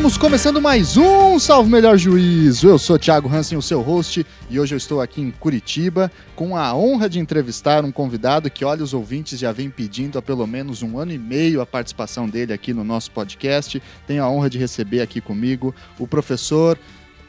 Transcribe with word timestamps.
Estamos 0.00 0.16
começando 0.16 0.62
mais 0.62 0.96
um 0.96 1.38
Salve 1.38 1.70
Melhor 1.70 1.98
Juízo. 1.98 2.66
Eu 2.66 2.78
sou 2.78 2.98
Thiago 2.98 3.28
Hansen, 3.28 3.58
o 3.58 3.62
seu 3.62 3.82
host, 3.82 4.24
e 4.48 4.58
hoje 4.58 4.74
eu 4.74 4.78
estou 4.78 4.98
aqui 4.98 5.20
em 5.20 5.30
Curitiba 5.30 6.10
com 6.34 6.56
a 6.56 6.74
honra 6.74 7.06
de 7.06 7.18
entrevistar 7.18 7.84
um 7.84 7.92
convidado 7.92 8.50
que, 8.50 8.64
olha, 8.64 8.82
os 8.82 8.94
ouvintes 8.94 9.38
já 9.38 9.52
vêm 9.52 9.68
pedindo 9.68 10.18
há 10.18 10.22
pelo 10.22 10.46
menos 10.46 10.82
um 10.82 10.98
ano 10.98 11.12
e 11.12 11.18
meio 11.18 11.60
a 11.60 11.66
participação 11.66 12.26
dele 12.26 12.50
aqui 12.50 12.72
no 12.72 12.82
nosso 12.82 13.10
podcast. 13.10 13.80
Tenho 14.06 14.24
a 14.24 14.30
honra 14.30 14.48
de 14.48 14.56
receber 14.56 15.02
aqui 15.02 15.20
comigo 15.20 15.74
o 15.98 16.06
professor 16.06 16.78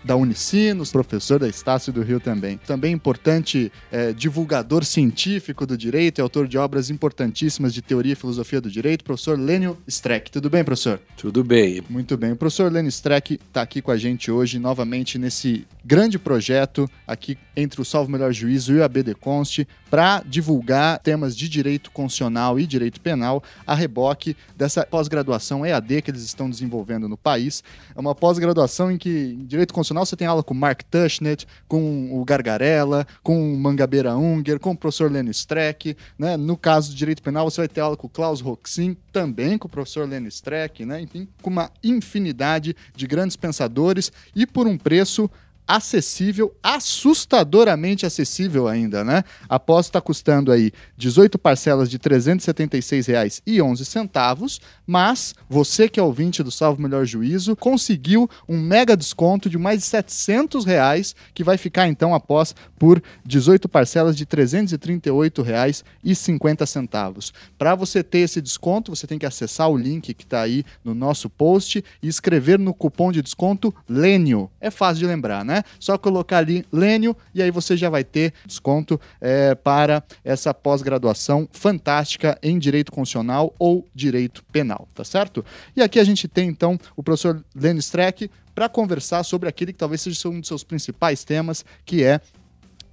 da 0.03 0.15
Unicinos, 0.15 0.91
professor 0.91 1.39
da 1.39 1.47
Estácio 1.47 1.93
do 1.93 2.01
Rio 2.01 2.19
também. 2.19 2.57
Também 2.57 2.93
importante 2.93 3.71
é, 3.91 4.13
divulgador 4.13 4.83
científico 4.83 5.65
do 5.65 5.77
direito 5.77 6.19
e 6.19 6.21
autor 6.21 6.47
de 6.47 6.57
obras 6.57 6.89
importantíssimas 6.89 7.73
de 7.73 7.81
teoria 7.81 8.13
e 8.13 8.15
filosofia 8.15 8.59
do 8.59 8.69
direito, 8.69 9.03
professor 9.03 9.39
Lênio 9.39 9.77
Streck. 9.87 10.31
Tudo 10.31 10.49
bem, 10.49 10.63
professor? 10.63 10.99
Tudo 11.17 11.43
bem. 11.43 11.81
Muito 11.89 12.17
bem. 12.17 12.31
O 12.31 12.35
professor 12.35 12.71
Lênio 12.71 12.89
Streck 12.89 13.33
está 13.33 13.61
aqui 13.61 13.81
com 13.81 13.91
a 13.91 13.97
gente 13.97 14.31
hoje, 14.31 14.59
novamente, 14.59 15.17
nesse 15.17 15.65
grande 15.83 16.17
projeto 16.17 16.89
aqui 17.07 17.37
entre 17.55 17.81
o 17.81 17.85
Salvo 17.85 18.11
Melhor 18.11 18.31
Juízo 18.31 18.73
e 18.73 18.77
o 18.77 18.83
ABD 18.83 19.15
Const, 19.15 19.67
para 19.91 20.23
divulgar 20.25 20.99
temas 20.99 21.35
de 21.35 21.49
direito 21.49 21.91
constitucional 21.91 22.57
e 22.57 22.65
direito 22.65 23.01
penal 23.01 23.43
a 23.67 23.75
reboque 23.75 24.37
dessa 24.55 24.85
pós-graduação 24.85 25.65
EAD 25.65 26.01
que 26.01 26.09
eles 26.09 26.23
estão 26.23 26.49
desenvolvendo 26.49 27.09
no 27.09 27.17
país. 27.17 27.61
É 27.93 27.99
uma 27.99 28.15
pós-graduação 28.15 28.89
em 28.89 28.98
que 28.98 29.09
em 29.09 29.45
direito 29.45 29.73
constitucional 29.73 30.05
você 30.05 30.15
tem 30.15 30.25
aula 30.25 30.41
com 30.41 30.53
Mark 30.53 30.83
Tushnet, 30.89 31.45
com 31.67 32.09
o 32.17 32.23
Gargarella, 32.23 33.05
com 33.21 33.53
o 33.53 33.57
Mangabeira 33.57 34.15
Unger, 34.15 34.61
com 34.61 34.71
o 34.71 34.77
professor 34.77 35.11
Lenny 35.11 35.31
Streck. 35.31 35.98
Né? 36.17 36.37
No 36.37 36.55
caso 36.55 36.91
de 36.91 36.95
direito 36.95 37.21
penal, 37.21 37.51
você 37.51 37.59
vai 37.59 37.67
ter 37.67 37.81
aula 37.81 37.98
com 37.98 38.07
o 38.07 38.09
Klaus 38.09 38.39
Roxin, 38.39 38.95
também 39.11 39.57
com 39.57 39.67
o 39.67 39.71
professor 39.71 40.07
Lenny 40.07 40.29
Streck, 40.29 40.85
né? 40.85 41.01
enfim, 41.01 41.27
com 41.41 41.49
uma 41.49 41.70
infinidade 41.83 42.73
de 42.95 43.05
grandes 43.05 43.35
pensadores 43.35 44.09
e 44.33 44.48
por 44.48 44.67
um 44.67 44.77
preço 44.77 45.29
acessível, 45.71 46.53
assustadoramente 46.61 48.05
acessível 48.05 48.67
ainda, 48.67 49.05
né? 49.05 49.23
A 49.47 49.57
pós 49.57 49.85
está 49.85 50.01
custando 50.01 50.51
aí 50.51 50.73
18 50.97 51.39
parcelas 51.39 51.89
de 51.89 51.95
R$ 51.95 52.03
376,11, 52.03 54.59
mas 54.85 55.33
você 55.49 55.87
que 55.87 55.97
é 55.97 56.03
ouvinte 56.03 56.43
do 56.43 56.51
Salvo 56.51 56.81
Melhor 56.81 57.05
Juízo 57.05 57.55
conseguiu 57.55 58.29
um 58.49 58.59
mega 58.59 58.97
desconto 58.97 59.49
de 59.49 59.57
mais 59.57 59.79
de 59.79 59.85
700 59.85 60.65
reais, 60.65 61.15
que 61.33 61.41
vai 61.41 61.57
ficar 61.57 61.87
então 61.87 62.13
após 62.13 62.53
por 62.77 63.01
18 63.25 63.69
parcelas 63.69 64.17
de 64.17 64.25
R$ 64.25 64.44
338,50. 64.44 67.31
Para 67.57 67.75
você 67.75 68.03
ter 68.03 68.19
esse 68.19 68.41
desconto, 68.41 68.94
você 68.94 69.07
tem 69.07 69.17
que 69.17 69.25
acessar 69.25 69.69
o 69.69 69.77
link 69.77 70.13
que 70.13 70.25
está 70.25 70.41
aí 70.41 70.66
no 70.83 70.94
nosso 70.94 71.29
post 71.29 71.81
e 72.03 72.09
escrever 72.09 72.59
no 72.59 72.73
cupom 72.73 73.09
de 73.09 73.22
desconto 73.22 73.73
Lênio. 73.88 74.51
É 74.59 74.69
fácil 74.69 74.99
de 74.99 75.05
lembrar, 75.05 75.45
né? 75.45 75.60
Só 75.79 75.97
colocar 75.97 76.38
ali 76.38 76.66
Lênio 76.72 77.16
e 77.34 77.41
aí 77.41 77.51
você 77.51 77.75
já 77.78 77.90
vai 77.90 78.03
ter 78.03 78.34
desconto 78.45 79.00
é, 79.19 79.56
para 79.56 80.03
essa 80.23 80.53
pós-graduação 80.53 81.47
fantástica 81.51 82.38
em 82.41 82.57
Direito 82.59 82.91
Constitucional 82.91 83.53
ou 83.57 83.88
Direito 83.94 84.44
Penal, 84.51 84.88
tá 84.94 85.03
certo? 85.03 85.44
E 85.75 85.81
aqui 85.81 86.00
a 86.00 86.03
gente 86.03 86.28
tem 86.28 86.50
então 86.50 86.79
o 86.95 87.03
professor 87.03 87.44
Lênio 87.56 87.79
Streck 87.79 88.29
para 88.53 88.67
conversar 88.67 89.23
sobre 89.23 89.47
aquele 89.47 89.72
que 89.73 89.79
talvez 89.79 90.01
seja 90.01 90.28
um 90.28 90.39
dos 90.39 90.47
seus 90.47 90.63
principais 90.63 91.23
temas, 91.23 91.66
que 91.85 92.03
é 92.03 92.22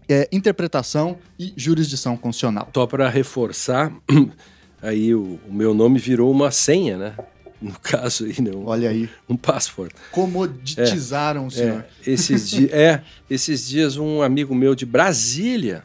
é, 0.08 0.28
interpretação 0.32 1.18
e 1.38 1.52
jurisdição 1.56 2.16
constitucional. 2.16 2.70
Só 2.74 2.86
para 2.86 3.08
reforçar, 3.08 3.92
aí 4.80 5.14
o, 5.14 5.38
o, 5.46 5.52
meu 5.52 5.74
nome 5.74 5.98
virou 5.98 6.30
uma 6.30 6.50
senha, 6.50 6.96
né? 6.96 7.14
No 7.60 7.78
caso 7.80 8.24
aí, 8.24 8.40
né? 8.40 8.52
Um, 8.54 8.66
Olha 8.66 8.90
aí. 8.90 9.10
Um 9.28 9.36
password. 9.36 9.94
Comoditizaram 10.12 11.44
é, 11.44 11.46
o 11.46 11.50
senhor. 11.50 11.84
É, 12.06 12.10
esses, 12.10 12.48
di 12.48 12.70
é, 12.72 13.02
esses 13.28 13.66
dias 13.66 13.96
um 13.96 14.22
amigo 14.22 14.54
meu 14.54 14.74
de 14.74 14.86
Brasília, 14.86 15.84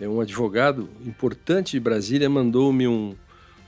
é 0.00 0.08
um 0.08 0.20
advogado 0.20 0.88
importante 1.06 1.72
de 1.72 1.80
Brasília, 1.80 2.28
mandou-me 2.28 2.88
um, 2.88 3.14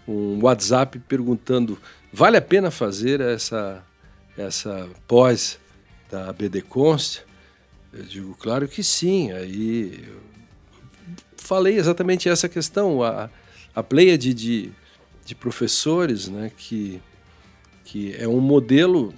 um 0.09 0.41
WhatsApp 0.43 0.99
perguntando: 1.01 1.79
vale 2.13 2.37
a 2.37 2.43
pena 2.43 2.71
fazer 2.71 3.21
essa, 3.21 3.83
essa 4.37 4.89
pós 5.07 5.59
da 6.11 6.33
BD 6.33 6.63
Const? 6.63 7.23
Eu 7.93 8.03
digo, 8.03 8.37
claro 8.39 8.69
que 8.69 8.83
sim. 8.83 9.33
Aí 9.33 10.05
falei 11.37 11.77
exatamente 11.77 12.29
essa 12.29 12.49
questão. 12.49 13.03
A, 13.03 13.31
a 13.75 13.83
pleia 13.83 14.19
de, 14.19 14.35
de, 14.35 14.73
de, 15.25 15.35
professores, 15.35 16.29
né, 16.29 16.51
que, 16.57 17.01
que 17.87 18.15
é 18.19 18.27
um 18.27 18.41
modelo, 18.41 19.15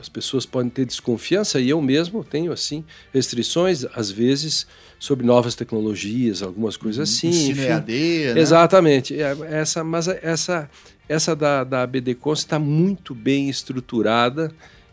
as 0.00 0.08
pessoas 0.08 0.46
podem 0.46 0.70
ter 0.70 0.86
desconfiança, 0.86 1.60
e 1.60 1.68
eu 1.68 1.82
mesmo 1.82 2.22
tenho, 2.22 2.52
assim, 2.52 2.84
restrições, 3.12 3.84
às 3.94 4.10
vezes, 4.10 4.66
sobre 4.98 5.26
novas 5.26 5.56
tecnologias, 5.56 6.40
algumas 6.42 6.76
coisas 6.76 6.96
uhum. 6.98 7.02
assim. 7.02 7.28
Ensino 7.28 7.62
EAD, 7.62 8.34
né? 8.34 8.40
Exatamente. 8.40 9.20
É, 9.20 9.36
essa, 9.50 9.82
mas 9.82 10.06
essa, 10.08 10.70
essa 11.08 11.34
da, 11.34 11.64
da 11.64 11.86
BDCONS 11.86 12.38
está 12.38 12.58
muito 12.58 13.12
bem 13.12 13.50
estruturada 13.50 14.52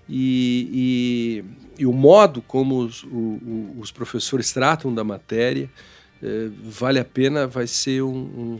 e, 0.09 1.43
e, 1.77 1.83
e 1.83 1.85
o 1.85 1.93
modo 1.93 2.41
como 2.41 2.79
os, 2.79 3.03
o, 3.03 3.75
os, 3.77 3.91
professores 3.91 4.51
tratam 4.51 4.93
da 4.93 5.03
matéria 5.03 5.69
é, 6.21 6.49
vale 6.63 6.99
a 6.99 7.05
pena, 7.05 7.47
vai 7.47 7.67
ser 7.67 8.01
um, 8.01 8.17
um 8.17 8.59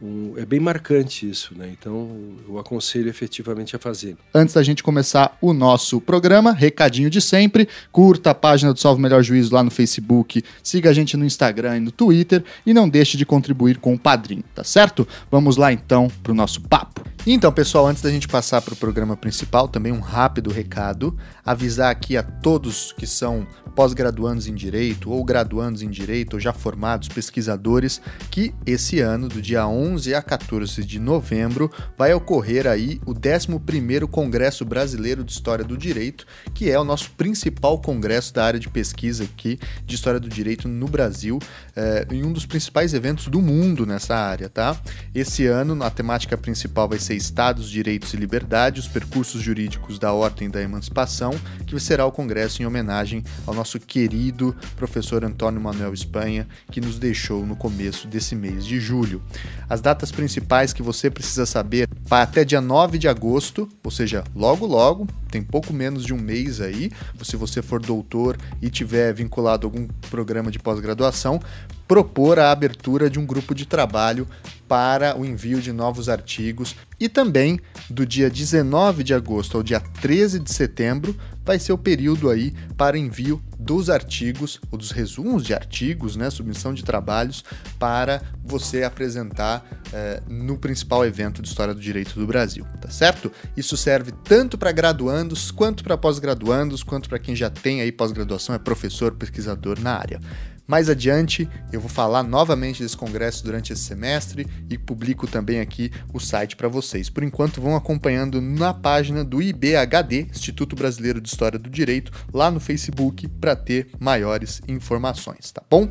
um, 0.00 0.34
é 0.36 0.46
bem 0.46 0.60
marcante 0.60 1.28
isso, 1.28 1.56
né? 1.56 1.68
Então 1.76 2.36
eu 2.48 2.58
aconselho 2.58 3.08
efetivamente 3.08 3.74
a 3.74 3.78
fazer. 3.78 4.16
Antes 4.32 4.54
da 4.54 4.62
gente 4.62 4.82
começar 4.82 5.36
o 5.40 5.52
nosso 5.52 6.00
programa, 6.00 6.52
recadinho 6.52 7.10
de 7.10 7.20
sempre: 7.20 7.68
curta 7.90 8.30
a 8.30 8.34
página 8.34 8.72
do 8.72 8.78
Salve 8.78 9.02
Melhor 9.02 9.22
Juízo 9.22 9.52
lá 9.52 9.62
no 9.62 9.70
Facebook, 9.70 10.42
siga 10.62 10.90
a 10.90 10.92
gente 10.92 11.16
no 11.16 11.24
Instagram 11.24 11.78
e 11.78 11.80
no 11.80 11.90
Twitter 11.90 12.44
e 12.64 12.72
não 12.72 12.88
deixe 12.88 13.16
de 13.16 13.26
contribuir 13.26 13.78
com 13.78 13.94
o 13.94 13.98
padrinho, 13.98 14.44
tá 14.54 14.62
certo? 14.62 15.06
Vamos 15.30 15.56
lá 15.56 15.72
então 15.72 16.08
para 16.22 16.32
o 16.32 16.34
nosso 16.34 16.60
papo. 16.60 17.04
Então, 17.26 17.52
pessoal, 17.52 17.86
antes 17.86 18.00
da 18.00 18.10
gente 18.10 18.28
passar 18.28 18.62
para 18.62 18.72
o 18.72 18.76
programa 18.76 19.16
principal, 19.16 19.66
também 19.66 19.92
um 19.92 20.00
rápido 20.00 20.50
recado: 20.50 21.16
avisar 21.44 21.90
aqui 21.90 22.16
a 22.16 22.22
todos 22.22 22.92
que 22.92 23.06
são 23.06 23.46
pós-graduandos 23.74 24.46
em 24.48 24.54
direito 24.54 25.10
ou 25.10 25.24
graduandos 25.24 25.82
em 25.82 25.90
direito 25.90 26.34
ou 26.34 26.40
já 26.40 26.52
formados 26.52 27.08
pesquisadores 27.08 28.00
que 28.30 28.52
esse 28.66 29.00
ano, 29.00 29.28
do 29.28 29.40
dia 29.40 29.66
11 29.68 29.87
a 30.14 30.20
14 30.20 30.84
de 30.84 30.98
novembro, 30.98 31.70
vai 31.96 32.12
ocorrer 32.12 32.66
aí 32.66 33.00
o 33.06 33.14
11º 33.14 34.08
Congresso 34.08 34.64
Brasileiro 34.64 35.22
de 35.22 35.32
História 35.32 35.64
do 35.64 35.78
Direito, 35.78 36.26
que 36.52 36.70
é 36.70 36.78
o 36.78 36.84
nosso 36.84 37.12
principal 37.12 37.80
congresso 37.80 38.34
da 38.34 38.44
área 38.44 38.58
de 38.58 38.68
pesquisa 38.68 39.24
aqui 39.24 39.58
de 39.86 39.94
História 39.94 40.18
do 40.18 40.28
Direito 40.28 40.66
no 40.66 40.88
Brasil, 40.88 41.38
é, 41.76 42.06
em 42.10 42.24
um 42.24 42.32
dos 42.32 42.44
principais 42.44 42.92
eventos 42.94 43.28
do 43.28 43.40
mundo 43.40 43.86
nessa 43.86 44.16
área, 44.16 44.48
tá? 44.48 44.76
Esse 45.14 45.46
ano, 45.46 45.82
a 45.84 45.90
temática 45.90 46.36
principal 46.36 46.88
vai 46.88 46.98
ser 46.98 47.14
Estados, 47.14 47.70
Direitos 47.70 48.12
e 48.12 48.16
Liberdade, 48.16 48.80
os 48.80 48.88
percursos 48.88 49.40
jurídicos 49.40 49.98
da 49.98 50.12
Ordem 50.12 50.50
da 50.50 50.60
Emancipação, 50.60 51.32
que 51.64 51.78
será 51.78 52.04
o 52.04 52.12
congresso 52.12 52.60
em 52.60 52.66
homenagem 52.66 53.22
ao 53.46 53.54
nosso 53.54 53.68
nosso 53.68 53.78
querido 53.78 54.56
professor 54.76 55.22
Antônio 55.22 55.60
Manuel 55.60 55.92
Espanha, 55.92 56.48
que 56.70 56.80
nos 56.80 56.98
deixou 56.98 57.44
no 57.44 57.54
começo 57.54 58.08
desse 58.08 58.34
mês 58.34 58.64
de 58.64 58.80
julho. 58.80 59.22
As 59.68 59.77
datas 59.80 60.10
principais 60.10 60.72
que 60.72 60.82
você 60.82 61.10
precisa 61.10 61.46
saber 61.46 61.88
para 62.08 62.22
até 62.22 62.44
dia 62.44 62.60
9 62.60 62.98
de 62.98 63.08
agosto, 63.08 63.68
ou 63.84 63.90
seja, 63.90 64.24
logo 64.34 64.66
logo, 64.66 65.06
tem 65.30 65.42
pouco 65.42 65.72
menos 65.72 66.04
de 66.04 66.14
um 66.14 66.18
mês 66.18 66.60
aí, 66.60 66.90
se 67.22 67.36
você 67.36 67.60
for 67.60 67.80
doutor 67.80 68.36
e 68.62 68.70
tiver 68.70 69.12
vinculado 69.12 69.66
a 69.66 69.68
algum 69.68 69.86
programa 70.10 70.50
de 70.50 70.58
pós-graduação, 70.58 71.40
propor 71.86 72.38
a 72.38 72.50
abertura 72.50 73.08
de 73.08 73.18
um 73.18 73.26
grupo 73.26 73.54
de 73.54 73.66
trabalho 73.66 74.26
para 74.68 75.18
o 75.18 75.24
envio 75.24 75.60
de 75.60 75.72
novos 75.72 76.08
artigos 76.08 76.76
e 77.00 77.08
também 77.08 77.58
do 77.88 78.04
dia 78.04 78.28
19 78.28 79.02
de 79.02 79.14
agosto 79.14 79.56
ao 79.56 79.62
dia 79.62 79.80
13 79.80 80.38
de 80.38 80.52
setembro 80.52 81.16
vai 81.44 81.58
ser 81.58 81.72
o 81.72 81.78
período 81.78 82.28
aí 82.28 82.52
para 82.76 82.98
envio 82.98 83.42
dos 83.58 83.88
artigos 83.88 84.60
ou 84.70 84.78
dos 84.78 84.90
resumos 84.90 85.42
de 85.44 85.54
artigos, 85.54 86.14
né, 86.14 86.30
submissão 86.30 86.74
de 86.74 86.84
trabalhos 86.84 87.42
para 87.78 88.22
você 88.44 88.82
apresentar 88.82 89.64
eh, 89.92 90.22
no 90.28 90.58
principal 90.58 91.04
evento 91.04 91.40
de 91.40 91.48
história 91.48 91.74
do 91.74 91.80
direito 91.80 92.18
do 92.18 92.26
Brasil, 92.26 92.66
tá 92.80 92.90
certo? 92.90 93.32
Isso 93.56 93.76
serve 93.76 94.12
tanto 94.24 94.56
para 94.56 94.72
graduandos 94.72 95.50
quanto 95.50 95.82
para 95.82 95.96
pós-graduandos, 95.96 96.82
quanto 96.82 97.08
para 97.08 97.18
quem 97.18 97.34
já 97.34 97.50
tem 97.50 97.80
aí 97.80 97.90
pós-graduação, 97.90 98.54
é 98.54 98.58
professor, 98.58 99.12
pesquisador 99.12 99.80
na 99.80 99.94
área. 99.94 100.20
Mais 100.68 100.90
adiante, 100.90 101.48
eu 101.72 101.80
vou 101.80 101.88
falar 101.88 102.22
novamente 102.22 102.82
desse 102.82 102.94
congresso 102.94 103.42
durante 103.42 103.72
esse 103.72 103.84
semestre 103.84 104.46
e 104.68 104.76
publico 104.76 105.26
também 105.26 105.60
aqui 105.60 105.90
o 106.12 106.20
site 106.20 106.56
para 106.56 106.68
vocês. 106.68 107.08
Por 107.08 107.22
enquanto, 107.22 107.58
vão 107.58 107.74
acompanhando 107.74 108.38
na 108.38 108.74
página 108.74 109.24
do 109.24 109.40
IBHD, 109.40 110.26
Instituto 110.30 110.76
Brasileiro 110.76 111.22
de 111.22 111.28
História 111.30 111.58
do 111.58 111.70
Direito, 111.70 112.12
lá 112.34 112.50
no 112.50 112.60
Facebook, 112.60 113.26
para 113.26 113.56
ter 113.56 113.88
maiores 113.98 114.60
informações, 114.68 115.50
tá 115.50 115.62
bom? 115.70 115.88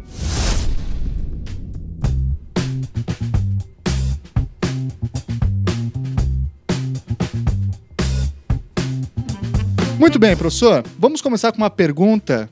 Muito 9.97 10.19
bem, 10.19 10.37
professor. 10.37 10.83
Vamos 10.99 11.19
começar 11.19 11.51
com 11.51 11.57
uma 11.57 11.71
pergunta 11.71 12.47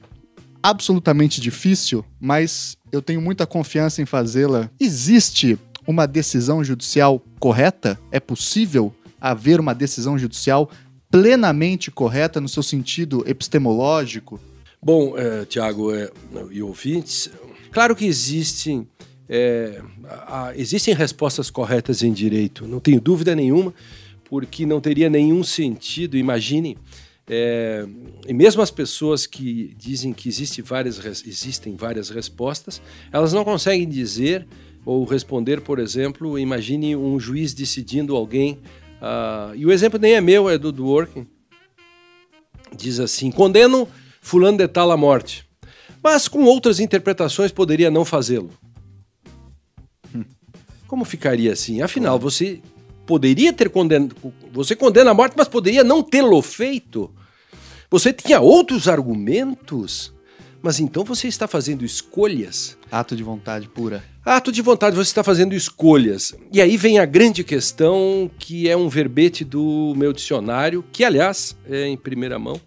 absolutamente 0.65 1.39
difícil, 1.39 2.03
mas 2.19 2.75
eu 2.91 3.00
tenho 3.00 3.21
muita 3.21 3.45
confiança 3.45 4.01
em 4.01 4.06
fazê-la. 4.06 4.67
Existe 4.79 5.59
uma 5.85 6.07
decisão 6.07 6.63
judicial 6.63 7.21
correta? 7.39 8.00
É 8.12 8.19
possível 8.19 8.91
haver 9.21 9.59
uma 9.59 9.75
decisão 9.75 10.17
judicial 10.17 10.67
plenamente 11.12 11.91
correta 11.91 12.41
no 12.41 12.50
seu 12.50 12.63
sentido 12.63 13.23
epistemológico? 13.27 14.39
Bom, 14.81 15.15
é, 15.15 15.45
Tiago 15.45 15.94
é, 15.94 16.09
e 16.50 16.63
ouvintes, 16.63 17.29
claro 17.71 17.95
que 17.95 18.06
existem, 18.06 18.88
é, 19.29 19.79
a, 20.27 20.51
existem 20.56 20.95
respostas 20.95 21.51
corretas 21.51 22.01
em 22.01 22.12
direito, 22.12 22.67
não 22.67 22.79
tenho 22.79 23.00
dúvida 23.00 23.35
nenhuma, 23.35 23.71
porque 24.27 24.65
não 24.65 24.81
teria 24.81 25.12
nenhum 25.12 25.44
sentido, 25.44 26.17
imagine, 26.17 26.75
é, 27.27 27.86
e 28.27 28.33
mesmo 28.33 28.62
as 28.62 28.69
pessoas 28.69 29.25
que 29.25 29.74
dizem 29.77 30.13
que 30.13 30.30
existe 30.30 30.62
várias, 30.62 31.04
existem 31.25 31.75
várias 31.75 32.10
respostas, 32.10 32.81
elas 33.12 33.33
não 33.33 33.44
conseguem 33.44 33.88
dizer 33.88 34.48
ou 34.86 35.04
responder, 35.04 35.62
por 35.62 35.80
exemplo, 35.80 36.38
imagine 36.38 36.95
um 36.95 37.19
juiz 37.19 37.54
decidindo 37.54 38.16
alguém, 38.16 38.60
uh, 39.01 39.56
e 39.56 39.66
o 39.66 39.72
exemplo 39.72 40.00
nem 40.00 40.13
é 40.13 40.22
meu, 40.22 40.48
é 40.48 40.60
do 40.60 40.72
Dworkin, 40.72 41.25
diz 42.75 43.00
assim, 43.00 43.31
condeno 43.31 43.88
fulano 44.22 44.60
de 44.60 44.68
tal 44.68 44.92
à 44.92 44.98
morte, 44.98 45.44
mas 46.04 46.27
com 46.27 46.44
outras 46.44 46.80
interpretações 46.80 47.51
poderia 47.51 47.89
não 47.89 48.06
fazê-lo. 48.06 48.51
Hum. 50.13 50.24
Como 50.88 51.04
ficaria 51.04 51.51
assim? 51.51 51.81
Afinal, 51.81 52.19
você 52.19 52.62
poderia 53.05 53.53
ter 53.53 53.69
condenado, 53.69 54.15
você 54.51 54.75
condena 54.75 55.11
a 55.11 55.13
morte, 55.13 55.35
mas 55.37 55.47
poderia 55.47 55.83
não 55.83 56.01
tê-lo 56.01 56.41
feito. 56.41 57.11
Você 57.89 58.11
tinha 58.11 58.39
outros 58.39 58.87
argumentos, 58.87 60.13
mas 60.61 60.79
então 60.79 61.03
você 61.03 61.27
está 61.27 61.47
fazendo 61.47 61.85
escolhas. 61.85 62.77
Ato 62.91 63.15
de 63.15 63.23
vontade 63.23 63.69
pura. 63.69 64.03
Ato 64.25 64.51
de 64.51 64.61
vontade, 64.61 64.95
você 64.95 65.09
está 65.09 65.23
fazendo 65.23 65.53
escolhas. 65.53 66.33
E 66.51 66.59
aí 66.59 66.77
vem 66.77 66.97
a 66.97 67.05
grande 67.05 67.43
questão, 67.43 68.29
que 68.39 68.67
é 68.67 68.75
um 68.75 68.89
verbete 68.89 69.45
do 69.45 69.93
meu 69.95 70.11
dicionário, 70.11 70.83
que, 70.91 71.03
aliás, 71.03 71.55
é 71.69 71.85
em 71.85 71.95
primeira 71.95 72.39
mão, 72.39 72.59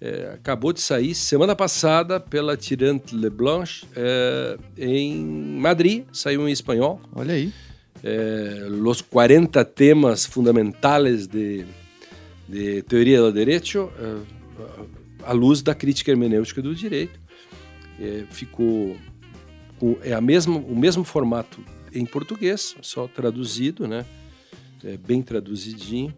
é, 0.00 0.32
acabou 0.34 0.72
de 0.72 0.80
sair 0.80 1.14
semana 1.14 1.54
passada 1.54 2.18
pela 2.18 2.56
Tirante 2.56 3.14
Leblanche 3.14 3.86
é, 3.94 4.58
em 4.76 5.24
Madrid, 5.58 6.04
saiu 6.12 6.48
em 6.48 6.52
espanhol. 6.52 7.00
Olha 7.14 7.34
aí. 7.34 7.52
É, 8.06 8.66
Los 8.68 9.00
40 9.00 9.64
temas 9.64 10.26
fundamentais 10.26 11.26
de, 11.26 11.64
de 12.46 12.82
teoria 12.82 13.22
do 13.22 13.32
direito, 13.32 13.90
é, 13.98 15.24
à 15.24 15.32
luz 15.32 15.62
da 15.62 15.74
crítica 15.74 16.10
hermenêutica 16.10 16.60
do 16.60 16.74
direito. 16.74 17.18
É, 17.98 18.24
ficou 18.30 18.94
com 19.78 19.96
é 20.02 20.12
a 20.12 20.20
mesma, 20.20 20.58
o 20.58 20.76
mesmo 20.76 21.02
formato 21.02 21.64
em 21.94 22.04
português, 22.04 22.76
só 22.82 23.08
traduzido, 23.08 23.88
né? 23.88 24.04
É 24.84 24.98
bem 24.98 25.22
traduzidinho. 25.22 26.14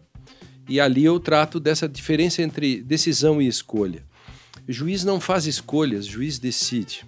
E 0.67 0.81
ali 0.81 1.05
eu 1.05 1.19
trato 1.19 1.59
dessa 1.59 1.87
diferença 1.87 2.41
entre 2.41 2.81
decisão 2.81 3.41
e 3.41 3.47
escolha. 3.47 4.03
O 4.67 4.71
juiz 4.73 5.05
não 5.05 5.21
faz 5.21 5.45
escolhas, 5.45 6.05
juiz 6.05 6.37
decide. 6.37 7.05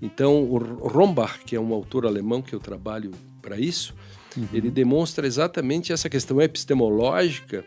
Então, 0.00 0.42
o 0.44 0.56
Rombach, 0.56 1.40
que 1.44 1.54
é 1.54 1.60
um 1.60 1.74
autor 1.74 2.06
alemão 2.06 2.40
que 2.40 2.54
eu 2.54 2.60
trabalho 2.60 3.10
para 3.42 3.58
isso, 3.58 3.94
uhum. 4.36 4.48
ele 4.52 4.70
demonstra 4.70 5.26
exatamente 5.26 5.92
essa 5.92 6.08
questão 6.08 6.40
epistemológica 6.40 7.64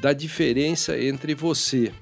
da 0.00 0.12
diferença 0.12 0.98
entre 0.98 1.34
você 1.34 1.92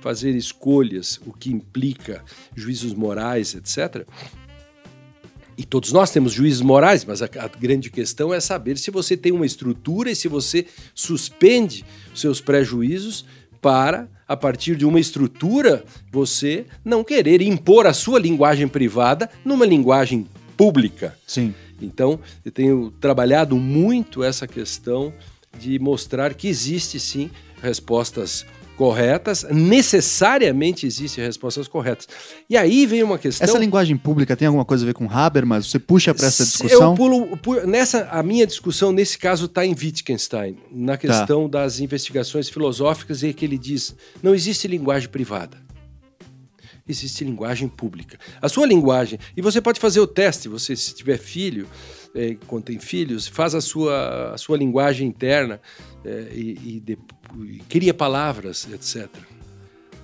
fazer 0.00 0.34
escolhas, 0.36 1.18
o 1.24 1.32
que 1.32 1.50
implica 1.50 2.22
juízos 2.54 2.92
morais, 2.92 3.54
etc., 3.54 4.06
e 5.56 5.64
todos 5.64 5.92
nós 5.92 6.10
temos 6.10 6.32
juízes 6.32 6.60
morais, 6.60 7.04
mas 7.04 7.22
a, 7.22 7.26
a, 7.26 7.48
grande 7.48 7.88
questão 7.88 8.34
é 8.34 8.40
saber 8.40 8.76
se 8.76 8.90
você 8.90 9.16
tem 9.16 9.30
uma 9.30 9.46
estrutura 9.46 10.10
e 10.10 10.16
se 10.16 10.26
você 10.26 10.66
suspende 10.94 11.84
seus 12.14 12.40
prejuízos 12.40 13.24
para, 13.60 14.08
a 14.26 14.36
partir 14.36 14.76
de 14.76 14.84
uma 14.84 14.98
estrutura, 14.98 15.84
você 16.10 16.66
não 16.84 17.04
querer 17.04 17.40
impor 17.40 17.86
a 17.86 17.92
sua 17.92 18.18
linguagem 18.18 18.66
privada 18.66 19.30
numa 19.44 19.64
linguagem 19.64 20.26
pública. 20.56 21.16
Sim. 21.26 21.54
Então, 21.80 22.18
eu 22.44 22.52
tenho 22.52 22.90
trabalhado 23.00 23.56
muito 23.56 24.22
essa 24.22 24.46
questão 24.46 25.12
de 25.58 25.78
mostrar 25.78 26.34
que 26.34 26.48
existe 26.48 26.98
sim 26.98 27.30
respostas 27.62 28.44
corretas, 28.76 29.46
necessariamente 29.50 30.86
existem 30.86 31.24
respostas 31.24 31.68
corretas. 31.68 32.08
E 32.48 32.56
aí 32.56 32.86
vem 32.86 33.02
uma 33.02 33.18
questão. 33.18 33.46
Essa 33.46 33.58
linguagem 33.58 33.96
pública 33.96 34.36
tem 34.36 34.46
alguma 34.46 34.64
coisa 34.64 34.84
a 34.84 34.86
ver 34.86 34.94
com 34.94 35.08
Habermas? 35.08 35.66
Você 35.66 35.78
puxa 35.78 36.14
para 36.14 36.26
essa 36.26 36.44
discussão? 36.44 36.90
Eu 36.90 36.94
pulo, 36.94 37.36
pulo, 37.36 37.66
nessa 37.66 38.08
a 38.10 38.22
minha 38.22 38.46
discussão 38.46 38.92
nesse 38.92 39.18
caso 39.18 39.46
está 39.46 39.64
em 39.64 39.74
Wittgenstein, 39.74 40.58
na 40.72 40.96
questão 40.96 41.48
tá. 41.48 41.60
das 41.60 41.80
investigações 41.80 42.48
filosóficas 42.48 43.22
e 43.22 43.32
que 43.32 43.44
ele 43.44 43.58
diz 43.58 43.94
não 44.22 44.34
existe 44.34 44.66
linguagem 44.66 45.08
privada. 45.08 45.63
Existe 46.86 47.24
linguagem 47.24 47.66
pública. 47.68 48.18
A 48.42 48.48
sua 48.48 48.66
linguagem, 48.66 49.18
e 49.36 49.40
você 49.40 49.60
pode 49.60 49.80
fazer 49.80 50.00
o 50.00 50.06
teste, 50.06 50.48
você 50.48 50.76
se 50.76 50.94
tiver 50.94 51.18
filho, 51.18 51.66
é, 52.14 52.36
quando 52.46 52.64
tem 52.64 52.78
filhos, 52.78 53.26
faz 53.26 53.54
a 53.54 53.60
sua, 53.60 54.32
a 54.34 54.38
sua 54.38 54.56
linguagem 54.56 55.08
interna 55.08 55.60
é, 56.04 56.28
e, 56.32 56.76
e, 56.76 56.80
de, 56.80 56.98
e 57.42 57.58
cria 57.68 57.94
palavras, 57.94 58.68
etc. 58.72 59.08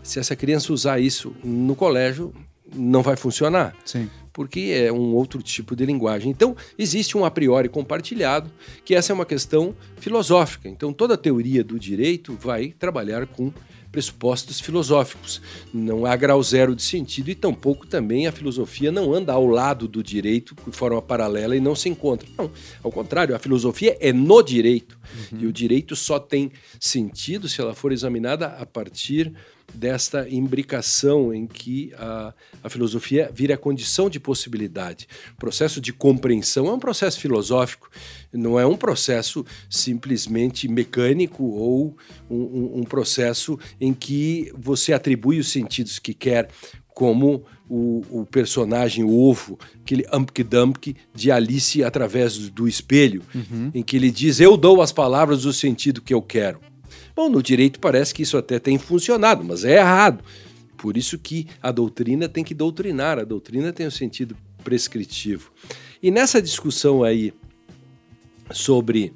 Se 0.03 0.19
essa 0.19 0.35
criança 0.35 0.73
usar 0.73 0.99
isso 0.99 1.35
no 1.44 1.77
colégio, 1.77 2.35
não 2.75 3.03
vai 3.03 3.17
funcionar. 3.17 3.76
Sim. 3.85 4.09
Porque 4.33 4.73
é 4.75 4.93
um 4.93 5.15
outro 5.15 5.43
tipo 5.43 5.76
de 5.76 5.85
linguagem. 5.85 6.31
Então, 6.31 6.56
existe 6.79 7.17
um 7.17 7.25
a 7.25 7.31
priori 7.31 7.69
compartilhado, 7.69 8.50
que 8.85 8.94
essa 8.94 9.12
é 9.12 9.15
uma 9.15 9.26
questão 9.26 9.75
filosófica. 9.99 10.69
Então, 10.69 10.93
toda 10.93 11.15
a 11.15 11.19
teoria 11.19 11.62
do 11.62 11.79
direito 11.79 12.37
vai 12.40 12.69
trabalhar 12.78 13.26
com 13.26 13.52
pressupostos 13.90 14.61
filosóficos. 14.61 15.40
Não 15.73 16.06
há 16.06 16.14
grau 16.16 16.42
zero 16.42 16.75
de 16.75 16.82
sentido 16.82 17.30
e 17.30 17.35
tampouco 17.35 17.87
também 17.87 18.26
a 18.26 18.32
filosofia 18.32 18.92
não 18.92 19.12
anda 19.12 19.32
ao 19.32 19.47
lado 19.47 19.88
do 19.88 20.02
direito 20.02 20.54
de 20.66 20.76
forma 20.76 21.02
paralela 21.02 21.56
e 21.56 21.61
não 21.61 21.75
se 21.75 21.88
encontra. 21.88 22.28
Não, 22.38 22.50
ao 22.82 22.90
contrário, 22.90 23.35
a 23.35 23.38
filosofia 23.38 23.97
é 24.00 24.12
no 24.12 24.42
direito. 24.42 24.99
Uhum. 25.32 25.40
E 25.40 25.47
o 25.47 25.52
direito 25.52 25.97
só 25.97 26.18
tem 26.18 26.52
sentido 26.78 27.49
se 27.49 27.61
ela 27.61 27.75
for 27.75 27.92
examinada 27.92 28.47
a 28.47 28.66
partir 28.66 29.32
desta 29.75 30.29
imbricação 30.29 31.33
em 31.33 31.47
que 31.47 31.93
a, 31.97 32.33
a 32.62 32.69
filosofia 32.69 33.31
vira 33.33 33.57
condição 33.57 34.11
de 34.11 34.21
possibilidade. 34.21 35.07
O 35.35 35.37
processo 35.37 35.81
de 35.81 35.93
compreensão 35.93 36.67
é 36.69 36.73
um 36.73 36.79
processo 36.79 37.21
filosófico, 37.21 37.91
não 38.33 38.59
é 38.59 38.67
um 38.67 38.77
processo 38.77 39.45
simplesmente 39.69 40.69
mecânico 40.69 41.45
ou 41.45 41.97
um, 42.29 42.37
um, 42.37 42.79
um 42.81 42.85
processo 42.85 43.59
em 43.81 43.93
que 43.93 44.53
você 44.57 44.93
atribui 44.93 45.39
os 45.39 45.50
sentidos 45.50 45.99
que 45.99 46.15
quer, 46.15 46.49
como 46.95 47.45
o, 47.69 48.03
o, 48.11 48.27
personagem 48.27 49.05
o 49.05 49.17
ovo, 49.17 49.59
aquele 49.81 50.05
Umpk 50.12 50.43
Dumpk 50.43 50.97
de 51.15 51.31
Alice 51.31 51.83
através 51.85 52.37
do 52.50 52.67
espelho, 52.67 53.23
uhum. 53.35 53.71
em 53.73 53.83
que 53.83 53.97
ele 53.97 54.11
diz: 54.11 54.41
Eu 54.41 54.57
dou 54.57 54.83
as 54.83 54.93
palavras 54.93 55.45
o 55.45 55.53
sentido 55.53 56.03
que 56.03 56.12
eu 56.12 56.21
quero. 56.21 56.61
Bom, 57.21 57.29
no 57.29 57.43
direito 57.43 57.79
parece 57.79 58.15
que 58.15 58.23
isso 58.23 58.39
até 58.39 58.59
tem 58.59 58.79
funcionado, 58.79 59.45
mas 59.45 59.62
é 59.62 59.77
errado. 59.77 60.25
Por 60.79 60.97
isso 60.97 61.19
que 61.19 61.47
a 61.62 61.71
doutrina 61.71 62.31
tem 62.31 62.43
que 62.43 62.55
doutrinar, 62.55 63.19
a 63.19 63.25
doutrina 63.25 63.75
tem 63.75 63.85
o 63.85 63.89
um 63.89 63.93
sentido 63.93 64.35
prescritivo. 64.65 65.53
E 66.03 66.11
nessa 66.11 66.41
discussão 66.41 67.05
aí 67.05 67.35
sobre 68.50 69.12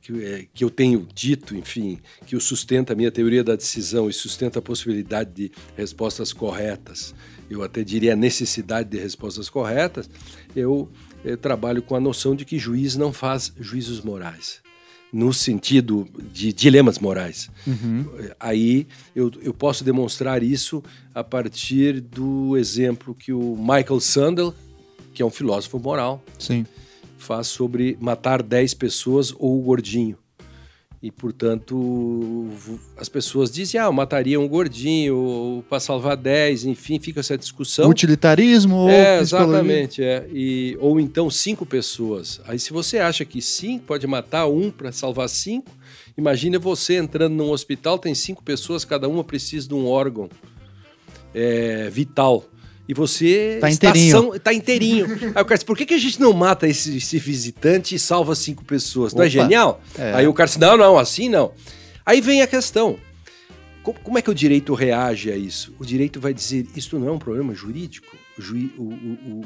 que, 0.00 0.24
é, 0.24 0.46
que 0.54 0.62
eu 0.62 0.70
tenho 0.70 1.04
dito, 1.12 1.56
enfim, 1.56 1.98
que 2.24 2.36
o 2.36 2.40
sustenta 2.40 2.92
a 2.92 2.96
minha 2.96 3.10
teoria 3.10 3.42
da 3.42 3.56
decisão 3.56 4.08
e 4.08 4.12
sustenta 4.12 4.60
a 4.60 4.62
possibilidade 4.62 5.32
de 5.32 5.52
respostas 5.76 6.32
corretas, 6.32 7.12
eu 7.50 7.64
até 7.64 7.82
diria 7.82 8.12
a 8.12 8.16
necessidade 8.16 8.88
de 8.88 8.98
respostas 8.98 9.50
corretas, 9.50 10.08
eu, 10.54 10.88
eu 11.24 11.36
trabalho 11.36 11.82
com 11.82 11.96
a 11.96 12.00
noção 12.00 12.36
de 12.36 12.44
que 12.44 12.56
juiz 12.56 12.94
não 12.94 13.12
faz 13.12 13.52
juízos 13.58 14.00
morais 14.00 14.60
no 15.12 15.32
sentido 15.32 16.06
de 16.32 16.52
dilemas 16.52 16.98
morais. 16.98 17.50
Uhum. 17.66 18.06
Aí 18.38 18.86
eu, 19.14 19.30
eu 19.42 19.54
posso 19.54 19.82
demonstrar 19.82 20.42
isso 20.42 20.82
a 21.14 21.24
partir 21.24 22.00
do 22.00 22.56
exemplo 22.56 23.14
que 23.14 23.32
o 23.32 23.56
Michael 23.56 24.00
Sandel, 24.00 24.54
que 25.14 25.22
é 25.22 25.26
um 25.26 25.30
filósofo 25.30 25.78
moral, 25.78 26.22
Sim. 26.38 26.66
faz 27.16 27.46
sobre 27.46 27.96
matar 28.00 28.42
10 28.42 28.74
pessoas 28.74 29.32
ou 29.38 29.58
o 29.58 29.62
gordinho. 29.62 30.16
E, 31.00 31.12
portanto, 31.12 32.48
as 32.96 33.08
pessoas 33.08 33.52
dizem, 33.52 33.80
ah, 33.80 33.90
mataria 33.92 34.40
um 34.40 34.48
gordinho 34.48 35.64
para 35.68 35.78
salvar 35.78 36.16
10, 36.16 36.64
enfim, 36.64 36.98
fica 36.98 37.20
essa 37.20 37.38
discussão. 37.38 37.88
Utilitarismo 37.88 38.74
ou 38.74 38.90
É, 38.90 39.20
exatamente. 39.20 40.02
É. 40.02 40.26
E, 40.32 40.76
ou 40.80 40.98
então 40.98 41.30
cinco 41.30 41.64
pessoas. 41.64 42.40
Aí 42.44 42.58
se 42.58 42.72
você 42.72 42.98
acha 42.98 43.24
que 43.24 43.40
sim, 43.40 43.78
pode 43.78 44.08
matar 44.08 44.48
um 44.48 44.72
para 44.72 44.90
salvar 44.90 45.28
cinco, 45.28 45.70
imagine 46.16 46.58
você 46.58 46.96
entrando 46.96 47.34
num 47.34 47.50
hospital, 47.50 47.96
tem 47.96 48.12
cinco 48.12 48.42
pessoas, 48.42 48.84
cada 48.84 49.08
uma 49.08 49.22
precisa 49.22 49.68
de 49.68 49.74
um 49.74 49.86
órgão 49.86 50.28
é, 51.32 51.88
vital 51.90 52.44
e 52.88 52.94
você 52.94 53.58
tá 53.60 53.70
inteirinho. 53.70 54.34
Está 54.34 54.54
inteirinho. 54.54 55.06
Aí 55.34 55.42
o 55.42 55.44
cara 55.44 55.54
disse, 55.54 55.64
por 55.64 55.76
que, 55.76 55.84
que 55.84 55.94
a 55.94 55.98
gente 55.98 56.18
não 56.18 56.32
mata 56.32 56.66
esse, 56.66 56.96
esse 56.96 57.18
visitante 57.18 57.94
e 57.94 57.98
salva 57.98 58.34
cinco 58.34 58.64
pessoas? 58.64 59.12
Não 59.12 59.22
é 59.22 59.28
genial? 59.28 59.82
É. 59.96 60.14
Aí 60.14 60.26
o 60.26 60.32
cara 60.32 60.46
disse, 60.46 60.58
não, 60.58 60.76
não, 60.76 60.98
assim 60.98 61.28
não. 61.28 61.52
Aí 62.06 62.22
vem 62.22 62.40
a 62.40 62.46
questão. 62.46 62.98
Como 64.02 64.18
é 64.18 64.22
que 64.22 64.30
o 64.30 64.34
direito 64.34 64.74
reage 64.74 65.30
a 65.30 65.36
isso? 65.36 65.74
O 65.78 65.84
direito 65.84 66.20
vai 66.20 66.34
dizer, 66.34 66.66
isso 66.74 66.98
não 66.98 67.08
é 67.08 67.10
um 67.10 67.18
problema 67.18 67.54
jurídico? 67.54 68.16
O 68.38 68.42
juí, 68.42 68.70
o, 68.76 68.82
o, 68.82 69.44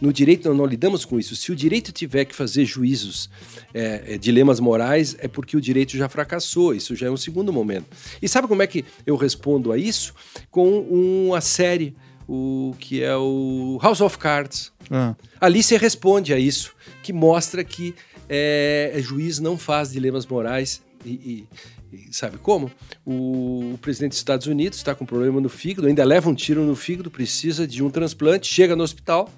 no 0.00 0.12
direito 0.12 0.48
não, 0.48 0.56
não, 0.56 0.66
lidamos 0.66 1.04
com 1.04 1.20
isso. 1.20 1.36
Se 1.36 1.52
o 1.52 1.56
direito 1.56 1.92
tiver 1.92 2.24
que 2.24 2.34
fazer 2.34 2.64
juízos, 2.64 3.30
é, 3.72 4.14
é, 4.14 4.18
dilemas 4.18 4.58
morais, 4.58 5.16
é 5.20 5.28
porque 5.28 5.56
o 5.56 5.60
direito 5.60 5.96
já 5.96 6.08
fracassou. 6.08 6.74
Isso 6.74 6.96
já 6.96 7.06
é 7.06 7.10
um 7.10 7.16
segundo 7.16 7.52
momento. 7.52 7.86
E 8.20 8.28
sabe 8.28 8.48
como 8.48 8.62
é 8.62 8.66
que 8.66 8.84
eu 9.06 9.14
respondo 9.14 9.70
a 9.70 9.78
isso? 9.78 10.14
Com 10.50 10.80
uma 10.80 11.40
série 11.40 11.94
o 12.32 12.76
que 12.78 13.02
é 13.02 13.16
o 13.16 13.76
House 13.82 14.00
of 14.00 14.16
Cards. 14.16 14.72
Ah. 14.88 15.16
Ali 15.40 15.64
você 15.64 15.76
responde 15.76 16.32
a 16.32 16.38
isso, 16.38 16.72
que 17.02 17.12
mostra 17.12 17.64
que 17.64 17.92
é, 18.28 18.94
juiz 19.00 19.40
não 19.40 19.58
faz 19.58 19.90
dilemas 19.90 20.24
morais 20.24 20.80
e, 21.04 21.10
e, 21.10 21.46
e 21.92 22.14
sabe 22.14 22.38
como? 22.38 22.70
O, 23.04 23.72
o, 23.74 23.78
presidente 23.82 24.10
dos 24.10 24.18
Estados 24.18 24.46
Unidos 24.46 24.78
está 24.78 24.94
com 24.94 25.04
problema 25.04 25.40
no 25.40 25.48
fígado, 25.48 25.88
ainda 25.88 26.04
leva 26.04 26.30
um 26.30 26.34
tiro 26.34 26.64
no 26.64 26.76
fígado, 26.76 27.10
precisa 27.10 27.66
de 27.66 27.82
um 27.82 27.90
transplante, 27.90 28.46
chega 28.46 28.76
no 28.76 28.84
hospital, 28.84 29.28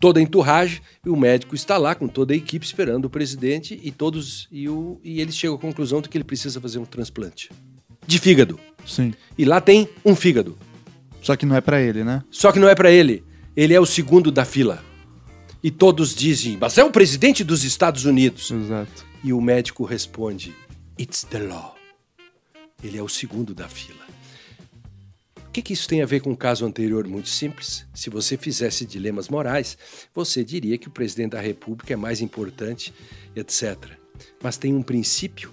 toda 0.00 0.18
a 0.18 0.22
enturragem, 0.22 0.80
e 1.04 1.08
o 1.08 1.14
médico 1.14 1.54
está 1.54 1.76
lá 1.76 1.94
com 1.94 2.08
toda 2.08 2.34
a 2.34 2.36
equipe 2.36 2.66
esperando 2.66 3.04
o 3.04 3.10
presidente 3.10 3.80
e 3.84 3.92
todos 3.92 4.48
e, 4.50 4.68
o, 4.68 5.00
e 5.04 5.20
eles 5.20 5.36
chegam 5.36 5.54
à 5.54 5.60
conclusão 5.60 6.00
de 6.00 6.08
que 6.08 6.18
ele 6.18 6.24
precisa 6.24 6.60
fazer 6.60 6.80
um 6.80 6.84
transplante 6.84 7.50
de 8.06 8.18
fígado. 8.18 8.58
Sim. 8.86 9.12
E 9.36 9.44
lá 9.44 9.60
tem 9.60 9.88
um 10.04 10.14
fígado. 10.14 10.56
Só 11.26 11.34
que 11.34 11.44
não 11.44 11.56
é 11.56 11.60
para 11.60 11.82
ele, 11.82 12.04
né? 12.04 12.22
Só 12.30 12.52
que 12.52 12.60
não 12.60 12.68
é 12.68 12.74
para 12.76 12.88
ele. 12.88 13.24
Ele 13.56 13.74
é 13.74 13.80
o 13.80 13.84
segundo 13.84 14.30
da 14.30 14.44
fila. 14.44 14.80
E 15.60 15.72
todos 15.72 16.14
dizem, 16.14 16.56
mas 16.56 16.78
é 16.78 16.84
o 16.84 16.90
presidente 16.92 17.42
dos 17.42 17.64
Estados 17.64 18.04
Unidos. 18.04 18.52
Exato. 18.52 19.04
E 19.24 19.32
o 19.32 19.40
médico 19.40 19.84
responde, 19.84 20.54
it's 20.96 21.24
the 21.24 21.40
law. 21.40 21.74
Ele 22.80 22.96
é 22.96 23.02
o 23.02 23.08
segundo 23.08 23.52
da 23.52 23.68
fila. 23.68 24.06
O 25.48 25.50
que, 25.50 25.62
que 25.62 25.72
isso 25.72 25.88
tem 25.88 26.00
a 26.00 26.06
ver 26.06 26.20
com 26.20 26.30
o 26.30 26.36
caso 26.36 26.64
anterior? 26.64 27.08
Muito 27.08 27.28
simples. 27.28 27.84
Se 27.92 28.08
você 28.08 28.36
fizesse 28.36 28.86
dilemas 28.86 29.28
morais, 29.28 29.76
você 30.14 30.44
diria 30.44 30.78
que 30.78 30.86
o 30.86 30.92
presidente 30.92 31.32
da 31.32 31.40
República 31.40 31.92
é 31.92 31.96
mais 31.96 32.20
importante, 32.20 32.94
etc. 33.34 33.76
Mas 34.40 34.56
tem 34.56 34.72
um 34.72 34.82
princípio 34.82 35.52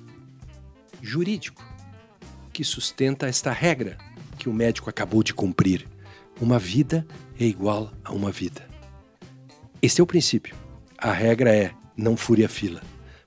jurídico 1.02 1.66
que 2.52 2.64
sustenta 2.64 3.26
esta 3.26 3.52
regra 3.52 3.98
que 4.44 4.50
o 4.50 4.54
médico 4.54 4.90
acabou 4.90 5.24
de 5.24 5.34
cumprir. 5.34 5.88
Uma 6.42 6.60
vida 6.60 7.08
é 7.40 7.46
igual 7.46 7.94
a 8.04 8.12
uma 8.12 8.30
vida. 8.30 8.68
Esse 9.82 10.02
é 10.02 10.04
o 10.04 10.08
princípio. 10.08 10.54
A 10.98 11.14
regra 11.14 11.56
é 11.56 11.72
não 11.96 12.18
fure 12.18 12.44
a 12.44 12.50
fila. 12.50 12.82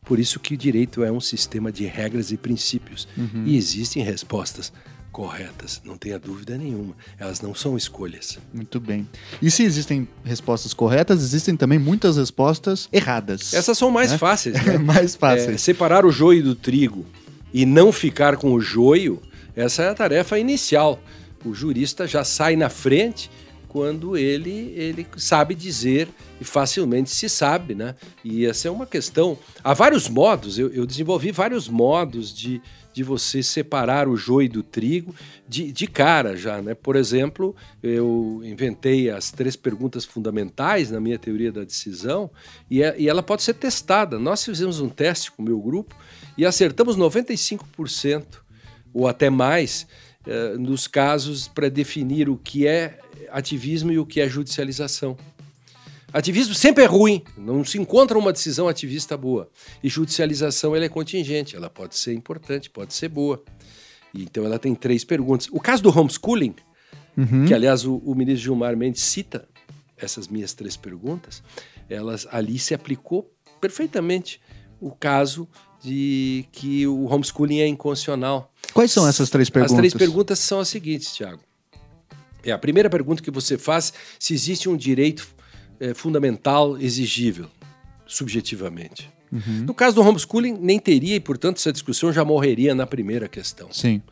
Por 0.05 0.19
isso 0.19 0.39
que 0.39 0.53
o 0.53 0.57
direito 0.59 1.03
é 1.03 1.11
um 1.11 1.21
sistema 1.21 1.73
de 1.73 1.87
regras 1.87 2.33
e 2.33 2.37
princípios. 2.37 3.09
Uhum. 3.17 3.45
E 3.47 3.57
existem 3.57 4.03
respostas 4.03 4.71
corretas, 5.11 5.81
não 5.83 5.97
tenha 5.97 6.19
dúvida 6.19 6.59
nenhuma. 6.59 6.95
Elas 7.19 7.41
não 7.41 7.55
são 7.55 7.79
escolhas. 7.79 8.39
Muito 8.53 8.79
bem. 8.79 9.09
E 9.41 9.51
se 9.51 9.63
existem 9.63 10.07
respostas 10.23 10.75
corretas, 10.75 11.23
existem 11.23 11.57
também 11.57 11.79
muitas 11.79 12.19
respostas 12.19 12.91
erradas. 12.93 13.55
Essas 13.55 13.79
são 13.79 13.91
mais 13.91 14.13
né? 14.13 14.19
fáceis. 14.19 14.63
Né? 14.63 14.77
mais 14.85 15.15
fáceis. 15.15 15.49
É, 15.49 15.57
separar 15.57 16.05
o 16.05 16.13
joio 16.13 16.43
do 16.43 16.55
trigo 16.55 17.07
e 17.55 17.65
não 17.65 17.91
ficar 17.91 18.37
com 18.37 18.53
o 18.53 18.61
joio 18.61 19.23
essa 19.57 19.83
é 19.83 19.89
a 19.89 19.95
tarefa 19.95 20.39
inicial. 20.39 21.01
O 21.45 21.55
jurista 21.55 22.07
já 22.07 22.23
sai 22.23 22.57
na 22.57 22.69
frente 22.69 23.31
quando 23.69 24.17
ele, 24.17 24.73
ele 24.75 25.07
sabe 25.17 25.55
dizer 25.55 26.09
e 26.41 26.45
facilmente 26.45 27.11
se 27.11 27.29
sabe, 27.29 27.75
né? 27.75 27.95
E 28.25 28.47
essa 28.47 28.69
é 28.69 28.71
uma 28.71 28.87
questão. 28.87 29.39
Há 29.63 29.75
vários 29.75 30.09
modos, 30.09 30.59
eu, 30.59 30.69
eu 30.73 30.87
desenvolvi 30.87 31.31
vários 31.31 31.69
modos 31.69 32.35
de, 32.35 32.63
de 32.93 33.03
você 33.03 33.43
separar 33.43 34.09
o 34.09 34.17
joio 34.17 34.49
do 34.49 34.63
trigo 34.63 35.15
de, 35.47 35.71
de 35.73 35.87
cara 35.87 36.37
já, 36.37 36.63
né? 36.63 36.75
Por 36.75 36.97
exemplo, 36.97 37.55
eu 37.83 38.41
inventei 38.45 39.11
as 39.11 39.31
três 39.31 39.57
perguntas 39.57 40.05
fundamentais 40.05 40.91
na 40.91 40.99
minha 40.99 41.19
teoria 41.19 41.53
da 41.53 41.63
decisão 41.63 42.31
e, 42.71 42.83
é, 42.83 42.95
e 42.99 43.09
ela 43.09 43.23
pode 43.23 43.43
ser 43.43 43.55
testada. 43.55 44.19
Nós 44.19 44.43
fizemos 44.43 44.81
um 44.81 44.89
teste 44.89 45.31
com 45.31 45.43
o 45.43 45.45
meu 45.45 45.61
grupo 45.61 45.95
e 46.39 46.47
acertamos 46.47 46.97
95% 46.97 48.46
ou 48.97 49.07
até 49.07 49.29
mais, 49.29 49.87
eh, 50.27 50.57
nos 50.57 50.87
casos 50.87 51.49
para 51.49 51.69
definir 51.69 52.31
o 52.31 52.39
que 52.39 52.67
é 52.67 52.99
ativismo 53.31 53.93
e 53.93 53.99
o 53.99 54.07
que 54.07 54.23
é 54.23 54.29
judicialização. 54.29 55.19
Ativismo 56.11 56.55
sempre 56.55 56.83
é 56.83 56.87
ruim, 56.87 57.23
não 57.37 57.63
se 57.63 57.77
encontra 57.77 58.17
uma 58.19 58.33
decisão 58.33 58.69
ativista 58.69 59.15
boa. 59.15 59.51
E 59.85 59.89
judicialização 59.91 60.75
ela 60.75 60.87
é 60.87 60.89
contingente, 60.89 61.55
ela 61.55 61.69
pode 61.69 61.95
ser 61.99 62.15
importante, 62.15 62.71
pode 62.71 62.95
ser 62.95 63.11
boa. 63.11 63.45
E, 64.15 64.23
então 64.23 64.47
ela 64.47 64.59
tem 64.59 64.75
três 64.75 65.05
perguntas. 65.05 65.47
O 65.53 65.61
caso 65.61 65.83
do 65.83 65.91
homeschooling, 65.91 66.55
uhum. 67.19 67.45
que 67.45 67.53
aliás 67.53 67.85
o, 67.85 67.97
o, 67.99 68.15
ministro 68.15 68.45
Gilmar 68.45 68.75
Mendes 68.79 69.03
cita 69.03 69.47
essas 69.95 70.27
minhas 70.27 70.55
três 70.55 70.75
perguntas, 70.75 71.43
elas 71.87 72.27
ali 72.31 72.59
se 72.59 72.73
aplicou 72.73 73.31
perfeitamente 73.61 74.41
o 74.81 74.91
caso 74.91 75.47
de 75.87 76.45
que 76.51 76.85
o 76.87 77.05
homeschooling 77.05 77.61
é 77.61 77.69
inconstitucional. 77.69 78.53
Quais 78.75 78.91
são 78.91 79.07
essas 79.07 79.31
três 79.31 79.49
perguntas? 79.49 79.73
As 79.73 79.79
três 79.79 79.95
perguntas 79.95 80.39
são 80.41 80.59
as 80.59 80.69
seguintes, 80.69 81.15
Tiago. 81.15 81.41
É 82.43 82.51
a 82.51 82.59
primeira 82.59 82.91
pergunta 82.91 83.23
que 83.23 83.31
você 83.31 83.57
faz 83.57 83.93
se 84.19 84.35
existe 84.35 84.69
um 84.69 84.77
direito 84.77 85.29
é, 85.79 85.95
fundamental 85.95 86.77
exigível, 86.77 87.47
subjetivamente. 88.05 89.09
Uhum. 89.31 89.65
No 89.65 89.75
caso 89.75 89.95
do 89.95 90.03
homeschooling, 90.03 90.59
nem 90.61 90.79
teria, 90.79 91.15
e, 91.15 91.21
portanto, 91.21 91.59
essa 91.59 91.73
discussão 91.73 92.13
já 92.13 92.25
morreria 92.25 92.75
na 92.75 92.87
primeira 92.87 93.29
questão. 93.29 93.69
Sim. 93.73 94.03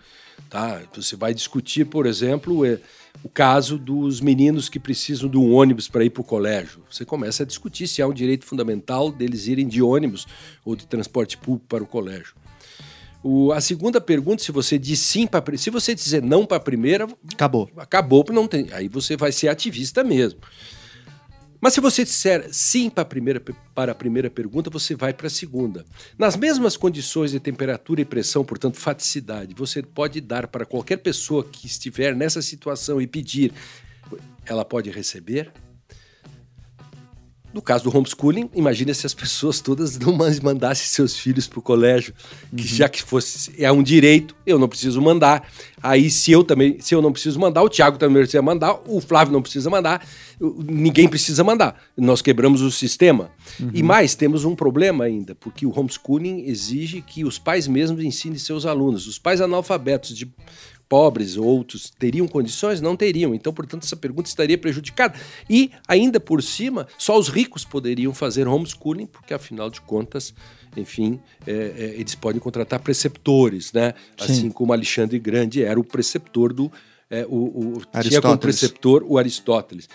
Tá? 0.50 0.82
Você 0.94 1.16
vai 1.16 1.34
discutir, 1.34 1.86
por 1.86 2.06
exemplo, 2.06 2.64
é, 2.64 2.78
o 3.22 3.28
caso 3.28 3.78
dos 3.78 4.20
meninos 4.20 4.68
que 4.68 4.78
precisam 4.78 5.28
de 5.28 5.36
um 5.36 5.52
ônibus 5.52 5.88
para 5.88 6.04
ir 6.04 6.10
para 6.10 6.20
o 6.20 6.24
colégio. 6.24 6.82
Você 6.90 7.04
começa 7.04 7.42
a 7.42 7.46
discutir 7.46 7.88
se 7.88 8.00
há 8.00 8.06
um 8.06 8.12
direito 8.12 8.44
fundamental 8.44 9.10
deles 9.10 9.46
irem 9.46 9.66
de 9.66 9.82
ônibus 9.82 10.26
ou 10.64 10.76
de 10.76 10.86
transporte 10.86 11.36
público 11.36 11.66
para 11.68 11.82
o 11.82 11.86
colégio. 11.86 12.34
O, 13.22 13.52
a 13.52 13.60
segunda 13.60 14.02
pergunta, 14.02 14.42
se 14.42 14.52
você 14.52 14.78
diz 14.78 15.00
sim 15.00 15.26
para 15.26 15.42
se 15.56 15.70
você 15.70 15.94
dizer 15.94 16.22
não 16.22 16.44
para 16.44 16.58
a 16.58 16.60
primeira, 16.60 17.08
acabou. 17.32 17.70
Acabou, 17.74 18.24
não 18.30 18.46
tem. 18.46 18.68
Aí 18.72 18.86
você 18.86 19.16
vai 19.16 19.32
ser 19.32 19.48
ativista 19.48 20.04
mesmo. 20.04 20.40
Mas 21.64 21.72
se 21.72 21.80
você 21.80 22.04
disser 22.04 22.46
sim 22.52 22.90
para 22.90 23.00
a 23.00 23.06
primeira, 23.06 23.42
para 23.74 23.92
a 23.92 23.94
primeira 23.94 24.28
pergunta, 24.28 24.68
você 24.68 24.94
vai 24.94 25.14
para 25.14 25.28
a 25.28 25.30
segunda. 25.30 25.82
Nas 26.18 26.36
mesmas 26.36 26.76
condições 26.76 27.30
de 27.30 27.40
temperatura 27.40 28.02
e 28.02 28.04
pressão, 28.04 28.44
portanto, 28.44 28.76
faticidade, 28.76 29.54
você 29.54 29.82
pode 29.82 30.20
dar 30.20 30.46
para 30.46 30.66
qualquer 30.66 30.98
pessoa 30.98 31.42
que 31.42 31.66
estiver 31.66 32.14
nessa 32.14 32.42
situação 32.42 33.00
e 33.00 33.06
pedir, 33.06 33.50
ela 34.44 34.62
pode 34.62 34.90
receber? 34.90 35.50
No 37.54 37.62
caso 37.62 37.84
do 37.84 37.96
homeschooling, 37.96 38.50
imagine 38.52 38.92
se 38.92 39.06
as 39.06 39.14
pessoas 39.14 39.60
todas 39.60 39.96
não 39.96 40.12
mandassem 40.12 40.86
seus 40.88 41.16
filhos 41.16 41.46
para 41.46 41.60
o 41.60 41.62
colégio, 41.62 42.12
que 42.50 42.62
uhum. 42.62 42.68
já 42.68 42.88
que 42.88 43.00
fosse 43.00 43.54
é 43.56 43.70
um 43.70 43.80
direito, 43.80 44.34
eu 44.44 44.58
não 44.58 44.68
preciso 44.68 45.00
mandar. 45.00 45.48
Aí 45.80 46.10
se 46.10 46.32
eu 46.32 46.42
também, 46.42 46.80
se 46.80 46.96
eu 46.96 47.00
não 47.00 47.12
preciso 47.12 47.38
mandar, 47.38 47.62
o 47.62 47.68
Tiago 47.68 47.96
também 47.96 48.22
precisa 48.22 48.42
mandar, 48.42 48.80
o 48.88 49.00
Flávio 49.00 49.32
não 49.32 49.40
precisa 49.40 49.70
mandar, 49.70 50.04
ninguém 50.40 51.06
precisa 51.06 51.44
mandar. 51.44 51.80
Nós 51.96 52.20
quebramos 52.20 52.60
o 52.60 52.72
sistema. 52.72 53.30
Uhum. 53.60 53.70
E 53.72 53.84
mais, 53.84 54.16
temos 54.16 54.44
um 54.44 54.56
problema 54.56 55.04
ainda, 55.04 55.36
porque 55.36 55.64
o 55.64 55.72
homeschooling 55.78 56.46
exige 56.48 57.02
que 57.02 57.24
os 57.24 57.38
pais 57.38 57.68
mesmos 57.68 58.02
ensinem 58.02 58.36
seus 58.36 58.66
alunos. 58.66 59.06
Os 59.06 59.16
pais 59.16 59.40
analfabetos 59.40 60.16
de 60.16 60.28
pobres, 60.88 61.36
outros, 61.36 61.90
teriam 61.90 62.26
condições? 62.28 62.80
Não 62.80 62.96
teriam. 62.96 63.34
Então, 63.34 63.52
portanto, 63.52 63.84
essa 63.84 63.96
pergunta 63.96 64.28
estaria 64.28 64.58
prejudicada. 64.58 65.14
E, 65.48 65.70
ainda 65.88 66.20
por 66.20 66.42
cima, 66.42 66.86
só 66.98 67.18
os 67.18 67.28
ricos 67.28 67.64
poderiam 67.64 68.12
fazer 68.14 68.46
homeschooling, 68.46 69.06
porque, 69.06 69.34
afinal 69.34 69.70
de 69.70 69.80
contas, 69.80 70.34
enfim, 70.76 71.20
é, 71.46 71.52
é, 71.52 71.84
eles 71.98 72.14
podem 72.14 72.40
contratar 72.40 72.80
preceptores, 72.80 73.72
né? 73.72 73.94
Sim. 74.16 74.32
Assim 74.32 74.50
como 74.50 74.72
Alexandre 74.72 75.18
Grande 75.18 75.62
era 75.62 75.78
o 75.78 75.84
preceptor 75.84 76.52
do. 76.52 76.70
É, 77.10 77.24
o, 77.28 77.76
o 77.76 77.82
tinha 78.00 78.20
como 78.20 78.38
preceptor 78.38 79.04
o 79.06 79.18
Aristóteles. 79.18 79.88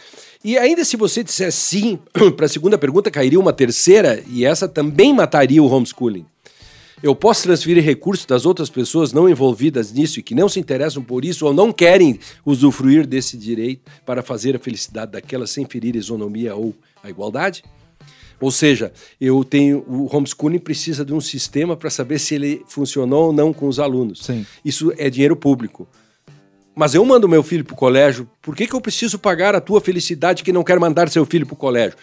E 0.43 0.57
ainda 0.57 0.85
se 0.85 0.95
você 0.95 1.23
disser 1.23 1.51
sim 1.51 1.99
para 2.37 2.45
a 2.45 2.49
segunda 2.49 2.77
pergunta, 2.77 3.11
cairia 3.11 3.39
uma 3.39 3.51
terceira, 3.51 4.23
e 4.27 4.45
essa 4.45 4.67
também 4.67 5.13
mataria 5.13 5.61
o 5.61 5.67
homeschooling. 5.67 6.25
Eu 7.01 7.15
posso 7.15 7.43
transferir 7.43 7.81
recursos 7.81 8.25
das 8.25 8.45
outras 8.45 8.69
pessoas 8.69 9.13
não 9.13 9.29
envolvidas 9.29 9.93
nisso 9.93 10.19
e 10.19 10.23
que 10.23 10.35
não 10.35 10.49
se 10.49 10.59
interessam 10.59 11.01
por 11.01 11.23
isso 11.23 11.45
ou 11.45 11.53
não 11.53 11.71
querem 11.71 12.19
usufruir 12.45 13.07
desse 13.07 13.37
direito 13.37 13.89
para 14.05 14.21
fazer 14.21 14.55
a 14.55 14.59
felicidade 14.59 15.13
daquelas 15.13 15.49
sem 15.49 15.65
ferir 15.65 15.95
a 15.95 15.97
isonomia 15.97 16.55
ou 16.55 16.75
a 17.01 17.09
igualdade? 17.09 17.63
Ou 18.41 18.51
seja, 18.51 18.91
eu 19.19 19.43
tenho 19.45 19.83
o 19.87 20.13
homeschooling 20.13 20.59
precisa 20.59 21.05
de 21.05 21.13
um 21.13 21.21
sistema 21.21 21.75
para 21.75 21.89
saber 21.89 22.19
se 22.19 22.35
ele 22.35 22.63
funcionou 22.67 23.27
ou 23.27 23.33
não 23.33 23.53
com 23.53 23.67
os 23.67 23.79
alunos. 23.79 24.19
Sim. 24.23 24.45
Isso 24.63 24.93
é 24.97 25.09
dinheiro 25.09 25.37
público. 25.37 25.87
Mas 26.75 26.95
eu 26.95 27.03
mando 27.03 27.27
meu 27.27 27.43
filho 27.43 27.65
para 27.65 27.73
o 27.73 27.77
colégio, 27.77 28.29
por 28.41 28.55
que, 28.55 28.65
que 28.65 28.73
eu 28.73 28.79
preciso 28.79 29.19
pagar 29.19 29.53
a 29.53 29.59
tua 29.59 29.81
felicidade 29.81 30.43
que 30.43 30.53
não 30.53 30.63
quer 30.63 30.79
mandar 30.79 31.09
seu 31.09 31.25
filho 31.25 31.45
para 31.45 31.53
o 31.53 31.57
colégio? 31.57 31.97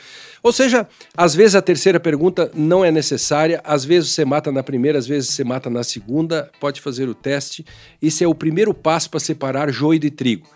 Ou 0.47 0.53
seja, 0.53 0.89
às 1.17 1.35
vezes 1.35 1.57
a 1.57 1.61
terceira 1.61 1.99
pergunta 1.99 2.53
não 2.55 2.85
é 2.85 2.93
necessária, 2.93 3.61
às 3.65 3.85
vezes 3.85 4.13
você 4.13 4.25
mata 4.25 4.53
na 4.53 4.63
primeira, 4.63 4.97
às 4.97 5.05
vezes 5.05 5.31
você 5.31 5.43
mata 5.43 5.69
na 5.69 5.83
segunda, 5.83 6.49
pode 6.61 6.81
fazer 6.81 7.09
o 7.09 7.17
teste. 7.17 7.67
Esse 8.01 8.23
é 8.23 8.29
o 8.29 8.35
primeiro 8.35 8.73
passo 8.73 9.11
para 9.11 9.19
separar 9.19 9.73
joio 9.73 9.99
de 9.99 10.09
trigo. 10.09 10.47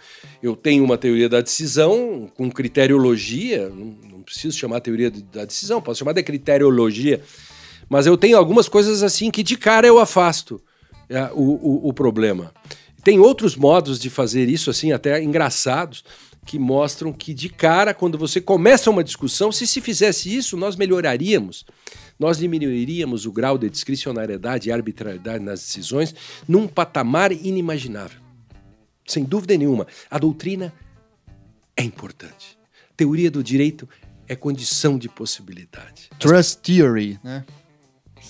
Eu 0.41 0.55
tenho 0.55 0.85
uma 0.85 0.97
teoria 0.97 1.29
da 1.29 1.41
decisão 1.41 2.31
com 2.37 2.49
criteriologia, 2.49 3.69
não 3.69 4.23
preciso 4.23 4.57
chamar 4.57 4.79
teoria 4.79 5.11
da 5.11 5.45
decisão, 5.45 5.83
posso 5.83 5.99
chamar 5.99 6.13
de 6.13 6.23
criteriologia, 6.23 7.21
mas 7.89 8.07
eu 8.07 8.17
tenho 8.17 8.39
algumas 8.39 8.69
coisas 8.69 9.03
assim 9.03 9.29
que 9.29 9.43
de 9.43 9.57
cara 9.57 9.89
eu 9.89 9.99
afasto 9.99 10.63
é, 11.09 11.25
o, 11.33 11.41
o, 11.41 11.89
o 11.89 11.93
problema. 11.93 12.55
Tem 13.03 13.19
outros 13.19 13.57
modos 13.57 13.99
de 13.99 14.09
fazer 14.09 14.49
isso, 14.49 14.71
assim, 14.71 14.93
até 14.93 15.21
engraçados, 15.21 16.05
que 16.45 16.59
mostram 16.59 17.13
que 17.13 17.33
de 17.35 17.49
cara, 17.49 17.95
quando 17.95 18.19
você 18.19 18.41
começa 18.41 18.91
uma 18.91 19.05
discussão, 19.05 19.53
se 19.53 19.67
se 19.67 19.81
fizesse 19.81 20.35
isso, 20.35 20.57
nós 20.57 20.77
melhoraríamos. 20.77 21.65
Nós 22.19 22.39
diminuiríamos 22.39 23.25
o 23.25 23.33
grau 23.33 23.57
de 23.57 23.71
discricionariedade 23.71 24.69
e 24.69 24.73
arbitrariedade 24.73 25.43
nas 25.43 25.61
decisões 25.61 26.15
num 26.47 26.67
patamar 26.67 27.33
inimaginável. 27.33 28.21
Sem 29.07 29.25
dúvida 29.25 29.57
nenhuma, 29.57 29.87
a 30.11 30.19
doutrina 30.19 30.73
é 31.77 31.83
importante. 31.83 32.59
Teoria 32.97 33.31
do 33.31 33.43
direito 33.43 33.89
é 34.29 34.37
condição 34.37 34.99
de 34.99 35.09
possibilidade. 35.09 36.11
Trust 36.19 36.59
theory, 36.59 37.19
né? 37.25 37.45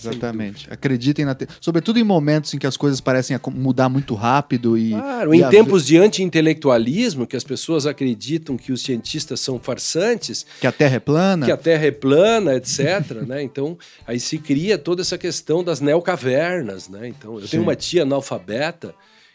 Exatamente. 0.00 0.66
Acreditem 0.70 1.24
na. 1.24 1.34
Te... 1.34 1.46
Sobretudo 1.60 1.98
em 1.98 2.04
momentos 2.04 2.52
em 2.54 2.58
que 2.58 2.66
as 2.66 2.76
coisas 2.76 3.00
parecem 3.00 3.38
mudar 3.52 3.88
muito 3.88 4.14
rápido 4.14 4.76
e. 4.76 4.90
Claro, 4.90 5.34
e 5.34 5.38
em 5.38 5.42
a... 5.42 5.48
tempos 5.48 5.86
de 5.86 5.96
anti-intelectualismo, 5.96 7.26
que 7.26 7.36
as 7.36 7.44
pessoas 7.44 7.86
acreditam 7.86 8.56
que 8.56 8.72
os 8.72 8.82
cientistas 8.82 9.40
são 9.40 9.58
farsantes. 9.58 10.46
Que 10.60 10.66
a 10.66 10.72
Terra 10.72 10.96
é 10.96 11.00
plana. 11.00 11.46
Que 11.46 11.52
a 11.52 11.56
Terra 11.56 11.86
é 11.86 11.90
plana, 11.90 12.54
etc. 12.56 13.22
né? 13.26 13.42
Então, 13.42 13.78
aí 14.06 14.18
se 14.18 14.38
cria 14.38 14.78
toda 14.78 15.02
essa 15.02 15.18
questão 15.18 15.62
das 15.62 15.80
neocavernas. 15.80 16.88
Né? 16.88 17.08
Então, 17.08 17.34
eu 17.34 17.42
Sim. 17.42 17.48
tenho 17.48 17.62
uma 17.62 17.76
tia 17.76 18.02
analfabeta 18.02 18.94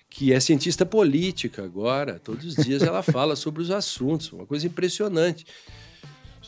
que 0.10 0.32
é 0.32 0.40
cientista 0.40 0.86
política 0.86 1.64
agora. 1.64 2.20
Todos 2.24 2.46
os 2.46 2.66
dias 2.66 2.82
ela 2.82 3.04
fala 3.04 3.36
sobre 3.38 3.62
os 3.62 3.72
assuntos, 3.72 4.32
uma 4.32 4.46
coisa 4.46 4.66
impressionante. 4.66 5.46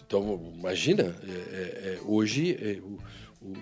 Então, 0.06 0.54
imagina, 0.58 1.04
é, 1.04 1.32
é, 1.32 1.94
é 1.94 2.00
hoje. 2.06 2.58
É, 2.62 2.80
o, 2.82 2.98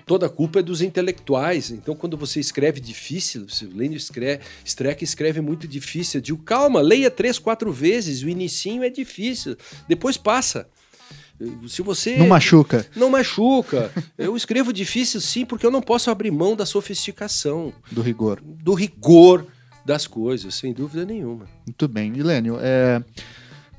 toda 0.06 0.25
a 0.25 0.30
culpa 0.30 0.60
é 0.60 0.63
dos 0.63 0.82
intelectuais. 0.82 1.72
Então, 1.72 1.96
quando 1.96 2.18
você 2.18 2.39
escreve 2.39 2.80
difícil, 2.80 3.48
você 3.48 3.65
lendo 3.65 3.96
escreve, 3.96 4.44
Streck 4.63 5.04
escreve 5.04 5.42
muito 5.42 5.68
difícil. 5.68 6.20
Eu 6.20 6.22
digo, 6.22 6.44
calma, 6.44 6.82
leia 6.82 7.12
três, 7.12 7.39
quatro 7.39 7.72
vezes. 7.72 8.24
O 8.24 8.30
inicinho 8.30 8.84
é 8.84 8.89
difícil, 8.89 9.58
depois 9.88 10.18
passa. 10.18 10.68
Se 11.68 11.82
você 11.82 12.15
não 12.18 12.27
machuca, 12.27 12.86
não 12.96 13.10
machuca. 13.10 13.92
eu 14.18 14.38
escrevo 14.38 14.72
difícil 14.72 15.20
sim, 15.20 15.46
porque 15.46 15.65
eu 15.65 15.72
não 15.72 15.82
posso 15.82 16.10
abrir 16.10 16.32
mão 16.32 16.56
da 16.56 16.65
sofisticação, 16.65 17.74
do 17.92 18.01
rigor, 18.01 18.42
do 18.42 18.74
rigor 18.74 19.46
das 19.86 20.08
coisas, 20.08 20.56
sem 20.56 20.74
dúvida 20.74 21.05
nenhuma. 21.05 21.46
Muito 21.66 21.88
bem, 21.88 22.10
Milênio. 22.10 22.57
É... 22.62 23.03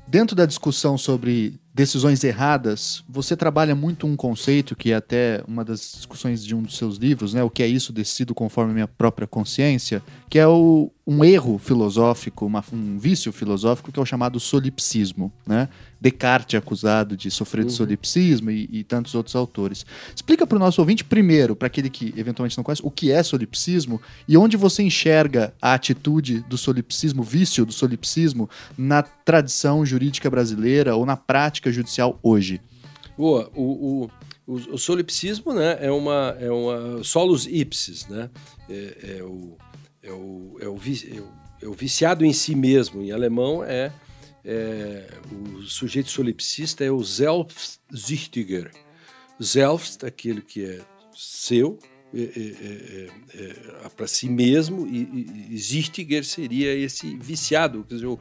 Dentro 0.07 0.35
da 0.35 0.45
discussão 0.45 0.97
sobre 0.97 1.59
decisões 1.77 2.23
erradas, 2.23 3.03
você 3.07 3.37
trabalha 3.37 3.75
muito 3.75 4.07
um 4.07 4.15
conceito 4.15 4.75
que 4.75 4.91
é 4.91 4.95
até 4.95 5.43
uma 5.47 5.63
das 5.63 5.91
discussões 5.93 6.43
de 6.43 6.55
um 6.55 6.63
dos 6.63 6.75
seus 6.75 6.97
livros, 6.97 7.35
né? 7.35 7.43
O 7.43 7.51
que 7.51 7.61
é 7.61 7.67
isso 7.67 7.93
decido 7.93 8.33
conforme 8.33 8.73
minha 8.73 8.87
própria 8.87 9.27
consciência, 9.27 10.01
que 10.27 10.39
é 10.39 10.47
o, 10.47 10.91
um 11.07 11.23
erro 11.23 11.57
filosófico, 11.57 12.45
uma, 12.45 12.61
um 12.73 12.99
vício 12.99 13.31
filosófico 13.31 13.93
que 13.93 13.97
é 13.97 14.01
o 14.03 14.05
chamado 14.05 14.41
solipsismo, 14.41 15.31
né? 15.47 15.69
Descartes 16.01 16.55
é 16.55 16.57
acusado 16.57 17.15
de 17.15 17.31
sofrer 17.31 17.63
de 17.63 17.71
uhum. 17.71 17.77
solipsismo 17.77 18.51
e, 18.51 18.67
e, 18.69 18.83
tantos 18.83 19.15
outros 19.15 19.33
autores. 19.33 19.85
Explica 20.13 20.45
para 20.45 20.57
o 20.57 20.59
nosso 20.59 20.81
ouvinte 20.81 21.05
primeiro, 21.05 21.55
para 21.55 21.67
aquele 21.67 21.89
que 21.89 22.13
eventualmente 22.17 22.57
não 22.57 22.63
conhece, 22.63 22.81
o 22.83 22.91
que 22.91 23.09
é 23.09 23.23
solipsismo 23.23 24.01
e 24.27 24.35
onde 24.37 24.57
você 24.57 24.83
enxerga 24.83 25.53
a 25.61 25.73
atitude 25.73 26.41
do 26.41 26.57
solipsismo, 26.57 27.23
vício 27.23 27.65
do 27.65 27.71
solipsismo 27.71 28.49
na 28.77 29.01
tradição 29.01 29.85
jurídica 29.85 30.29
brasileira 30.29 30.93
ou 30.93 31.05
na 31.05 31.15
prática 31.15 31.71
judicial 31.71 32.19
hoje. 32.21 32.59
Boa, 33.17 33.49
o, 33.55 33.63
o, 33.63 34.11
o, 34.45 34.53
o 34.73 34.77
solipsismo 34.77 35.53
né, 35.53 35.77
é 35.79 35.89
uma 35.89 36.35
é 36.37 36.51
uma 36.51 37.01
solus 37.01 37.47
ipsis, 37.47 38.07
né? 38.07 38.29
É, 38.69 39.17
é 39.19 39.23
o, 39.23 39.57
é, 40.03 40.11
o, 40.11 40.57
é, 40.61 40.67
o, 40.67 40.75
é, 40.75 41.19
o, 41.19 41.33
é 41.63 41.67
o 41.67 41.73
viciado 41.73 42.25
em 42.25 42.33
si 42.33 42.55
mesmo. 42.55 43.01
Em 43.01 43.11
alemão 43.11 43.63
é 43.63 43.91
é, 44.49 45.05
o 45.29 45.63
sujeito 45.63 46.09
solipsista 46.09 46.81
é 46.81 46.89
o 46.89 47.03
Selbstsüchtiger. 47.03 48.71
Selbst, 49.39 50.03
aquele 50.05 50.41
que 50.41 50.63
é 50.63 50.79
seu, 51.13 51.77
é, 52.13 52.21
é, 52.21 53.09
é 53.35 53.89
para 53.89 54.07
si 54.07 54.29
mesmo, 54.29 54.87
e, 54.87 55.51
e 55.51 55.59
Süchtiger 55.59 56.23
seria 56.23 56.73
esse 56.73 57.17
viciado, 57.17 57.83
quer 57.83 57.95
dizer, 57.95 58.07
o, 58.07 58.17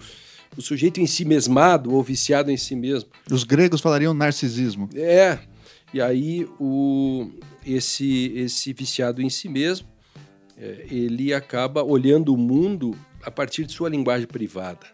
o 0.56 0.60
sujeito 0.60 1.00
em 1.00 1.06
si 1.06 1.24
mesmado 1.24 1.94
ou 1.94 2.02
viciado 2.02 2.50
em 2.50 2.56
si 2.56 2.74
mesmo. 2.74 3.08
Os 3.30 3.44
gregos 3.44 3.80
falariam 3.80 4.12
narcisismo. 4.12 4.88
É, 4.94 5.38
e 5.94 6.00
aí 6.00 6.44
o, 6.58 7.30
esse, 7.64 8.32
esse 8.34 8.72
viciado 8.72 9.22
em 9.22 9.30
si 9.30 9.48
mesmo, 9.48 9.86
é, 9.86 9.95
ele 10.58 11.34
acaba 11.34 11.82
olhando 11.82 12.32
o 12.32 12.36
mundo 12.36 12.96
a 13.22 13.30
partir 13.30 13.66
de 13.66 13.72
sua 13.72 13.88
linguagem 13.88 14.26
privada. 14.26 14.86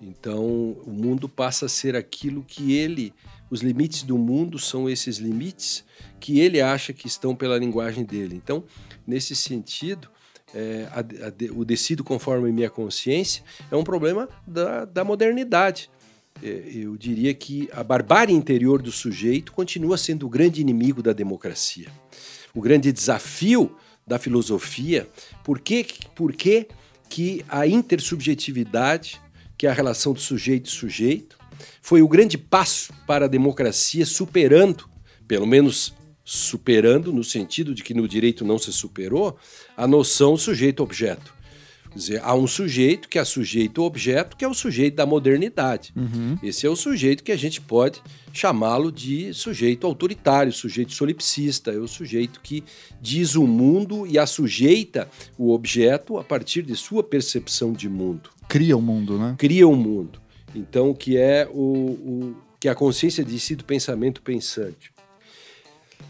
Então, 0.00 0.76
o 0.84 0.90
mundo 0.90 1.28
passa 1.28 1.66
a 1.66 1.68
ser 1.68 1.96
aquilo 1.96 2.44
que 2.44 2.74
ele, 2.74 3.12
os 3.50 3.62
limites 3.62 4.02
do 4.02 4.18
mundo 4.18 4.58
são 4.58 4.88
esses 4.88 5.18
limites 5.18 5.84
que 6.20 6.40
ele 6.40 6.60
acha 6.60 6.92
que 6.92 7.06
estão 7.06 7.34
pela 7.34 7.58
linguagem 7.58 8.04
dele. 8.04 8.36
Então, 8.36 8.64
nesse 9.06 9.34
sentido, 9.34 10.08
é, 10.54 10.86
a, 10.90 11.00
a, 11.00 11.58
o 11.58 11.64
decido 11.64 12.04
conforme 12.04 12.52
minha 12.52 12.70
consciência 12.70 13.42
é 13.70 13.76
um 13.76 13.84
problema 13.84 14.28
da, 14.46 14.84
da 14.84 15.04
modernidade. 15.04 15.90
É, 16.42 16.48
eu 16.72 16.96
diria 16.96 17.34
que 17.34 17.68
a 17.72 17.82
barbárie 17.82 18.34
interior 18.34 18.80
do 18.80 18.92
sujeito 18.92 19.52
continua 19.52 19.98
sendo 19.98 20.26
o 20.26 20.28
grande 20.28 20.60
inimigo 20.60 21.02
da 21.02 21.12
democracia. 21.12 21.88
O 22.54 22.60
grande 22.60 22.92
desafio 22.92 23.76
da 24.08 24.18
filosofia, 24.18 25.08
por 25.44 25.60
que, 25.60 25.86
por 26.14 26.32
que, 26.32 26.66
que 27.08 27.44
a 27.48 27.66
intersubjetividade 27.66 29.20
que 29.58 29.66
é 29.66 29.70
a 29.70 29.74
relação 29.74 30.12
do 30.12 30.20
sujeito 30.20 30.66
e 30.66 30.70
sujeito, 30.70 31.36
foi 31.82 32.00
o 32.00 32.08
grande 32.08 32.38
passo 32.38 32.92
para 33.06 33.24
a 33.24 33.28
democracia, 33.28 34.06
superando, 34.06 34.88
pelo 35.26 35.46
menos 35.46 35.92
superando, 36.24 37.12
no 37.12 37.24
sentido 37.24 37.74
de 37.74 37.82
que 37.82 37.92
no 37.92 38.06
direito 38.06 38.44
não 38.44 38.56
se 38.56 38.72
superou, 38.72 39.36
a 39.76 39.86
noção 39.88 40.36
sujeito-objeto. 40.36 41.34
Quer 41.90 41.98
dizer, 41.98 42.20
há 42.22 42.34
um 42.34 42.46
sujeito 42.46 43.08
que 43.08 43.18
é 43.18 43.24
sujeito 43.24 43.82
objeto, 43.82 44.36
que 44.36 44.44
é 44.44 44.48
o 44.48 44.54
sujeito 44.54 44.96
da 44.96 45.06
modernidade. 45.06 45.92
Uhum. 45.96 46.36
Esse 46.42 46.66
é 46.66 46.70
o 46.70 46.76
sujeito 46.76 47.22
que 47.24 47.32
a 47.32 47.36
gente 47.36 47.60
pode 47.60 48.02
chamá-lo 48.32 48.92
de 48.92 49.32
sujeito 49.32 49.86
autoritário, 49.86 50.52
sujeito 50.52 50.92
solipsista, 50.92 51.72
é 51.72 51.78
o 51.78 51.88
sujeito 51.88 52.40
que 52.40 52.62
diz 53.00 53.34
o 53.34 53.46
mundo 53.46 54.06
e 54.06 54.18
assujeita 54.18 55.08
o 55.36 55.52
objeto 55.52 56.18
a 56.18 56.24
partir 56.24 56.62
de 56.62 56.76
sua 56.76 57.02
percepção 57.02 57.72
de 57.72 57.88
mundo. 57.88 58.30
Cria 58.48 58.76
o 58.76 58.82
mundo, 58.82 59.18
né? 59.18 59.34
Cria 59.38 59.66
o 59.66 59.74
mundo. 59.74 60.20
Então, 60.54 60.94
que 60.94 61.16
é 61.16 61.48
o, 61.52 61.62
o 61.62 62.36
que 62.58 62.68
é 62.68 62.70
a 62.70 62.74
consciência 62.74 63.24
de 63.24 63.38
si 63.38 63.54
do 63.54 63.64
pensamento 63.64 64.22
pensante. 64.22 64.90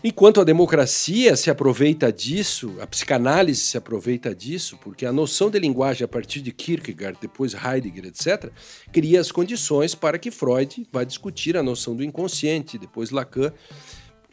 Enquanto 0.02 0.40
a 0.40 0.44
democracia 0.44 1.34
se 1.34 1.50
aproveita 1.50 2.12
disso, 2.12 2.76
a 2.80 2.87
psicanálise 2.87 3.62
se 3.62 3.76
aproveita 3.76 4.32
disso, 4.32 4.78
porque 4.80 5.04
a 5.04 5.12
noção 5.12 5.50
de 5.50 5.58
linguagem 5.58 6.04
a 6.04 6.08
partir 6.08 6.40
de 6.40 6.52
Kierkegaard, 6.52 7.18
depois 7.20 7.52
Heidegger, 7.52 8.06
etc., 8.06 8.52
cria 8.92 9.20
as 9.20 9.32
condições 9.32 9.96
para 9.96 10.16
que 10.16 10.30
Freud 10.30 10.87
vá 10.92 11.02
discutir 11.02 11.56
a 11.56 11.64
noção 11.64 11.96
do 11.96 12.04
inconsciente, 12.04 12.78
depois 12.78 13.11
Lacan, 13.11 13.52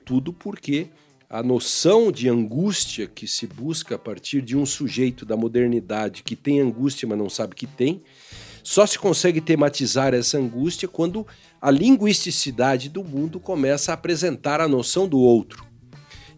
tudo 0.06 0.32
porque 0.32 0.90
a 1.28 1.42
noção 1.42 2.12
de 2.12 2.30
angústia 2.30 3.08
que 3.08 3.28
se 3.28 3.48
busca 3.48 3.96
a 3.96 4.00
partir 4.00 4.44
de 4.44 4.56
um 4.56 4.68
sujeito 4.68 5.26
da 5.26 5.36
modernidade 5.36 6.22
que 6.22 6.36
tem 6.36 6.60
angústia, 6.60 7.08
mas 7.08 7.18
não 7.18 7.28
sabe 7.28 7.56
que 7.56 7.66
tem, 7.66 8.04
só 8.66 8.86
se 8.86 8.98
consegue 8.98 9.42
tematizar 9.42 10.14
essa 10.14 10.38
angústia 10.38 10.88
quando 10.88 11.26
a 11.66 11.72
linguisticidade 11.72 12.90
do 12.90 13.04
mundo 13.04 13.40
começa 13.40 13.90
a 13.92 13.96
apresentar 13.96 14.62
a 14.62 14.68
noção 14.68 15.08
do 15.08 15.18
outro. 15.18 15.66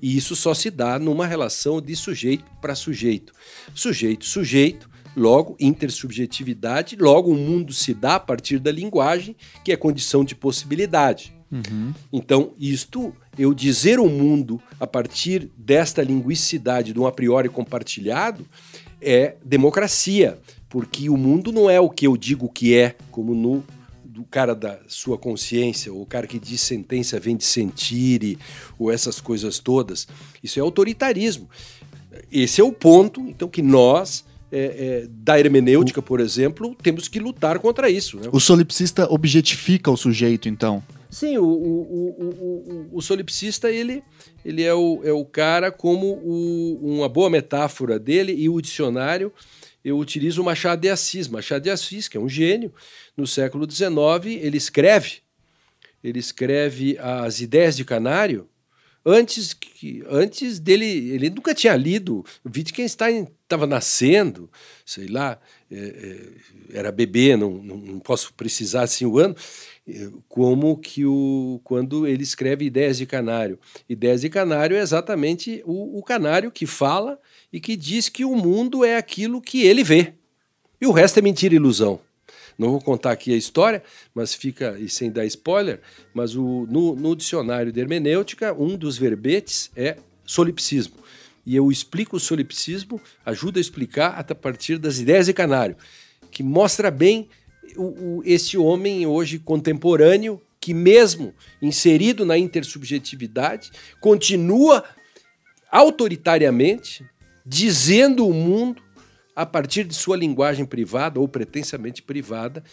E 0.01 0.15
isso 0.15 0.37
só 0.37 0.53
se 0.53 0.71
dá 0.71 0.97
numa 0.97 1.27
relação 1.27 1.81
de 1.81 1.93
sujeito 1.97 2.45
para 2.61 2.73
sujeito. 2.73 3.33
Sujeito, 3.75 4.23
sujeito, 4.23 4.89
logo 5.17 5.57
intersubjetividade, 5.59 6.95
logo 6.95 7.29
o 7.29 7.35
mundo 7.35 7.73
se 7.73 7.93
dá 7.93 8.15
a 8.15 8.19
partir 8.21 8.57
da 8.57 8.71
linguagem, 8.71 9.35
que 9.65 9.73
é 9.73 9.75
condição 9.75 10.23
de 10.23 10.33
possibilidade. 10.33 11.35
Uhum. 11.51 11.93
Então, 12.13 12.53
isto, 12.57 13.13
eu 13.37 13.53
dizer 13.53 13.99
o 13.99 14.07
mundo 14.07 14.61
a 14.79 14.87
partir 14.87 15.51
desta 15.57 16.01
linguicidade, 16.01 16.93
de 16.93 16.99
um 17.01 17.05
a 17.05 17.11
priori 17.11 17.49
compartilhado, 17.49 18.47
é 19.01 19.35
democracia, 19.43 20.39
porque 20.69 21.09
o 21.09 21.17
mundo 21.17 21.51
não 21.51 21.69
é 21.69 21.81
o 21.81 21.89
que 21.89 22.07
eu 22.07 22.15
digo 22.15 22.47
que 22.47 22.73
é, 22.73 22.95
como 23.11 23.35
no 23.35 23.61
do 24.17 24.23
cara 24.23 24.55
da 24.55 24.79
sua 24.87 25.15
consciência, 25.15 25.93
ou 25.93 26.01
o 26.01 26.05
cara 26.05 26.25
que 26.25 26.39
diz 26.39 26.61
sentença 26.61 27.19
vem 27.19 27.37
de 27.37 27.45
sentir, 27.45 28.39
ou 28.79 28.91
essas 28.91 29.21
coisas 29.21 29.59
todas. 29.59 30.07
Isso 30.43 30.57
é 30.57 30.61
autoritarismo. 30.61 31.47
Esse 32.31 32.59
é 32.59 32.63
o 32.63 32.71
ponto, 32.71 33.21
então, 33.21 33.47
que 33.47 33.61
nós, 33.61 34.25
é, 34.51 35.03
é, 35.03 35.07
da 35.07 35.39
hermenêutica, 35.39 36.01
por 36.01 36.19
exemplo, 36.19 36.75
temos 36.81 37.07
que 37.07 37.19
lutar 37.19 37.59
contra 37.59 37.91
isso. 37.91 38.17
Né? 38.17 38.29
O 38.31 38.39
solipsista 38.39 39.07
objetifica 39.07 39.91
o 39.91 39.95
sujeito, 39.95 40.49
então. 40.49 40.81
Sim, 41.11 41.37
o, 41.37 41.45
o, 41.45 42.89
o, 42.89 42.89
o, 42.93 43.01
solipsista 43.03 43.71
ele, 43.71 44.03
ele 44.43 44.63
é, 44.63 44.73
o, 44.73 44.99
é 45.03 45.13
o 45.13 45.23
cara 45.23 45.71
como 45.71 46.13
uma 46.81 47.07
boa 47.07 47.29
metáfora 47.29 47.99
dele 47.99 48.33
e 48.33 48.49
o 48.49 48.59
dicionário 48.59 49.31
eu 49.87 49.97
utilizo 49.97 50.43
Machado 50.43 50.81
de 50.81 50.89
Assis. 50.89 51.29
Machado 51.29 51.63
de 51.63 51.69
Assis, 51.69 52.09
que 52.09 52.17
é 52.17 52.19
um 52.19 52.27
gênio, 52.27 52.73
no 53.15 53.25
século 53.25 53.69
XIX, 53.69 54.41
ele 54.41 54.57
escreve, 54.57 55.21
ele 56.03 56.19
escreve 56.19 56.97
as 56.99 57.39
ideias 57.39 57.77
de 57.77 57.85
Canário 57.85 58.49
antes 59.05 59.53
que 59.53 60.03
antes 60.09 60.59
dele, 60.59 60.85
ele 60.85 61.29
nunca 61.29 61.55
tinha 61.55 61.73
lido. 61.77 62.25
Wittgenstein 62.45 63.27
estava 63.43 63.65
nascendo, 63.65 64.51
sei 64.85 65.07
lá, 65.07 65.39
é, 65.71 65.77
é, 65.77 66.77
era 66.77 66.91
bebê, 66.91 67.37
não, 67.37 67.51
não, 67.63 67.77
não, 67.77 67.99
posso 67.99 68.33
precisar 68.33 68.81
assim 68.81 69.05
o 69.05 69.17
ano. 69.17 69.33
É, 69.87 70.09
como 70.27 70.75
que 70.77 71.05
o 71.05 71.61
quando 71.63 72.05
ele 72.05 72.23
escreve 72.23 72.65
ideias 72.65 72.97
de 72.97 73.05
Canário, 73.05 73.57
ideias 73.87 74.19
de 74.19 74.29
Canário 74.29 74.75
é 74.75 74.81
exatamente 74.81 75.63
o, 75.65 75.97
o 75.97 76.03
Canário 76.03 76.51
que 76.51 76.65
fala 76.65 77.17
e 77.51 77.59
que 77.59 77.75
diz 77.75 78.09
que 78.09 78.25
o 78.25 78.35
mundo 78.35 78.83
é 78.83 78.97
aquilo 78.97 79.41
que 79.41 79.63
ele 79.63 79.83
vê. 79.83 80.13
E 80.79 80.85
o 80.85 80.91
resto 80.91 81.19
é 81.19 81.21
mentira 81.21 81.53
e 81.53 81.57
ilusão. 81.57 81.99
Não 82.57 82.71
vou 82.71 82.81
contar 82.81 83.11
aqui 83.11 83.33
a 83.33 83.37
história, 83.37 83.83
mas 84.13 84.33
fica, 84.33 84.77
e 84.79 84.89
sem 84.89 85.11
dar 85.11 85.25
spoiler, 85.25 85.79
mas 86.13 86.35
o, 86.35 86.65
no, 86.69 86.95
no 86.95 87.15
dicionário 87.15 87.71
de 87.71 87.79
hermenêutica, 87.79 88.53
um 88.53 88.75
dos 88.75 88.97
verbetes 88.97 89.69
é 89.75 89.97
solipsismo. 90.25 90.95
E 91.45 91.55
eu 91.55 91.71
explico 91.71 92.17
o 92.17 92.19
solipsismo, 92.19 92.99
ajudo 93.25 93.57
a 93.57 93.61
explicar 93.61 94.19
a 94.19 94.35
partir 94.35 94.77
das 94.77 94.99
ideias 94.99 95.27
de 95.27 95.33
Canário, 95.33 95.77
que 96.31 96.41
mostra 96.41 96.89
bem 96.89 97.29
o, 97.75 97.83
o, 97.83 98.23
esse 98.25 98.57
homem 98.57 99.05
hoje 99.05 99.39
contemporâneo, 99.39 100.41
que 100.59 100.73
mesmo 100.73 101.33
inserido 101.61 102.25
na 102.25 102.37
intersubjetividade, 102.37 103.71
continua 104.01 104.83
autoritariamente 105.71 107.05
dizendo 107.47 108.27
o 108.27 108.33
mundo 108.33 108.81
a 109.33 109.45
partir 109.45 109.85
de 109.85 109.95
sua 109.95 110.17
linguagem 110.17 110.65
privada 110.65 111.19
ou 111.19 111.27
pretensamente 111.27 112.01
privada, 112.01 112.63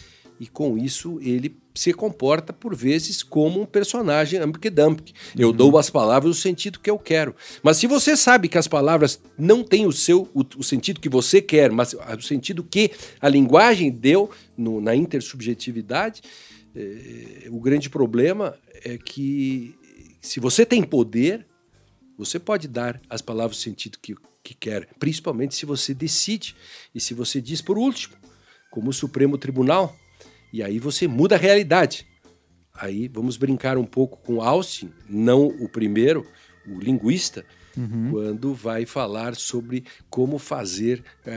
e 0.40 0.48
com 0.48 0.76
isso 0.76 1.20
ele 1.22 1.56
se 1.74 1.92
comporta 1.92 2.52
por 2.52 2.74
vezes 2.74 3.22
como 3.22 3.60
um 3.60 3.66
personagem 3.66 4.40
Ampk-Dumpk. 4.40 5.12
Eu 5.38 5.48
uhum. 5.48 5.54
dou 5.54 5.78
as 5.78 5.90
palavras 5.90 6.36
o 6.36 6.40
sentido 6.40 6.80
que 6.80 6.90
eu 6.90 6.98
quero. 6.98 7.36
Mas 7.62 7.76
se 7.76 7.86
você 7.86 8.16
sabe 8.16 8.48
que 8.48 8.58
as 8.58 8.66
palavras 8.66 9.20
não 9.38 9.62
têm 9.62 9.86
o 9.86 9.92
seu 9.92 10.28
o, 10.34 10.42
o 10.56 10.64
sentido 10.64 11.00
que 11.00 11.08
você 11.08 11.40
quer, 11.40 11.70
mas 11.70 11.94
o 11.94 12.22
sentido 12.22 12.64
que 12.64 12.90
a 13.20 13.28
linguagem 13.28 13.90
deu 13.90 14.28
no, 14.56 14.80
na 14.80 14.96
intersubjetividade, 14.96 16.20
eh, 16.74 17.48
o 17.48 17.60
grande 17.60 17.88
problema 17.88 18.56
é 18.84 18.98
que 18.98 19.76
se 20.20 20.40
você 20.40 20.66
tem 20.66 20.82
poder, 20.82 21.46
você 22.16 22.38
pode 22.38 22.68
dar 22.68 23.00
às 23.08 23.20
palavras 23.20 23.58
o 23.58 23.60
sentido 23.60 23.98
que 24.00 24.14
que 24.44 24.52
quer, 24.52 24.86
principalmente 24.98 25.54
se 25.54 25.64
você 25.64 25.94
decide 25.94 26.54
e 26.94 27.00
se 27.00 27.14
você 27.14 27.40
diz 27.40 27.62
por 27.62 27.78
último, 27.78 28.14
como 28.70 28.90
o 28.90 28.92
Supremo 28.92 29.38
Tribunal, 29.38 29.96
e 30.52 30.62
aí 30.62 30.78
você 30.78 31.08
muda 31.08 31.34
a 31.34 31.38
realidade. 31.38 32.06
Aí 32.74 33.08
vamos 33.08 33.36
brincar 33.36 33.78
um 33.78 33.86
pouco 33.86 34.18
com 34.18 34.42
Austin, 34.42 34.92
não 35.08 35.46
o 35.46 35.68
primeiro, 35.68 36.26
o 36.66 36.78
linguista, 36.78 37.44
uhum. 37.76 38.10
quando 38.10 38.52
vai 38.52 38.84
falar 38.84 39.34
sobre 39.34 39.84
como 40.10 40.38
fazer 40.38 41.02
é, 41.24 41.32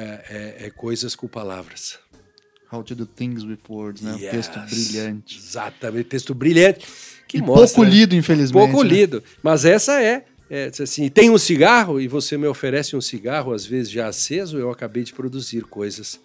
é, 0.60 0.66
é, 0.66 0.70
coisas 0.70 1.16
com 1.16 1.28
palavras. 1.28 2.00
How 2.72 2.84
to 2.84 2.96
do 2.96 3.06
things 3.06 3.44
with 3.46 3.60
words, 3.70 4.02
né? 4.02 4.18
Yes, 4.20 4.32
texto 4.32 4.60
brilhante. 4.60 5.38
Exatamente, 5.38 6.04
texto 6.04 6.36
brilhante. 6.36 6.86
Que 7.26 7.38
e 7.38 7.42
mostra, 7.42 7.68
pouco 7.68 7.84
lido, 7.84 8.14
infelizmente. 8.14 8.52
Pouco 8.54 8.84
né? 8.84 8.90
lido. 8.90 9.24
Mas 9.42 9.64
essa 9.64 10.02
é 10.02 10.26
é, 10.50 10.72
assim, 10.82 11.10
tem 11.10 11.30
um 11.30 11.38
cigarro 11.38 12.00
e 12.00 12.08
você 12.08 12.38
me 12.38 12.48
oferece 12.48 12.96
um 12.96 13.02
cigarro, 13.02 13.54
às 13.54 13.66
vezes 13.66 13.92
já 13.92 14.08
aceso, 14.08 14.58
eu 14.58 14.72
acabei 14.72 15.04
de 15.04 15.14
produzir 15.14 15.64
coisas 15.64 16.20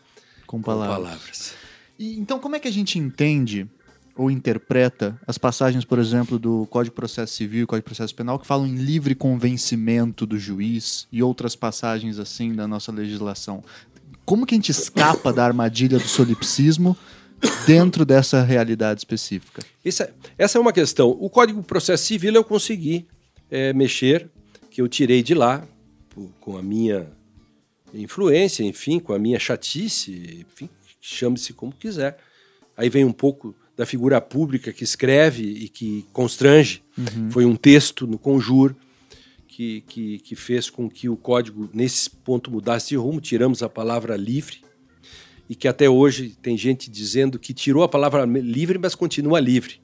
com 0.47 0.61
palavras. 0.61 0.97
Com 0.97 1.03
palavras. 1.03 1.55
E, 1.99 2.19
então, 2.19 2.39
como 2.39 2.57
é 2.57 2.61
que 2.61 2.69
a 2.69 2.73
gente 2.73 2.99
entende 2.99 3.69
ou 4.15 4.31
interpreta 4.31 5.19
as 5.27 5.39
passagens, 5.39 5.85
por 5.85 5.99
exemplo, 5.99 6.39
do 6.39 6.67
Código 6.67 6.93
de 6.93 6.97
Processo 6.97 7.35
Civil 7.35 7.65
e 7.65 7.67
Código 7.67 7.85
de 7.85 7.95
Processo 7.95 8.15
Penal 8.15 8.39
que 8.39 8.47
falam 8.47 8.67
em 8.67 8.77
livre 8.77 9.15
convencimento 9.15 10.27
do 10.27 10.39
juiz 10.39 11.07
e 11.11 11.23
outras 11.23 11.57
passagens 11.57 12.19
assim 12.19 12.55
da 12.55 12.69
nossa 12.69 12.93
legislação? 12.93 13.65
Como 14.25 14.47
que 14.47 14.55
a 14.55 14.59
gente 14.59 14.71
escapa 14.71 15.33
da 15.33 15.45
armadilha 15.45 15.99
do 15.99 16.07
solipsismo 16.07 16.97
dentro 17.67 18.05
dessa 18.05 18.43
realidade 18.43 19.01
específica? 19.01 19.63
Essa, 19.85 20.15
essa 20.39 20.59
é 20.59 20.61
uma 20.61 20.73
questão. 20.73 21.11
O 21.11 21.29
Código 21.29 21.61
de 21.61 21.67
Processo 21.67 22.05
Civil 22.05 22.35
eu 22.35 22.45
consegui 22.45 23.07
é, 23.53 23.71
mexer, 23.75 24.31
que 24.71 24.81
eu 24.81 24.89
tirei 24.89 25.23
de 25.23 25.35
lá, 25.35 25.69
com 26.41 26.57
a 26.57 26.63
minha 26.63 27.07
influência, 27.93 28.65
enfim, 28.65 28.99
com 28.99 29.13
a 29.13 29.19
minha 29.19 29.39
chatice, 29.39 30.47
enfim, 30.51 30.71
chame-se 30.99 31.53
como 31.53 31.73
quiser. 31.73 32.17
Aí 32.75 32.89
vem 32.89 33.05
um 33.05 33.13
pouco 33.13 33.55
da 33.77 33.85
figura 33.85 34.21
pública 34.23 34.73
que 34.73 34.83
escreve 34.83 35.43
e 35.43 35.69
que 35.69 36.07
constrange. 36.15 36.83
Uhum. 36.97 37.31
Foi 37.31 37.45
um 37.45 37.55
texto 37.55 38.07
no 38.07 38.19
Conjur 38.19 38.75
que, 39.47 39.83
que, 39.83 40.19
que, 40.21 40.35
fez 40.35 40.71
com 40.71 40.89
que 40.89 41.11
o 41.11 41.17
código, 41.17 41.69
nesse 41.75 42.09
ponto, 42.09 42.51
mudasse 42.51 42.89
de 42.89 42.97
rumo. 42.97 43.21
Tiramos 43.21 43.63
a 43.63 43.69
palavra 43.69 44.17
livre 44.17 44.63
e 45.47 45.55
que 45.55 45.69
até 45.69 45.91
hoje 45.91 46.35
tem 46.41 46.57
gente 46.57 46.91
dizendo 46.91 47.39
que 47.39 47.53
tirou 47.53 47.83
a 47.83 47.89
palavra 47.89 48.25
livre, 48.25 48.79
mas 48.79 48.95
continua 48.95 49.39
livre. 49.39 49.81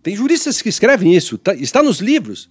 Tem 0.00 0.14
juristas 0.14 0.62
que 0.62 0.68
escrevem 0.68 1.12
isso, 1.12 1.36
tá, 1.36 1.54
está 1.54 1.82
nos 1.82 1.98
livros. 1.98 2.48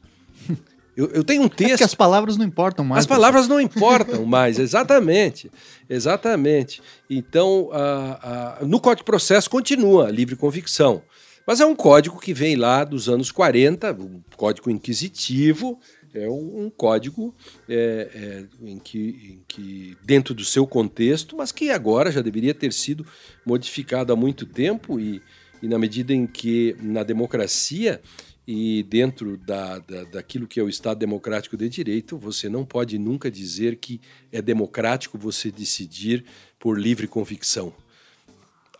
Eu, 0.95 1.08
eu, 1.08 1.23
tenho 1.23 1.41
um 1.41 1.49
texto. 1.49 1.73
É 1.73 1.77
que 1.77 1.84
as 1.84 1.95
palavras 1.95 2.38
não 2.38 2.45
importam 2.45 2.86
mais. 2.86 2.99
As 2.99 3.08
palavras 3.08 3.47
não 3.47 3.60
importam 3.60 4.25
mais, 4.25 4.60
exatamente. 4.60 5.51
Exatamente. 5.89 6.82
Então, 7.10 7.69
a, 7.71 8.60
a, 8.62 8.65
no 8.65 8.79
Código 8.79 9.01
de 9.01 9.06
Processo 9.06 9.49
continua 9.49 10.08
a 10.08 10.12
livre 10.12 10.36
convicção. 10.36 11.01
Mas 11.45 11.60
é 11.60 11.65
um 11.65 11.75
código 11.75 12.19
que 12.19 12.34
vem 12.34 12.56
lá 12.56 12.84
dos 12.84 13.10
anos 13.10 13.32
40, 13.32 13.91
um 13.91 14.21
código 14.38 14.69
inquisitivo, 14.69 15.77
é 16.13 16.29
um, 16.29 16.65
um 16.65 16.69
código 16.69 17.36
é, 17.67 18.45
é, 18.62 18.69
em, 18.69 18.79
que, 18.79 18.99
em, 18.99 19.43
que, 19.47 19.97
dentro 20.03 20.34
do 20.34 20.45
seu 20.45 20.65
contexto, 20.65 21.36
mas 21.36 21.51
que 21.51 21.69
agora 21.69 22.12
já 22.12 22.21
deveria 22.21 22.53
ter 22.53 22.71
sido 22.71 23.06
modificado 23.45 24.13
há 24.13 24.15
muito 24.15 24.45
tempo 24.45 24.99
e, 24.99 25.21
e 25.62 25.67
na 25.67 25.77
medida 25.77 26.13
em 26.13 26.27
que 26.27 26.77
na 26.79 27.03
democracia 27.03 27.99
e 28.47 28.84
dentro 28.84 29.38
da, 29.38 29.79
da, 29.79 30.03
daquilo 30.06 30.47
que 30.47 30.60
é 30.60 30.63
o 30.63 30.69
Estado 30.69 30.99
Democrático 30.99 31.56
de 31.56 31.69
Direito, 31.69 32.17
você 32.17 32.49
não 32.49 32.65
pode 32.65 32.97
nunca 32.97 33.32
dizer 33.32 33.77
que 33.77 34.01
é 34.32 34.41
democrático 34.41 35.17
você 35.17 35.49
decidir 35.49 36.25
por 36.60 36.79
livre 36.79 37.08
convicção. 37.08 37.73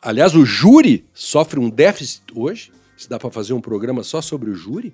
Aliás, 0.02 0.36
o 0.36 0.46
júri 0.46 1.06
sofre 1.14 1.60
um 1.60 1.70
déficit 1.70 2.24
hoje, 2.36 2.74
se 2.98 3.08
dá 3.10 3.18
para 3.18 3.32
fazer 3.32 3.54
um 3.54 3.62
programa 3.62 4.04
só 4.04 4.22
sobre 4.22 4.50
o 4.50 4.56
júri, 4.56 4.94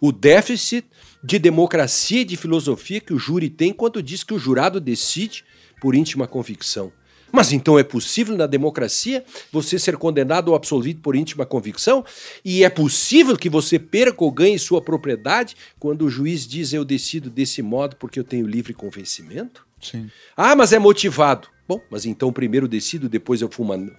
o 0.00 0.10
déficit 0.10 0.84
de 1.22 1.38
democracia 1.38 2.22
e 2.22 2.24
de 2.24 2.36
filosofia 2.36 3.00
que 3.00 3.14
o 3.14 3.18
júri 3.18 3.48
tem 3.48 3.72
quando 3.72 4.02
diz 4.02 4.24
que 4.24 4.34
o 4.34 4.38
jurado 4.38 4.80
decide 4.80 5.44
por 5.80 5.94
íntima 5.94 6.26
convicção. 6.26 6.92
Mas 7.30 7.52
então 7.52 7.78
é 7.78 7.82
possível 7.82 8.36
na 8.36 8.46
democracia 8.46 9.24
você 9.52 9.78
ser 9.78 9.96
condenado 9.96 10.48
ou 10.48 10.54
absolvido 10.54 11.00
por 11.00 11.14
íntima 11.14 11.44
convicção? 11.44 12.04
E 12.44 12.64
é 12.64 12.70
possível 12.70 13.36
que 13.36 13.50
você 13.50 13.78
perca 13.78 14.24
ou 14.24 14.30
ganhe 14.30 14.58
sua 14.58 14.80
propriedade 14.80 15.56
quando 15.78 16.02
o 16.02 16.10
juiz 16.10 16.46
diz 16.46 16.72
eu 16.72 16.84
decido 16.84 17.30
desse 17.30 17.62
modo 17.62 17.96
porque 17.96 18.18
eu 18.18 18.24
tenho 18.24 18.46
livre 18.46 18.72
convencimento? 18.72 19.66
Sim. 19.80 20.10
Ah, 20.36 20.56
mas 20.56 20.72
é 20.72 20.78
motivado. 20.78 21.48
Bom, 21.68 21.82
mas 21.90 22.06
então 22.06 22.32
primeiro 22.32 22.66
decido, 22.66 23.10
depois 23.10 23.42
eu 23.42 23.50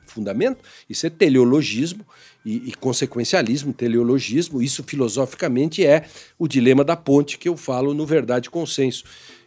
fundamento. 0.08 0.64
Isso 0.90 1.06
é 1.06 1.10
teleologismo 1.10 2.04
e, 2.44 2.70
e, 2.70 2.74
consequencialismo, 2.74 3.72
teleologismo. 3.72 4.60
Isso 4.60 4.84
filosoficamente 4.84 5.86
é 5.86 6.06
o 6.38 6.48
dilema 6.48 6.84
da 6.84 6.96
ponte 6.96 7.38
que 7.38 7.48
eu 7.48 7.56
falo 7.56 7.94
no 7.94 8.08
Verdade 8.08 8.50
Consenso. 8.50 9.04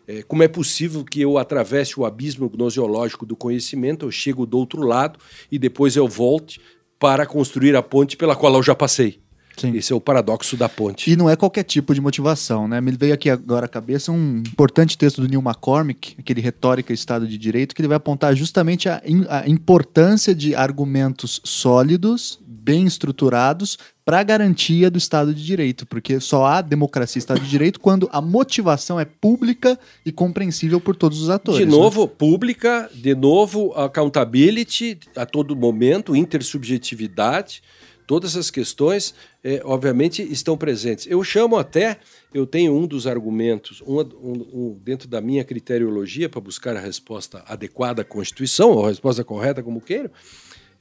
É, 0.07 0.23
como 0.23 0.43
é 0.43 0.49
possível 0.49 1.05
que 1.05 1.21
eu 1.21 1.39
atravesse 1.39 1.99
o 1.99 2.05
abismo 2.05 2.49
gnoseológico 2.49 3.25
do 3.25 3.37
conhecimento, 3.37 4.07
eu 4.07 4.11
chego 4.11 4.45
do 4.47 4.59
outro 4.59 4.83
lado 4.83 5.19
e 5.51 5.59
depois 5.59 5.97
eu 5.97 6.09
volte 6.09 6.61
para 6.99 7.27
construir 7.27 7.75
a 7.77 7.83
ponte 7.83 8.17
pela 8.17 8.37
qual 8.37 8.55
eu 8.55 8.63
já 8.63 8.75
passei? 8.75 9.21
Sim. 9.57 9.77
Esse 9.77 9.93
é 9.93 9.97
o 9.97 10.01
paradoxo 10.01 10.57
da 10.57 10.69
ponte. 10.69 11.11
E 11.11 11.17
não 11.17 11.29
é 11.29 11.37
qualquer 11.37 11.63
tipo 11.63 11.95
de 11.95 12.01
motivação, 12.01 12.67
né? 12.67 12.81
Me 12.81 12.93
veio 12.93 13.13
aqui 13.13 13.29
agora 13.29 13.67
à 13.67 13.69
cabeça 13.69 14.11
um 14.11 14.39
importante 14.39 14.97
texto 14.97 15.21
do 15.21 15.29
Neil 15.29 15.43
McCormick, 15.43 16.17
aquele 16.19 16.41
Retórica 16.41 16.93
e 16.93 16.95
Estado 16.95 17.27
de 17.27 17.37
Direito, 17.37 17.75
que 17.75 17.81
ele 17.81 17.89
vai 17.89 17.97
apontar 17.97 18.35
justamente 18.35 18.89
a, 18.89 19.03
a 19.29 19.49
importância 19.49 20.35
de 20.35 20.55
argumentos 20.55 21.41
sólidos, 21.45 22.41
bem 22.47 22.87
estruturados, 22.87 23.79
para 24.05 24.23
garantia 24.23 24.91
do 24.91 24.99
Estado 24.99 25.33
de 25.35 25.45
Direito, 25.45 25.87
porque 25.87 26.19
só 26.19 26.45
há 26.45 26.61
democracia 26.61 27.19
e 27.19 27.21
Estado 27.21 27.41
de 27.41 27.49
Direito 27.49 27.79
quando 27.79 28.09
a 28.13 28.21
motivação 28.21 28.99
é 28.99 29.05
pública 29.05 29.79
e 30.05 30.11
compreensível 30.11 30.81
por 30.81 30.97
todos 30.97 31.23
os 31.23 31.31
atores. 31.31 31.61
De 31.61 31.67
novo, 31.67 32.03
né? 32.03 32.11
pública, 32.19 32.91
de 32.93 33.15
novo, 33.15 33.73
accountability 33.75 34.99
a 35.17 35.25
todo 35.25 35.55
momento, 35.55 36.17
intersubjetividade 36.17 37.63
Todas 38.07 38.33
essas 38.33 38.51
questões, 38.51 39.15
é, 39.45 39.63
obviamente, 39.65 40.23
estão 40.23 40.57
presentes. 40.57 41.07
Eu 41.07 41.23
chamo 41.23 41.57
até, 41.57 41.99
eu 42.35 42.47
tenho 42.47 42.75
um 42.77 42.87
dos 42.87 43.07
argumentos, 43.07 43.81
um, 43.87 44.01
um, 44.01 44.47
um 44.53 44.81
dentro 44.83 45.09
da 45.09 45.21
minha 45.21 45.45
criteriologia 45.45 46.29
para 46.29 46.41
buscar 46.41 46.77
a 46.77 46.81
resposta 46.81 47.45
adequada 47.47 48.03
à 48.03 48.05
Constituição, 48.05 48.73
ou 48.73 48.85
a 48.85 48.89
resposta 48.89 49.23
correta, 49.23 49.63
como 49.63 49.81
queiro, 49.81 50.11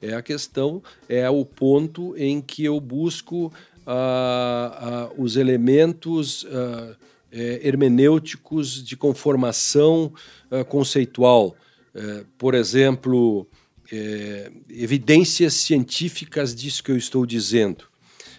é 0.02 0.14
a 0.14 0.22
questão, 0.22 0.82
é 1.08 1.30
o 1.30 1.44
ponto 1.44 2.14
em 2.16 2.40
que 2.40 2.64
eu 2.64 2.78
busco 2.80 3.52
ah, 3.86 5.08
ah, 5.08 5.10
os 5.16 5.36
elementos 5.36 6.46
é, 7.30 7.66
hermenêuticos 7.66 8.84
de 8.84 8.96
conformação 8.96 10.12
conceitual. 10.68 11.56
É, 11.94 12.24
por 12.38 12.54
exemplo, 12.54 13.46
é, 13.92 14.50
evidências 14.70 15.54
científicas 15.54 16.54
disso 16.54 16.82
que 16.82 16.90
eu 16.90 16.96
estou 16.96 17.26
dizendo. 17.26 17.84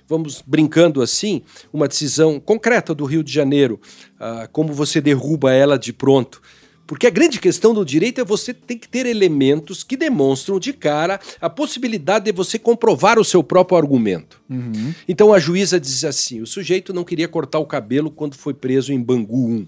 Vamos 0.07 0.43
brincando 0.45 1.01
assim, 1.01 1.43
uma 1.71 1.87
decisão 1.87 2.39
concreta 2.39 2.93
do 2.93 3.05
Rio 3.05 3.23
de 3.23 3.31
Janeiro, 3.31 3.79
ah, 4.19 4.49
como 4.51 4.73
você 4.73 4.99
derruba 4.99 5.53
ela 5.53 5.77
de 5.77 5.93
pronto. 5.93 6.41
Porque 6.85 7.07
a 7.07 7.09
grande 7.09 7.39
questão 7.39 7.73
do 7.73 7.85
direito 7.85 8.19
é 8.19 8.25
você 8.25 8.53
tem 8.53 8.77
que 8.77 8.89
ter 8.89 9.05
elementos 9.05 9.83
que 9.83 9.95
demonstram 9.95 10.59
de 10.59 10.73
cara 10.73 11.19
a 11.39 11.49
possibilidade 11.49 12.25
de 12.25 12.31
você 12.31 12.59
comprovar 12.59 13.17
o 13.17 13.23
seu 13.23 13.41
próprio 13.41 13.77
argumento. 13.77 14.41
Uhum. 14.49 14.93
Então 15.07 15.31
a 15.31 15.39
juíza 15.39 15.79
diz 15.79 16.03
assim: 16.03 16.41
o 16.41 16.47
sujeito 16.47 16.93
não 16.93 17.05
queria 17.05 17.27
cortar 17.27 17.59
o 17.59 17.65
cabelo 17.65 18.11
quando 18.11 18.35
foi 18.35 18.53
preso 18.53 18.91
em 18.91 19.01
Bangu 19.01 19.47
1. 19.47 19.67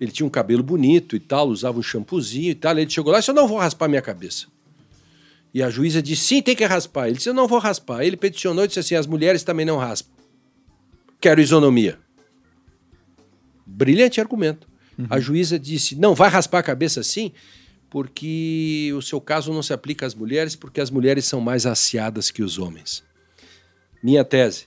Ele 0.00 0.12
tinha 0.12 0.26
um 0.26 0.30
cabelo 0.30 0.62
bonito 0.62 1.16
e 1.16 1.20
tal, 1.20 1.48
usava 1.48 1.78
um 1.78 1.82
shampoozinho 1.82 2.50
e 2.50 2.54
tal. 2.54 2.78
Ele 2.78 2.88
chegou 2.88 3.12
lá 3.12 3.18
e 3.18 3.20
disse: 3.20 3.30
Eu 3.30 3.34
não 3.34 3.48
vou 3.48 3.58
raspar 3.58 3.88
minha 3.88 4.02
cabeça. 4.02 4.46
E 5.52 5.62
a 5.62 5.70
juíza 5.70 6.00
disse: 6.00 6.24
sim, 6.24 6.42
tem 6.42 6.54
que 6.54 6.64
raspar. 6.64 7.08
Ele 7.08 7.16
disse: 7.16 7.28
eu 7.28 7.34
não 7.34 7.48
vou 7.48 7.58
raspar. 7.58 8.04
Ele 8.04 8.16
peticionou 8.16 8.64
e 8.64 8.68
disse 8.68 8.80
assim: 8.80 8.94
as 8.94 9.06
mulheres 9.06 9.42
também 9.42 9.66
não 9.66 9.76
raspam. 9.76 10.14
Quero 11.20 11.40
isonomia. 11.40 11.98
Brilhante 13.66 14.20
argumento. 14.20 14.67
Uhum. 14.98 15.06
A 15.08 15.20
juíza 15.20 15.58
disse: 15.58 15.94
não, 15.94 16.14
vai 16.14 16.28
raspar 16.28 16.58
a 16.58 16.62
cabeça 16.62 17.02
sim, 17.02 17.32
porque 17.88 18.92
o 18.96 19.00
seu 19.00 19.20
caso 19.20 19.52
não 19.52 19.62
se 19.62 19.72
aplica 19.72 20.04
às 20.04 20.14
mulheres, 20.14 20.56
porque 20.56 20.80
as 20.80 20.90
mulheres 20.90 21.24
são 21.24 21.40
mais 21.40 21.66
aciadas 21.66 22.30
que 22.30 22.42
os 22.42 22.58
homens. 22.58 23.04
Minha 24.02 24.24
tese. 24.24 24.66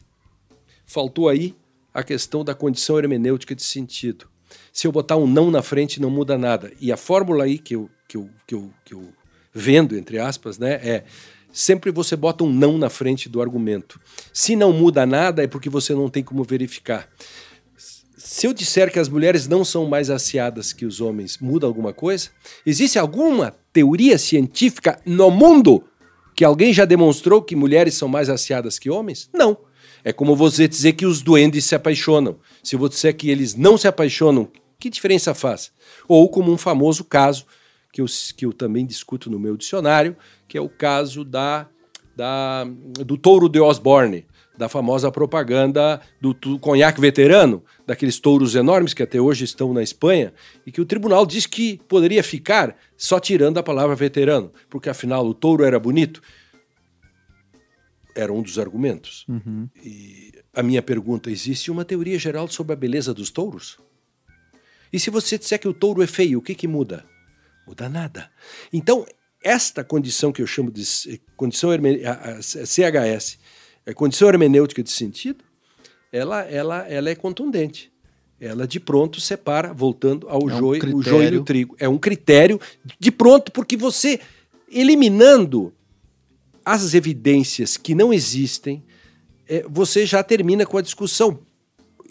Faltou 0.85 1.29
aí 1.29 1.55
a 1.93 2.03
questão 2.03 2.43
da 2.43 2.55
condição 2.55 2.97
hermenêutica 2.97 3.55
de 3.55 3.63
sentido. 3.63 4.27
Se 4.73 4.87
eu 4.87 4.91
botar 4.91 5.17
um 5.17 5.27
não 5.27 5.51
na 5.51 5.61
frente, 5.61 6.01
não 6.01 6.09
muda 6.09 6.37
nada. 6.37 6.71
E 6.79 6.91
a 6.91 6.97
fórmula 6.97 7.45
aí 7.45 7.57
que 7.57 7.75
eu, 7.75 7.89
que 8.07 8.17
eu, 8.17 8.29
que 8.45 8.55
eu, 8.55 8.73
que 8.83 8.93
eu 8.93 9.13
vendo, 9.53 9.97
entre 9.97 10.19
aspas, 10.19 10.57
né, 10.57 10.73
é 10.75 11.03
sempre 11.51 11.91
você 11.91 12.15
bota 12.15 12.43
um 12.43 12.51
não 12.51 12.77
na 12.77 12.89
frente 12.89 13.29
do 13.29 13.41
argumento. 13.41 13.99
Se 14.33 14.55
não 14.55 14.71
muda 14.73 15.05
nada, 15.05 15.43
é 15.43 15.47
porque 15.47 15.69
você 15.69 15.93
não 15.93 16.09
tem 16.09 16.23
como 16.23 16.43
verificar. 16.43 17.09
Se 18.33 18.47
eu 18.47 18.53
disser 18.53 18.89
que 18.89 18.97
as 18.97 19.09
mulheres 19.09 19.45
não 19.45 19.65
são 19.65 19.85
mais 19.89 20.09
aciadas 20.09 20.71
que 20.71 20.85
os 20.85 21.01
homens, 21.01 21.37
muda 21.37 21.67
alguma 21.67 21.91
coisa? 21.91 22.29
Existe 22.65 22.97
alguma 22.97 23.53
teoria 23.73 24.17
científica 24.17 24.97
no 25.05 25.29
mundo 25.29 25.83
que 26.33 26.45
alguém 26.45 26.71
já 26.71 26.85
demonstrou 26.85 27.41
que 27.41 27.57
mulheres 27.57 27.93
são 27.93 28.07
mais 28.07 28.29
aciadas 28.29 28.79
que 28.79 28.89
homens? 28.89 29.29
Não. 29.33 29.57
É 30.01 30.13
como 30.13 30.33
você 30.33 30.65
dizer 30.65 30.93
que 30.93 31.05
os 31.05 31.21
duendes 31.21 31.65
se 31.65 31.75
apaixonam. 31.75 32.39
Se 32.63 32.77
você 32.77 32.93
disser 32.93 33.17
que 33.17 33.29
eles 33.29 33.53
não 33.53 33.77
se 33.77 33.85
apaixonam, 33.85 34.47
que 34.79 34.89
diferença 34.89 35.33
faz? 35.33 35.69
Ou 36.07 36.29
como 36.29 36.53
um 36.53 36.57
famoso 36.57 37.03
caso 37.03 37.45
que 37.91 37.99
eu, 37.99 38.05
que 38.37 38.45
eu 38.45 38.53
também 38.53 38.85
discuto 38.85 39.29
no 39.29 39.37
meu 39.37 39.57
dicionário, 39.57 40.15
que 40.47 40.57
é 40.57 40.61
o 40.61 40.69
caso 40.69 41.25
da, 41.25 41.67
da, 42.15 42.63
do 43.05 43.17
touro 43.17 43.49
de 43.49 43.59
Osborne, 43.59 44.25
da 44.61 44.69
famosa 44.69 45.11
propaganda 45.11 45.99
do, 46.21 46.35
do 46.35 46.59
conhaque 46.59 47.01
veterano, 47.01 47.63
daqueles 47.83 48.19
touros 48.19 48.53
enormes 48.53 48.93
que 48.93 49.01
até 49.01 49.19
hoje 49.19 49.43
estão 49.43 49.73
na 49.73 49.81
Espanha, 49.81 50.31
e 50.63 50.71
que 50.71 50.79
o 50.79 50.85
tribunal 50.85 51.25
disse 51.25 51.49
que 51.49 51.81
poderia 51.87 52.23
ficar 52.23 52.77
só 52.95 53.19
tirando 53.19 53.57
a 53.57 53.63
palavra 53.63 53.95
veterano, 53.95 54.53
porque 54.69 54.87
afinal 54.87 55.25
o 55.25 55.33
touro 55.33 55.63
era 55.63 55.79
bonito. 55.79 56.21
Era 58.15 58.31
um 58.31 58.43
dos 58.43 58.59
argumentos. 58.59 59.25
Uhum. 59.27 59.67
E 59.83 60.31
a 60.53 60.61
minha 60.61 60.83
pergunta: 60.83 61.31
existe 61.31 61.71
uma 61.71 61.83
teoria 61.83 62.19
geral 62.19 62.47
sobre 62.47 62.73
a 62.73 62.75
beleza 62.75 63.15
dos 63.15 63.31
touros? 63.31 63.79
E 64.93 64.99
se 64.99 65.09
você 65.09 65.39
disser 65.39 65.57
que 65.57 65.67
o 65.67 65.73
touro 65.73 66.03
é 66.03 66.07
feio, 66.07 66.37
o 66.37 66.41
que, 66.41 66.53
que 66.53 66.67
muda? 66.67 67.03
muda 67.65 67.89
nada. 67.89 68.29
Então, 68.71 69.05
esta 69.43 69.83
condição 69.83 70.31
que 70.31 70.41
eu 70.41 70.47
chamo 70.47 70.69
de 70.69 70.83
condição 71.35 71.71
CHS, 72.41 73.39
é 73.85 73.93
condição 73.93 74.27
hermenêutica 74.27 74.83
de 74.83 74.91
sentido, 74.91 75.43
ela, 76.11 76.41
ela, 76.41 76.87
ela 76.87 77.09
é 77.09 77.15
contundente. 77.15 77.91
Ela 78.39 78.67
de 78.67 78.79
pronto 78.79 79.21
separa, 79.21 79.71
voltando 79.71 80.27
ao 80.27 80.41
é 80.41 80.45
um 80.45 80.57
joio, 80.57 80.97
o 80.97 81.03
joio 81.03 81.33
e 81.33 81.37
o 81.37 81.43
trigo. 81.43 81.75
É 81.79 81.87
um 81.87 81.97
critério 81.97 82.59
de 82.99 83.11
pronto, 83.11 83.51
porque 83.51 83.77
você, 83.77 84.19
eliminando 84.71 85.71
as 86.65 86.93
evidências 86.93 87.77
que 87.77 87.93
não 87.93 88.11
existem, 88.11 88.83
é, 89.47 89.63
você 89.69 90.05
já 90.05 90.23
termina 90.23 90.65
com 90.65 90.77
a 90.77 90.81
discussão. 90.81 91.39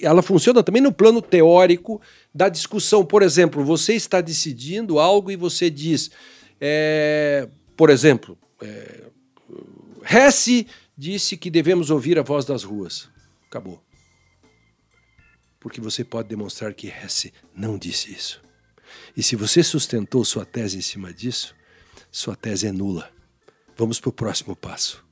Ela 0.01 0.23
funciona 0.23 0.63
também 0.63 0.81
no 0.81 0.93
plano 0.93 1.21
teórico 1.21 2.01
da 2.35 2.49
discussão. 2.49 3.05
Por 3.05 3.23
exemplo, 3.23 3.65
você 3.65 3.95
está 3.95 4.21
decidindo 4.21 4.99
algo 4.99 5.31
e 5.31 5.37
você 5.37 5.69
diz, 5.69 6.11
é, 6.61 7.49
por 7.77 7.91
exemplo, 7.91 8.39
é, 8.63 9.05
Hesse 10.09 10.67
disse 11.01 11.35
que 11.35 11.51
devemos 11.51 11.89
ouvir 11.89 12.19
a 12.19 12.23
voz 12.23 12.45
das 12.45 12.63
ruas. 12.63 13.09
Acabou. 13.49 13.83
Porque 15.59 15.81
você 15.81 16.05
pode 16.05 16.29
demonstrar 16.29 16.75
que 16.75 16.89
Hesse 16.89 17.33
não 17.57 17.79
disse 17.79 18.13
isso. 18.13 18.43
E 19.17 19.23
se 19.23 19.35
você 19.35 19.63
sustentou 19.63 20.23
sua 20.27 20.45
tese 20.45 20.77
em 20.77 20.83
cima 20.83 21.11
disso, 21.11 21.57
sua 22.13 22.37
tese 22.37 22.67
é 22.67 22.73
nula. 22.73 23.11
Vamos 23.79 23.99
para 23.99 24.11
o 24.11 24.13
próximo 24.13 24.55
passo. 24.55 25.03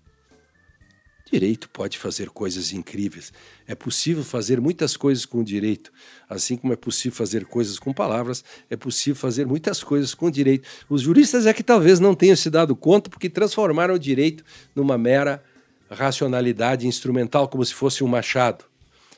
Direito 1.33 1.70
pode 1.70 1.96
fazer 1.96 2.29
coisas 2.29 2.70
incríveis. 2.70 3.33
É 3.66 3.74
possível 3.74 4.22
fazer 4.22 4.61
muitas 4.61 4.94
coisas 4.94 5.24
com 5.24 5.40
o 5.40 5.44
direito, 5.44 5.90
assim 6.29 6.59
como 6.59 6.74
é 6.74 6.77
possível 6.77 7.16
fazer 7.16 7.46
coisas 7.46 7.79
com 7.79 7.94
palavras, 7.94 8.44
é 8.68 8.77
possível 8.77 9.18
fazer 9.18 9.46
muitas 9.46 9.83
coisas 9.83 10.12
com 10.12 10.27
o 10.27 10.31
direito. 10.31 10.68
Os 10.87 11.01
juristas 11.01 11.46
é 11.46 11.55
que 11.55 11.62
talvez 11.62 11.98
não 11.98 12.14
tenham 12.14 12.37
se 12.37 12.51
dado 12.51 12.77
conta 12.77 13.09
porque 13.09 13.31
transformaram 13.31 13.94
o 13.94 13.98
direito 13.98 14.44
numa 14.74 14.98
mera 14.98 15.42
racionalidade 15.90 16.87
instrumental, 16.87 17.48
como 17.48 17.64
se 17.64 17.74
fosse 17.74 18.03
um 18.05 18.09
machado. 18.09 18.64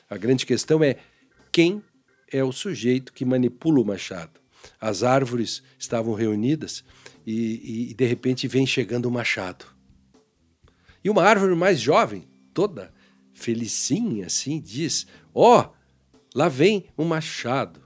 A 0.09 0.17
grande 0.17 0.45
questão 0.45 0.83
é 0.83 0.97
quem 1.51 1.83
é 2.31 2.43
o 2.43 2.51
sujeito 2.51 3.13
que 3.13 3.25
manipula 3.25 3.81
o 3.81 3.85
machado. 3.85 4.39
As 4.79 5.03
árvores 5.03 5.61
estavam 5.77 6.13
reunidas 6.13 6.83
e, 7.25 7.89
e 7.89 7.93
de 7.93 8.05
repente 8.05 8.47
vem 8.47 8.65
chegando 8.65 9.05
o 9.05 9.11
machado. 9.11 9.65
E 11.03 11.09
uma 11.09 11.23
árvore 11.23 11.55
mais 11.55 11.79
jovem, 11.79 12.27
toda 12.53 12.93
felicinha 13.33 14.27
assim, 14.27 14.59
diz: 14.59 15.07
Ó, 15.33 15.61
oh, 15.61 15.69
lá 16.33 16.47
vem 16.47 16.85
um 16.97 17.05
machado. 17.05 17.81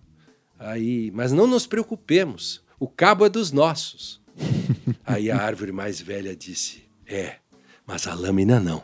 Aí, 0.57 1.11
mas 1.11 1.31
não 1.31 1.47
nos 1.47 1.67
preocupemos, 1.67 2.63
o 2.79 2.87
cabo 2.87 3.25
é 3.25 3.29
dos 3.29 3.51
nossos. 3.51 4.21
Aí 5.05 5.31
a 5.31 5.37
árvore 5.37 5.71
mais 5.71 5.99
velha 6.01 6.35
disse: 6.35 6.83
É, 7.05 7.37
mas 7.85 8.07
a 8.07 8.13
lâmina 8.13 8.59
não. 8.59 8.83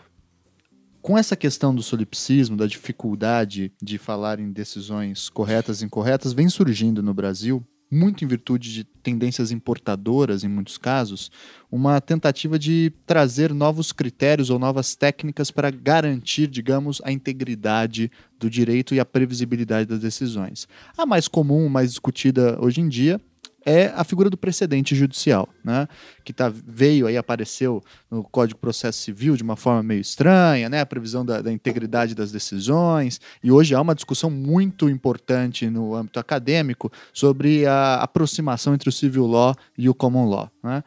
Com 1.01 1.17
essa 1.17 1.35
questão 1.35 1.73
do 1.73 1.81
solipsismo, 1.81 2.55
da 2.55 2.67
dificuldade 2.67 3.71
de 3.81 3.97
falar 3.97 4.39
em 4.39 4.51
decisões 4.51 5.29
corretas 5.29 5.81
e 5.81 5.85
incorretas, 5.85 6.31
vem 6.31 6.47
surgindo 6.47 7.01
no 7.01 7.13
Brasil 7.13 7.65
muito 7.91 8.23
em 8.23 8.27
virtude 8.27 8.73
de 8.73 8.83
tendências 8.85 9.51
importadoras, 9.51 10.45
em 10.45 10.47
muitos 10.47 10.77
casos, 10.77 11.29
uma 11.69 11.99
tentativa 11.99 12.57
de 12.57 12.93
trazer 13.05 13.53
novos 13.53 13.91
critérios 13.91 14.49
ou 14.49 14.57
novas 14.57 14.95
técnicas 14.95 15.51
para 15.51 15.69
garantir, 15.69 16.47
digamos, 16.47 17.01
a 17.03 17.11
integridade 17.11 18.09
do 18.39 18.49
direito 18.49 18.95
e 18.95 18.99
a 18.99 19.05
previsibilidade 19.05 19.89
das 19.89 19.99
decisões. 19.99 20.67
A 20.97 21.05
mais 21.05 21.27
comum, 21.27 21.67
mais 21.67 21.89
discutida 21.89 22.57
hoje 22.61 22.79
em 22.79 22.87
dia, 22.87 23.19
é 23.65 23.87
a 23.95 24.03
figura 24.03 24.29
do 24.29 24.37
precedente 24.37 24.95
judicial, 24.95 25.47
né? 25.63 25.87
que 26.23 26.33
tá, 26.33 26.49
veio 26.49 27.07
aí, 27.07 27.15
apareceu 27.15 27.83
no 28.09 28.23
Código 28.23 28.57
de 28.57 28.61
Processo 28.61 28.99
Civil 28.99 29.35
de 29.35 29.43
uma 29.43 29.55
forma 29.55 29.83
meio 29.83 30.01
estranha, 30.01 30.67
né? 30.67 30.81
a 30.81 30.85
previsão 30.85 31.25
da, 31.25 31.41
da, 31.41 31.51
integridade 31.51 32.15
das 32.15 32.31
decisões, 32.31 33.21
e 33.43 33.51
hoje 33.51 33.75
há 33.75 33.81
uma 33.81 33.95
discussão 33.95 34.29
muito 34.29 34.89
importante 34.89 35.69
no 35.69 35.95
âmbito 35.95 36.19
acadêmico 36.19 36.91
sobre 37.13 37.65
a 37.65 37.95
aproximação 37.95 38.73
entre 38.73 38.89
o 38.89 38.91
civil 38.91 39.27
law 39.27 39.55
e 39.77 39.87
o 39.87 39.93
common 39.93 40.27
law. 40.27 40.51
Né? 40.63 40.83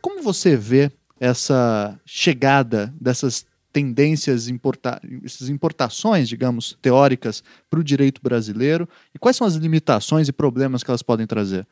Como 0.00 0.22
você 0.22 0.56
vê 0.56 0.90
essa 1.20 1.98
chegada 2.06 2.94
dessas 3.00 3.44
tendências, 3.72 4.48
importa 4.48 5.00
essas 5.22 5.48
importações, 5.48 6.28
digamos, 6.28 6.76
teóricas 6.80 7.42
para 7.68 7.78
o 7.78 7.84
direito 7.84 8.20
brasileiro, 8.22 8.88
e 9.14 9.18
quais 9.18 9.36
são 9.36 9.46
as 9.46 9.54
limitações 9.54 10.28
e 10.28 10.32
problemas 10.32 10.82
que 10.82 10.90
elas 10.90 11.02
podem 11.02 11.26
trazer? 11.26 11.66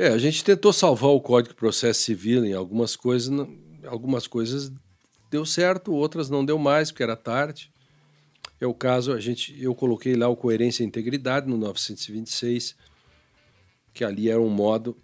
É, 0.00 0.08
a 0.08 0.16
gente 0.16 0.42
tentou 0.42 0.72
salvar 0.72 1.10
o 1.10 1.20
Código 1.20 1.52
de 1.52 1.56
Processo 1.56 2.00
Civil 2.00 2.42
em 2.46 2.54
algumas 2.54 2.96
coisas, 2.96 3.46
algumas 3.84 4.26
coisas 4.26 4.72
deu 5.30 5.44
certo, 5.44 5.92
outras 5.92 6.30
não 6.30 6.42
deu 6.42 6.58
mais, 6.58 6.90
porque 6.90 7.02
era 7.02 7.14
tarde. 7.14 7.70
É 8.58 8.66
o 8.66 8.72
caso, 8.72 9.12
a 9.12 9.20
gente, 9.20 9.54
eu 9.62 9.74
coloquei 9.74 10.14
lá 10.14 10.26
o 10.26 10.34
Coerência 10.34 10.82
e 10.82 10.86
Integridade 10.86 11.46
no 11.46 11.58
926, 11.58 12.74
que 13.92 14.02
ali 14.02 14.30
era 14.30 14.40
um 14.40 14.48
modo. 14.48 14.96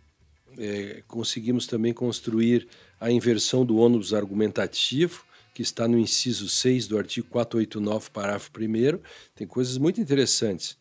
É, 0.56 1.02
conseguimos 1.06 1.66
também 1.66 1.92
construir 1.92 2.66
a 2.98 3.10
inversão 3.10 3.66
do 3.66 3.76
ônus 3.76 4.14
argumentativo, 4.14 5.26
que 5.52 5.60
está 5.60 5.86
no 5.86 5.98
inciso 5.98 6.48
6 6.48 6.88
do 6.88 6.96
artigo 6.96 7.28
489, 7.28 8.08
parágrafo 8.12 8.50
1. 8.58 8.98
Tem 9.34 9.46
coisas 9.46 9.76
muito 9.76 10.00
interessantes. 10.00 10.74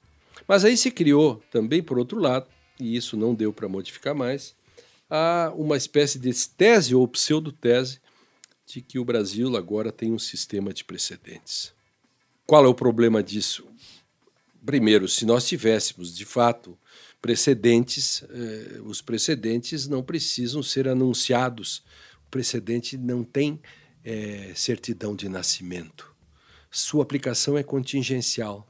Mas 0.47 0.63
aí 0.63 0.77
se 0.77 0.89
criou 0.89 1.43
também, 1.51 1.83
por 1.83 1.99
outro 1.99 2.17
lado, 2.17 2.47
e 2.79 2.95
isso 2.95 3.15
não 3.15 3.33
deu 3.33 3.53
para 3.53 3.67
modificar 3.67 4.15
mais, 4.15 4.55
há 5.09 5.51
uma 5.55 5.77
espécie 5.77 6.19
de 6.19 6.31
tese 6.49 6.95
ou 6.95 7.07
pseudotese 7.07 7.99
de 8.65 8.81
que 8.81 8.97
o 8.97 9.05
Brasil 9.05 9.55
agora 9.55 9.91
tem 9.91 10.11
um 10.11 10.19
sistema 10.19 10.73
de 10.73 10.83
precedentes. 10.83 11.73
Qual 12.45 12.65
é 12.65 12.67
o 12.67 12.73
problema 12.73 13.21
disso? 13.23 13.67
Primeiro, 14.65 15.07
se 15.07 15.25
nós 15.25 15.47
tivéssemos 15.47 16.15
de 16.15 16.25
fato 16.25 16.77
precedentes, 17.21 18.23
eh, 18.29 18.81
os 18.83 19.01
precedentes 19.01 19.87
não 19.87 20.03
precisam 20.03 20.61
ser 20.61 20.87
anunciados. 20.87 21.83
O 22.27 22.29
precedente 22.29 22.97
não 22.97 23.23
tem 23.23 23.59
eh, 24.03 24.51
certidão 24.55 25.15
de 25.15 25.29
nascimento. 25.29 26.13
Sua 26.69 27.03
aplicação 27.03 27.57
é 27.57 27.63
contingencial 27.63 28.67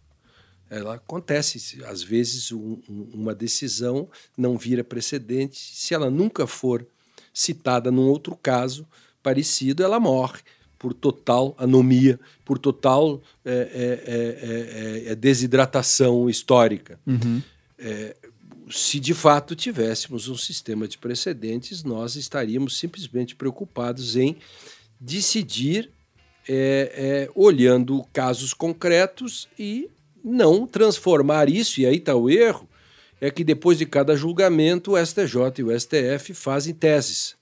ela 0.70 0.96
acontece. 0.96 1.84
Às 1.86 2.04
vezes, 2.04 2.52
um, 2.52 2.80
uma 3.14 3.34
decisão 3.34 4.10
não 4.38 4.58
vira 4.58 4.84
precedente. 4.84 5.58
Se 5.58 5.94
ela 5.94 6.10
nunca 6.10 6.48
for 6.48 6.86
citada 7.34 7.92
num 7.92 8.08
outro 8.08 8.36
caso 8.36 8.88
parecido, 9.22 9.84
ela 9.84 10.00
morre 10.00 10.40
por 10.78 10.94
total 10.94 11.56
anomia, 11.58 12.20
por 12.44 12.60
total 12.60 13.22
é, 13.44 15.04
é, 15.06 15.08
é, 15.08 15.12
é 15.12 15.16
desidratação 15.16 16.30
histórica. 16.30 17.00
Uhum. 17.06 17.42
se 18.70 19.00
de 19.00 19.14
fato 19.14 19.56
tivéssemos 19.56 20.28
um 20.28 20.38
sistema 20.38 20.88
de 20.88 20.98
precedentes, 20.98 21.84
nós 21.84 22.16
estaríamos 22.16 22.78
simplesmente 22.78 23.36
preocupados 23.36 24.16
em 24.16 24.38
decidir 25.00 25.90
olhando 27.34 28.06
casos 28.14 28.54
concretos 28.54 29.48
e 29.58 29.90
não 30.26 30.66
transformar 30.66 31.48
isso, 31.48 31.80
e 31.80 31.86
aí 31.86 31.98
está 31.98 32.16
o 32.16 32.30
erro, 32.30 32.68
é 33.22 33.30
que 33.30 33.44
depois 33.44 33.78
de 33.78 33.86
cada 33.86 34.16
julgamento 34.16 34.94
o 34.94 35.06
STJ 35.06 35.60
e 35.60 35.64
o 35.64 35.80
STF 35.80 36.34
fazem 36.34 36.74
teses. 36.74 37.36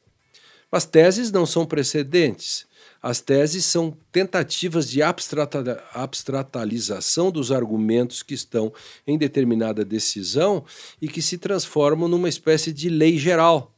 Mas 0.70 0.86
teses 0.86 1.32
não 1.32 1.46
são 1.46 1.66
precedentes. 1.66 2.66
As 3.02 3.22
teses 3.22 3.66
são 3.66 3.96
tentativas 4.12 4.90
de 4.90 5.02
abstrata 5.02 5.84
abstratalização 5.94 7.32
dos 7.32 7.52
argumentos 7.52 8.22
que 8.22 8.34
estão 8.34 8.74
em 9.06 9.18
determinada 9.18 9.86
decisão 9.86 10.64
e 11.02 11.08
que 11.08 11.22
se 11.22 11.38
transformam 11.38 12.08
numa 12.08 12.30
espécie 12.30 12.74
de 12.74 12.90
lei 12.90 13.18
geral. 13.18 13.72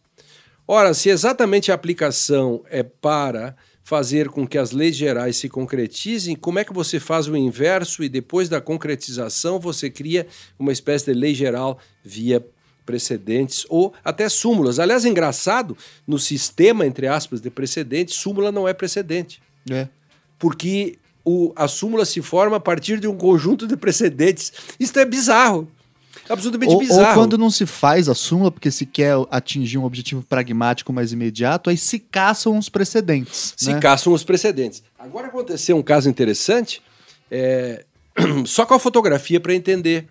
Ora, 0.67 0.93
se 0.93 1.09
exatamente 1.09 1.71
a 1.71 1.75
aplicação 1.75 2.63
é 2.69 2.81
para 2.81 3.55
fazer 3.85 4.29
com 4.29 4.47
que 4.47 4.57
as 4.57 4.71
leis 4.71 4.95
gerais 4.95 5.37
se 5.37 5.47
concretizem, 5.47 6.35
como 6.35 6.57
é 6.57 6.65
que 6.65 6.73
você 6.73 6.99
faz 6.99 7.27
o 7.27 7.37
inverso 7.37 8.03
e 8.03 8.09
depois 8.09 8.49
da 8.49 8.59
concretização 8.59 9.59
você 9.59 9.91
cria 9.91 10.25
uma 10.57 10.71
espécie 10.71 11.05
de 11.05 11.13
lei 11.13 11.35
geral 11.35 11.77
via 12.03 12.43
precedentes 12.83 13.63
ou 13.69 13.93
até 14.03 14.27
súmulas. 14.27 14.79
Aliás, 14.79 15.05
é 15.05 15.09
engraçado, 15.09 15.77
no 16.07 16.17
sistema, 16.17 16.83
entre 16.83 17.05
aspas, 17.05 17.39
de 17.39 17.51
precedentes, 17.51 18.15
súmula 18.15 18.51
não 18.51 18.67
é 18.67 18.73
precedente. 18.73 19.39
É. 19.69 19.87
Porque 20.39 20.97
o, 21.23 21.53
a 21.55 21.67
súmula 21.67 22.05
se 22.05 22.23
forma 22.23 22.57
a 22.57 22.59
partir 22.59 22.99
de 22.99 23.07
um 23.07 23.15
conjunto 23.15 23.67
de 23.67 23.77
precedentes. 23.77 24.51
Isso 24.79 24.97
é 24.97 25.05
bizarro 25.05 25.69
absolutamente 26.29 26.73
ou, 26.73 26.79
bizarro. 26.79 27.09
Ou 27.09 27.13
quando 27.13 27.37
não 27.37 27.49
se 27.49 27.65
faz 27.65 28.09
a 28.09 28.15
súmula, 28.15 28.51
porque 28.51 28.71
se 28.71 28.85
quer 28.85 29.15
atingir 29.29 29.77
um 29.77 29.85
objetivo 29.85 30.23
pragmático 30.23 30.91
mais 30.91 31.11
imediato, 31.11 31.69
aí 31.69 31.77
se 31.77 31.99
caçam 31.99 32.57
os 32.57 32.69
precedentes. 32.69 33.53
Se 33.57 33.73
né? 33.73 33.79
caçam 33.79 34.13
os 34.13 34.23
precedentes. 34.23 34.83
Agora 34.97 35.27
aconteceu 35.27 35.77
um 35.77 35.83
caso 35.83 36.09
interessante, 36.09 36.81
é... 37.29 37.85
só 38.45 38.65
com 38.65 38.73
a 38.73 38.79
fotografia 38.79 39.39
para 39.39 39.53
entender, 39.53 40.07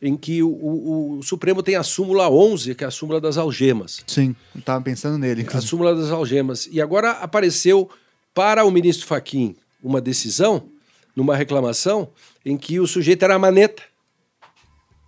em 0.00 0.16
que 0.16 0.42
o, 0.42 0.48
o, 0.48 1.18
o, 1.18 1.22
Supremo 1.22 1.62
tem 1.62 1.76
a 1.76 1.82
súmula 1.82 2.30
11, 2.30 2.74
que 2.74 2.84
é 2.84 2.86
a 2.86 2.90
súmula 2.90 3.20
das 3.20 3.36
algemas. 3.36 4.02
Sim, 4.06 4.34
estava 4.54 4.80
pensando 4.80 5.18
nele. 5.18 5.42
Inclusive. 5.42 5.64
A 5.64 5.68
súmula 5.68 5.94
das 5.94 6.10
algemas. 6.10 6.68
E 6.70 6.80
agora 6.80 7.12
apareceu 7.12 7.88
para 8.34 8.64
o 8.64 8.70
ministro 8.70 9.06
Faquim 9.06 9.56
uma 9.82 10.00
decisão, 10.00 10.64
numa 11.14 11.34
reclamação, 11.34 12.08
em 12.44 12.56
que 12.56 12.78
o 12.78 12.86
sujeito 12.86 13.22
era 13.22 13.34
a 13.34 13.38
maneta. 13.38 13.82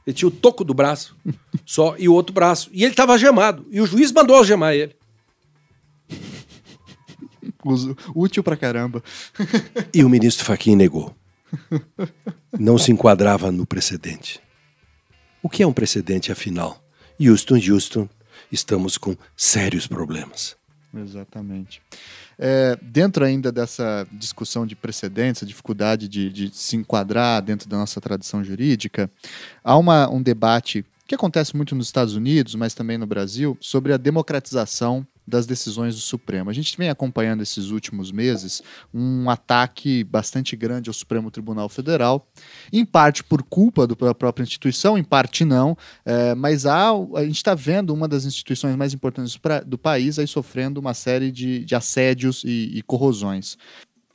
Ele 0.09 0.15
tinha 0.15 0.29
o 0.29 0.33
toco 0.33 0.65
do 0.65 0.73
braço 0.73 1.15
só 1.67 1.95
e 1.99 2.09
o 2.09 2.15
outro 2.15 2.33
braço. 2.33 2.71
E 2.73 2.83
ele 2.83 2.95
estava 2.95 3.13
algemado. 3.13 3.67
E 3.71 3.79
o 3.79 3.87
juiz 3.87 4.11
mandou 4.11 4.37
algemar 4.37 4.73
ele. 4.73 4.97
Uso, 7.63 7.95
útil 8.15 8.43
pra 8.43 8.57
caramba. 8.57 9.03
e 9.93 10.03
o 10.03 10.09
ministro 10.09 10.47
Fachin 10.47 10.77
negou. 10.77 11.15
Não 12.59 12.79
se 12.79 12.91
enquadrava 12.91 13.53
no 13.53 13.67
precedente. 13.67 14.41
O 15.43 15.49
que 15.51 15.63
é 15.63 15.67
um 15.67 15.75
precedente, 15.75 16.33
afinal? 16.33 16.83
Houston, 17.21 17.57
Houston, 17.57 18.09
estamos 18.51 18.97
com 18.97 19.15
sérios 19.37 19.87
problemas. 19.87 20.57
Exatamente. 20.97 21.83
É, 22.39 22.79
dentro 22.81 23.25
ainda 23.25 23.51
dessa 23.51 24.07
discussão 24.13 24.65
de 24.65 24.77
precedentes, 24.77 25.43
a 25.43 25.47
dificuldade 25.47 26.09
de, 26.09 26.31
de, 26.31 26.55
se 26.55 26.77
enquadrar 26.77 27.43
dentro 27.43 27.69
da 27.69 27.77
nossa 27.77 28.01
tradição 28.01 28.45
jurídica, 28.45 29.11
há 29.65 29.77
uma, 29.77 30.09
um 30.09 30.23
debate 30.23 30.85
que 31.07 31.15
acontece 31.15 31.57
muito 31.57 31.75
nos 31.75 31.87
Estados 31.87 32.15
Unidos, 32.15 32.55
mas 32.55 32.75
também 32.75 32.97
no 32.97 33.07
Brasil, 33.07 33.57
sobre 33.61 33.93
a 33.93 33.97
democratização 33.97 35.05
das 35.29 35.47
decisões 35.47 35.95
do 35.95 36.01
Supremo. 36.01 36.49
A 36.49 36.53
gente 36.53 36.77
vem 36.77 36.89
acompanhando 36.89 37.43
esses 37.43 37.71
últimos 37.71 38.11
meses 38.11 38.63
um 38.93 39.29
ataque 39.29 40.03
bastante 40.03 40.57
grande 40.57 40.89
ao 40.89 40.95
Supremo 40.95 41.31
Tribunal 41.31 41.69
Federal, 41.69 42.27
em 42.73 42.85
parte 42.85 43.23
por 43.23 43.43
culpa 43.43 43.87
do, 43.87 43.95
da 43.95 44.15
própria 44.15 44.43
instituição, 44.43 44.97
em 44.97 45.05
parte 45.05 45.45
não, 45.45 45.77
é, 46.05 46.35
mas 46.35 46.65
há, 46.65 46.91
a 46.91 47.25
gente 47.25 47.37
está 47.37 47.55
vendo 47.55 47.93
uma 47.93 48.09
das 48.09 48.25
instituições 48.25 48.75
mais 48.77 48.95
importantes 48.95 49.37
pra, 49.37 49.61
do 49.61 49.77
país 49.77 50.19
aí 50.19 50.27
sofrendo 50.27 50.81
uma 50.81 50.95
série 50.95 51.31
de, 51.31 51.65
de 51.65 51.75
assédios 51.75 52.43
e, 52.45 52.79
e 52.79 52.83
corrosões. 52.83 53.59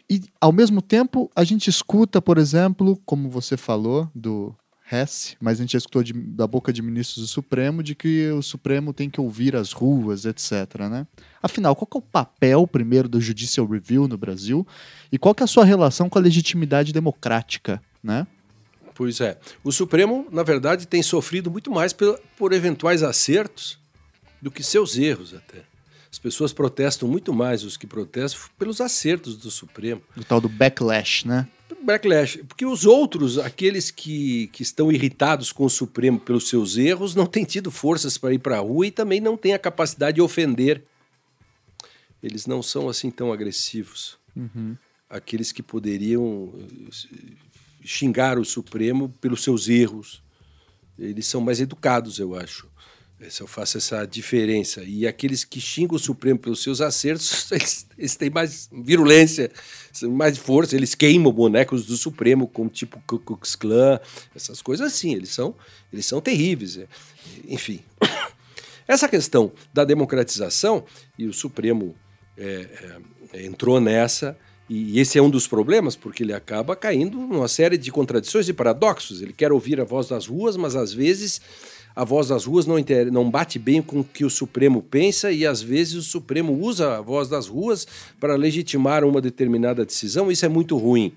E, 0.10 0.22
ao 0.40 0.52
mesmo 0.52 0.82
tempo, 0.82 1.32
a 1.36 1.44
gente 1.44 1.70
escuta, 1.70 2.22
por 2.22 2.38
exemplo, 2.38 3.00
como 3.06 3.30
você 3.30 3.56
falou, 3.56 4.10
do 4.14 4.54
Hess, 4.92 5.36
mas 5.40 5.60
a 5.60 5.64
gente 5.64 5.74
já 5.74 5.78
escutou 5.78 6.04
de, 6.04 6.14
da 6.14 6.46
boca 6.46 6.74
de 6.74 6.82
ministros 6.82 7.24
do 7.24 7.28
Supremo 7.28 7.82
de 7.82 7.96
que 7.96 8.30
o 8.32 8.42
Supremo 8.42 8.94
tem 8.94 9.10
que 9.10 9.20
ouvir 9.20 9.56
as 9.56 9.72
ruas, 9.72 10.26
etc. 10.26 10.52
Né? 10.90 11.08
Afinal, 11.42 11.76
qual 11.76 11.88
é 11.94 11.98
o 11.98 12.02
papel, 12.02 12.68
primeiro, 12.68 13.08
do 13.08 13.22
Judicial 13.22 13.66
Review 13.66 14.08
no 14.08 14.18
Brasil 14.18 14.68
e 15.12 15.18
qual 15.18 15.36
é 15.40 15.44
a 15.44 15.48
sua 15.48 15.66
relação 15.66 16.10
com 16.10 16.20
a 16.20 16.22
legitimidade 16.22 16.92
democrática? 16.92 17.82
Né? 18.04 18.28
Pois 18.94 19.22
é. 19.22 19.38
O 19.64 19.72
Supremo, 19.72 20.28
na 20.32 20.44
verdade, 20.44 20.88
tem 20.88 21.02
sofrido 21.02 21.50
muito 21.50 21.72
mais 21.72 21.94
por, 21.94 22.20
por 22.38 22.54
eventuais 22.54 23.02
acertos 23.02 23.80
do 24.42 24.52
que 24.52 24.62
seus 24.62 24.98
erros 24.98 25.34
até. 25.34 25.64
As 26.12 26.20
pessoas 26.20 26.54
protestam 26.54 27.10
muito 27.10 27.34
mais 27.34 27.64
os 27.64 27.76
que 27.76 27.88
protestam 27.88 28.42
pelos 28.60 28.80
acertos 28.80 29.36
do 29.36 29.50
Supremo. 29.50 30.02
O 30.16 30.24
tal 30.24 30.40
do 30.40 30.48
backlash, 30.48 31.28
né? 31.28 31.48
Backlash. 31.82 32.38
Porque 32.48 32.66
os 32.66 32.86
outros, 32.86 33.38
aqueles 33.38 33.92
que, 33.92 34.48
que 34.48 34.64
estão 34.64 34.92
irritados 34.92 35.52
com 35.52 35.66
o 35.66 35.70
Supremo 35.70 36.20
pelos 36.20 36.50
seus 36.50 36.78
erros, 36.78 37.16
não 37.16 37.26
têm 37.26 37.44
tido 37.44 37.72
forças 37.72 38.18
para 38.18 38.34
ir 38.34 38.40
para 38.40 38.58
a 38.58 38.62
rua 38.62 38.88
e 38.88 38.92
também 38.92 39.20
não 39.20 39.38
têm 39.38 39.54
a 39.54 39.60
capacidade 39.60 40.16
de 40.16 40.22
ofender. 40.22 40.84
Eles 42.22 42.48
não 42.48 42.64
são 42.64 42.88
assim 42.90 43.12
tão 43.12 43.32
agressivos. 43.32 44.18
Uhum. 44.36 44.76
Aqueles 45.10 45.52
que 45.52 45.62
poderiam 45.62 46.54
eh, 46.58 47.36
xingar 47.84 48.40
o 48.40 48.46
Supremo 48.46 49.14
pelos 49.22 49.44
seus 49.44 49.68
erros. 49.68 50.24
Eles 50.98 51.28
são 51.28 51.42
mais 51.42 51.60
educados, 51.60 52.20
eu 52.20 52.36
acho. 52.36 52.68
Se 53.30 53.42
eu 53.42 53.48
faço 53.48 53.78
essa 53.78 54.06
diferença. 54.06 54.84
E 54.84 55.08
aqueles 55.08 55.44
que 55.44 55.60
xingam 55.60 55.96
o 55.96 56.00
Supremo 56.00 56.40
pelos 56.40 56.62
seus 56.62 56.82
acertos, 56.82 57.50
eles, 57.52 57.88
eles 57.98 58.16
têm 58.16 58.30
mais 58.30 58.70
virulência, 58.72 59.52
mais 60.04 60.38
força, 60.38 60.76
eles 60.76 60.96
queimam 60.96 61.32
bonecos 61.32 61.86
do 61.86 61.96
Supremo, 61.96 62.48
como 62.48 62.70
tipo 62.70 63.02
Ku 63.06 63.20
Klux 63.20 63.56
Klan, 63.56 64.00
essas 64.36 64.62
coisas 64.62 64.88
assim. 64.88 65.14
Eles 65.14 65.30
são, 65.30 65.56
eles 65.92 66.06
são 66.06 66.20
terríveis. 66.22 66.78
É. 66.78 66.88
Enfim. 67.48 67.80
Essa 68.86 69.08
questão 69.08 69.52
da 69.74 69.86
democratização, 69.86 70.84
e 71.18 71.26
o 71.26 71.34
Supremo 71.34 71.96
é, 72.38 73.00
é, 73.34 73.46
entrou 73.46 73.80
nessa, 73.80 74.38
e 74.70 75.00
esse 75.00 75.18
é 75.18 75.22
um 75.22 75.30
dos 75.30 75.48
problemas, 75.48 75.96
porque 75.96 76.24
ele 76.24 76.34
acaba 76.34 76.76
caindo 76.76 77.18
numa 77.18 77.48
série 77.48 77.78
de 77.78 77.92
contradições 77.92 78.48
e 78.50 78.54
paradoxos. 78.54 79.22
Ele 79.22 79.34
quer 79.34 79.52
ouvir 79.52 79.80
a 79.80 79.84
voz 79.84 80.08
das 80.08 80.28
ruas, 80.28 80.58
mas 80.58 80.76
às 80.76 80.94
vezes 80.94 81.42
a 81.96 82.04
voz 82.04 82.28
das 82.28 82.46
ruas 82.46 82.66
não, 82.66 82.78
inter... 82.78 83.12
não 83.12 83.30
bate 83.30 83.60
bem 83.60 83.82
com 83.82 84.00
o 84.00 84.04
que 84.04 84.26
o 84.26 84.30
Supremo 84.30 84.82
pensa 84.82 85.32
e 85.32 85.46
às 85.46 85.62
vezes 85.62 85.96
o 85.96 86.02
Supremo 86.04 86.54
usa 86.54 86.98
a 86.98 87.02
voz 87.02 87.28
das 87.28 87.48
ruas 87.48 87.88
para 88.20 88.36
legitimar 88.36 89.04
uma 89.04 89.22
determinada 89.22 89.86
decisão. 89.86 90.32
Isso 90.32 90.46
é 90.46 90.50
muito 90.50 90.78
ruim. 90.78 91.14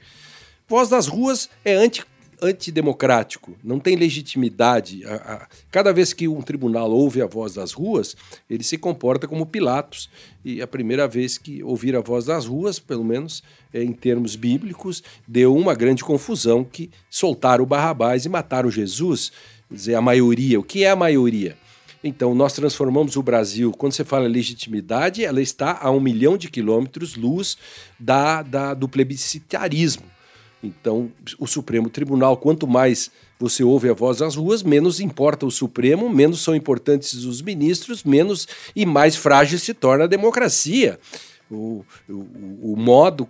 Voz 0.68 0.88
das 0.88 1.06
ruas 1.06 1.48
é 1.64 1.74
anti 1.74 2.04
antidemocrático, 2.42 3.56
não 3.64 3.80
tem 3.80 3.96
legitimidade. 3.96 5.02
cada 5.70 5.92
vez 5.92 6.12
que 6.12 6.28
um 6.28 6.42
tribunal 6.42 6.90
ouve 6.90 7.22
a 7.22 7.26
voz 7.26 7.54
das 7.54 7.72
ruas, 7.72 8.16
ele 8.48 8.62
se 8.62 8.76
comporta 8.76 9.26
como 9.26 9.46
Pilatos. 9.46 10.10
E 10.44 10.62
a 10.62 10.66
primeira 10.66 11.08
vez 11.08 11.38
que 11.38 11.62
ouvir 11.62 11.96
a 11.96 12.00
voz 12.00 12.26
das 12.26 12.46
ruas, 12.46 12.78
pelo 12.78 13.04
menos 13.04 13.42
é, 13.72 13.82
em 13.82 13.92
termos 13.92 14.36
bíblicos, 14.36 15.02
deu 15.26 15.56
uma 15.56 15.74
grande 15.74 16.04
confusão 16.04 16.62
que 16.62 16.90
soltaram 17.10 17.64
o 17.64 17.66
Barrabás 17.66 18.24
e 18.24 18.28
mataram 18.28 18.70
Jesus 18.70 19.32
dizer, 19.70 19.94
a 19.94 20.00
maioria. 20.00 20.58
O 20.60 20.62
que 20.62 20.84
é 20.84 20.90
a 20.90 20.96
maioria? 20.96 21.56
Então, 22.02 22.34
nós 22.34 22.52
transformamos 22.52 23.16
o 23.16 23.22
Brasil, 23.22 23.72
quando 23.72 23.92
você 23.92 24.04
fala 24.04 24.28
legitimidade, 24.28 25.24
ela 25.24 25.40
está 25.40 25.78
a 25.80 25.90
um 25.90 26.00
milhão 26.00 26.36
de 26.36 26.48
quilômetros 26.48 27.16
luz 27.16 27.56
da, 27.98 28.42
da, 28.42 28.74
do 28.74 28.88
plebiscitarismo. 28.88 30.04
Então, 30.62 31.10
o 31.38 31.46
Supremo 31.46 31.90
Tribunal, 31.90 32.36
quanto 32.36 32.66
mais 32.66 33.10
você 33.38 33.62
ouve 33.62 33.88
a 33.88 33.92
voz 33.92 34.18
das 34.18 34.36
ruas, 34.36 34.62
menos 34.62 35.00
importa 35.00 35.46
o 35.46 35.50
Supremo, 35.50 36.08
menos 36.08 36.40
são 36.40 36.54
importantes 36.54 37.12
os 37.24 37.42
ministros, 37.42 38.02
menos 38.04 38.48
e 38.74 38.86
mais 38.86 39.16
frágil 39.16 39.58
se 39.58 39.74
torna 39.74 40.04
a 40.04 40.08
democracia. 40.08 40.98
O, 41.50 41.84
o, 42.08 42.72
o 42.72 42.76
modo, 42.76 43.28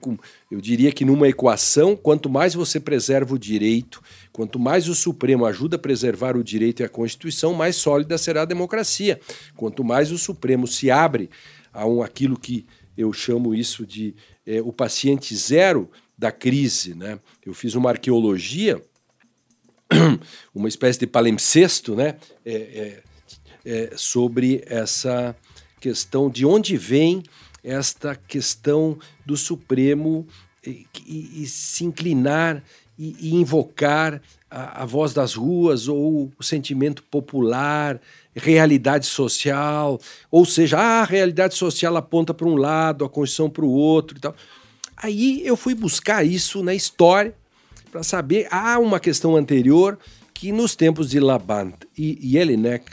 eu 0.51 0.61
diria 0.61 0.91
que 0.91 1.05
numa 1.05 1.29
equação, 1.29 1.95
quanto 1.95 2.31
mais 2.31 2.55
você 2.55 2.81
preserva 2.81 3.35
o 3.35 3.39
direito, 3.39 4.03
quanto 4.33 4.59
mais 4.59 4.89
o 4.89 4.95
Supremo 4.95 5.45
ajuda 5.45 5.77
a 5.77 5.79
preservar 5.79 6.37
o 6.37 6.43
direito 6.43 6.81
e 6.81 6.85
a 6.85 6.89
Constituição, 6.89 7.53
mais 7.53 7.77
sólida 7.77 8.17
será 8.17 8.43
a 8.43 8.47
democracia. 8.47 9.21
Quanto 9.55 9.85
mais 9.85 10.11
o 10.11 10.19
Supremo 10.19 10.67
se 10.67 10.91
abre 10.91 11.29
a 11.73 11.87
um, 11.87 12.03
aquilo 12.03 12.39
que 12.39 12.65
eu 12.97 13.13
chamo 13.13 13.55
isso 13.55 13.85
de 13.85 14.15
é, 14.47 14.63
o 14.63 14.73
paciente 14.73 15.35
zero 15.37 15.91
da 16.17 16.33
crise. 16.33 16.95
Né? 16.95 17.19
Eu 17.45 17.53
fiz 17.53 17.75
uma 17.75 17.91
arqueologia, 17.91 18.83
uma 20.55 20.69
espécie 20.69 20.99
de 20.99 21.07
palimpsesto 21.07 21.95
né? 21.95 22.17
É, 22.45 22.55
é, 22.55 23.03
é, 23.65 23.93
sobre 23.97 24.63
essa 24.67 25.37
questão 25.81 26.31
de 26.31 26.47
onde 26.47 26.77
vem 26.77 27.23
esta 27.67 28.15
questão 28.15 28.97
do 29.27 29.37
Supremo 29.37 30.27
e, 30.65 30.87
e, 31.05 31.43
e 31.43 31.47
se 31.47 31.85
inclinar 31.85 32.63
e, 32.97 33.17
e 33.19 33.35
invocar 33.35 34.23
a, 34.49 34.83
a, 34.83 34.87
voz 34.87 35.13
das 35.13 35.35
ruas 35.35 35.89
ou 35.89 36.31
o 36.39 36.43
sentimento 36.43 37.03
popular, 37.03 38.01
realidade 38.35 39.07
social, 39.07 40.01
ou 40.31 40.45
seja, 40.45 40.79
ah, 40.79 41.01
a 41.01 41.05
realidade 41.05 41.57
social 41.57 41.97
aponta 41.97 42.33
para 42.33 42.47
um 42.47 42.55
lado, 42.55 43.05
a 43.05 43.09
Constituição 43.09 43.51
para 43.51 43.65
o 43.65 43.71
outro 43.71 44.17
e 44.17 44.21
tal. 44.21 44.35
Aí 44.97 45.43
eu 45.45 45.57
fui 45.57 45.75
buscar 45.75 46.25
isso 46.25 46.63
na 46.63 46.75
história 46.75 47.35
para 47.91 48.03
saber, 48.03 48.47
há 48.51 48.79
uma 48.79 49.01
questão 49.01 49.37
anterior 49.37 49.99
que 50.39 50.53
nos 50.53 50.77
tempos 50.77 51.09
de 51.09 51.19
Labant 51.19 51.75
e 51.97 52.19
Jelinek 52.23 52.85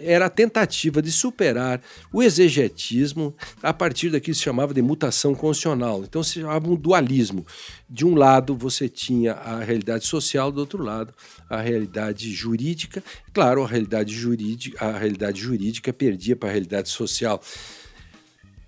era 0.00 0.26
a 0.26 0.30
tentativa 0.30 1.00
de 1.00 1.12
superar 1.12 1.80
o 2.12 2.22
exegetismo 2.22 3.32
a 3.62 3.72
partir 3.72 4.10
daquilo 4.10 4.34
que 4.34 4.38
se 4.38 4.42
chamava 4.42 4.74
de 4.74 4.82
mutação 4.82 5.32
constitucional. 5.32 6.02
Então 6.02 6.24
se 6.24 6.40
chamava 6.40 6.68
um 6.68 6.74
dualismo. 6.74 7.46
De 7.88 8.04
um 8.04 8.16
lado 8.16 8.56
você 8.56 8.88
tinha 8.88 9.34
a 9.34 9.62
realidade 9.62 10.06
social, 10.06 10.50
do 10.50 10.58
outro 10.58 10.82
lado 10.82 11.14
a 11.48 11.60
realidade 11.60 12.32
jurídica. 12.32 13.02
Claro, 13.32 13.62
a 13.62 13.68
realidade 13.68 14.12
jurídica, 14.12 14.84
a 14.84 14.98
realidade 14.98 15.40
jurídica 15.40 15.92
perdia 15.92 16.34
para 16.34 16.48
a 16.48 16.52
realidade 16.52 16.88
social. 16.88 17.40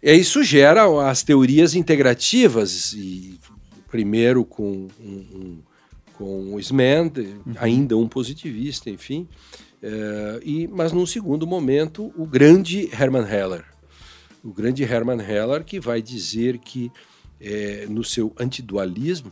E 0.01 0.14
isso 0.14 0.44
gera 0.44 0.84
as 1.11 1.24
teorias 1.24 1.74
integrativas, 1.74 2.92
e 2.92 3.40
primeiro 3.90 4.44
com 4.44 4.86
um, 5.01 5.26
um 5.34 5.67
com 6.18 6.52
o 6.52 6.58
Smend, 6.58 7.20
uhum. 7.20 7.54
ainda 7.60 7.96
um 7.96 8.08
positivista, 8.08 8.90
enfim. 8.90 9.28
É, 9.80 10.40
e, 10.42 10.66
mas 10.66 10.90
num 10.90 11.06
segundo 11.06 11.46
momento, 11.46 12.12
o 12.16 12.26
grande 12.26 12.90
Hermann 12.92 13.24
Heller. 13.24 13.64
O 14.42 14.52
grande 14.52 14.82
Hermann 14.82 15.20
Heller 15.20 15.64
que 15.64 15.78
vai 15.78 16.02
dizer 16.02 16.58
que 16.58 16.90
é, 17.40 17.86
no 17.88 18.02
seu 18.02 18.34
antidualismo, 18.36 19.30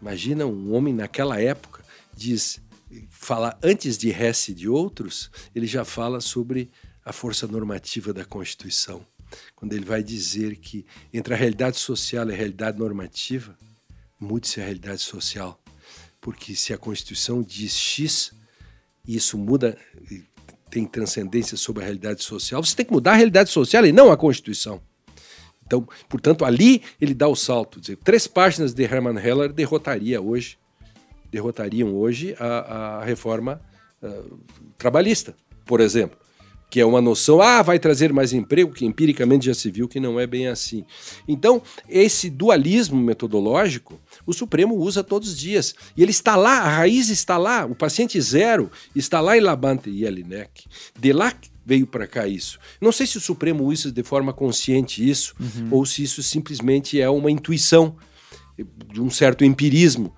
imagina 0.00 0.44
um 0.44 0.74
homem 0.74 0.92
naquela 0.92 1.40
época, 1.40 1.82
diz, 2.14 2.60
fala 3.08 3.58
antes 3.62 3.96
de 3.96 4.10
Hesse 4.10 4.52
e 4.52 4.54
de 4.54 4.68
outros, 4.68 5.30
ele 5.54 5.66
já 5.66 5.86
fala 5.86 6.20
sobre 6.20 6.70
a 7.02 7.14
força 7.14 7.46
normativa 7.46 8.12
da 8.12 8.26
Constituição. 8.26 9.06
Quando 9.54 9.72
ele 9.72 9.86
vai 9.86 10.02
dizer 10.02 10.56
que 10.56 10.84
entre 11.14 11.32
a 11.32 11.36
realidade 11.36 11.78
social 11.78 12.28
e 12.28 12.34
a 12.34 12.36
realidade 12.36 12.78
normativa, 12.78 13.56
mude-se 14.20 14.60
a 14.60 14.64
realidade 14.64 15.00
social 15.00 15.58
porque 16.26 16.56
se 16.56 16.74
a 16.74 16.76
Constituição 16.76 17.40
diz 17.40 17.76
X 17.76 18.32
e 19.06 19.14
isso 19.14 19.38
muda, 19.38 19.78
tem 20.68 20.84
transcendência 20.84 21.56
sobre 21.56 21.84
a 21.84 21.86
realidade 21.86 22.24
social, 22.24 22.64
você 22.64 22.74
tem 22.74 22.84
que 22.84 22.92
mudar 22.92 23.12
a 23.12 23.14
realidade 23.14 23.48
social 23.48 23.86
e 23.86 23.92
não 23.92 24.10
a 24.10 24.16
Constituição. 24.16 24.82
Então, 25.64 25.86
portanto, 26.08 26.44
ali 26.44 26.82
ele 27.00 27.14
dá 27.14 27.28
o 27.28 27.36
salto. 27.36 27.80
Dizer, 27.80 27.96
três 27.98 28.26
páginas 28.26 28.74
de 28.74 28.82
Hermann 28.82 29.24
Heller 29.24 29.52
derrotaria 29.52 30.20
hoje, 30.20 30.58
derrotariam 31.30 31.94
hoje 31.94 32.34
a, 32.40 32.98
a 32.98 33.04
reforma 33.04 33.62
uh, 34.02 34.36
trabalhista, 34.76 35.36
por 35.64 35.78
exemplo 35.78 36.18
que 36.68 36.80
é 36.80 36.84
uma 36.84 37.00
noção, 37.00 37.40
ah, 37.40 37.62
vai 37.62 37.78
trazer 37.78 38.12
mais 38.12 38.32
emprego, 38.32 38.72
que 38.72 38.84
empiricamente 38.84 39.46
já 39.46 39.54
se 39.54 39.70
viu 39.70 39.88
que 39.88 40.00
não 40.00 40.18
é 40.18 40.26
bem 40.26 40.48
assim. 40.48 40.84
Então, 41.28 41.62
esse 41.88 42.28
dualismo 42.28 43.00
metodológico, 43.00 44.00
o 44.26 44.32
Supremo 44.32 44.74
usa 44.74 45.04
todos 45.04 45.30
os 45.30 45.38
dias. 45.38 45.74
E 45.96 46.02
ele 46.02 46.10
está 46.10 46.34
lá, 46.34 46.58
a 46.58 46.68
raiz 46.68 47.08
está 47.08 47.36
lá, 47.36 47.64
o 47.64 47.74
paciente 47.74 48.20
zero 48.20 48.70
está 48.94 49.20
lá 49.20 49.36
em 49.36 49.40
Labante 49.40 49.88
e 49.88 50.04
Elinek. 50.04 50.64
De 50.98 51.12
lá 51.12 51.32
veio 51.64 51.86
para 51.86 52.06
cá 52.06 52.26
isso. 52.26 52.58
Não 52.80 52.92
sei 52.92 53.06
se 53.06 53.16
o 53.16 53.20
Supremo 53.20 53.64
usa 53.64 53.90
de 53.90 54.02
forma 54.02 54.32
consciente 54.32 55.08
isso, 55.08 55.34
uhum. 55.38 55.68
ou 55.70 55.86
se 55.86 56.02
isso 56.02 56.22
simplesmente 56.22 57.00
é 57.00 57.08
uma 57.08 57.30
intuição 57.30 57.96
de 58.92 59.00
um 59.00 59.10
certo 59.10 59.44
empirismo, 59.44 60.14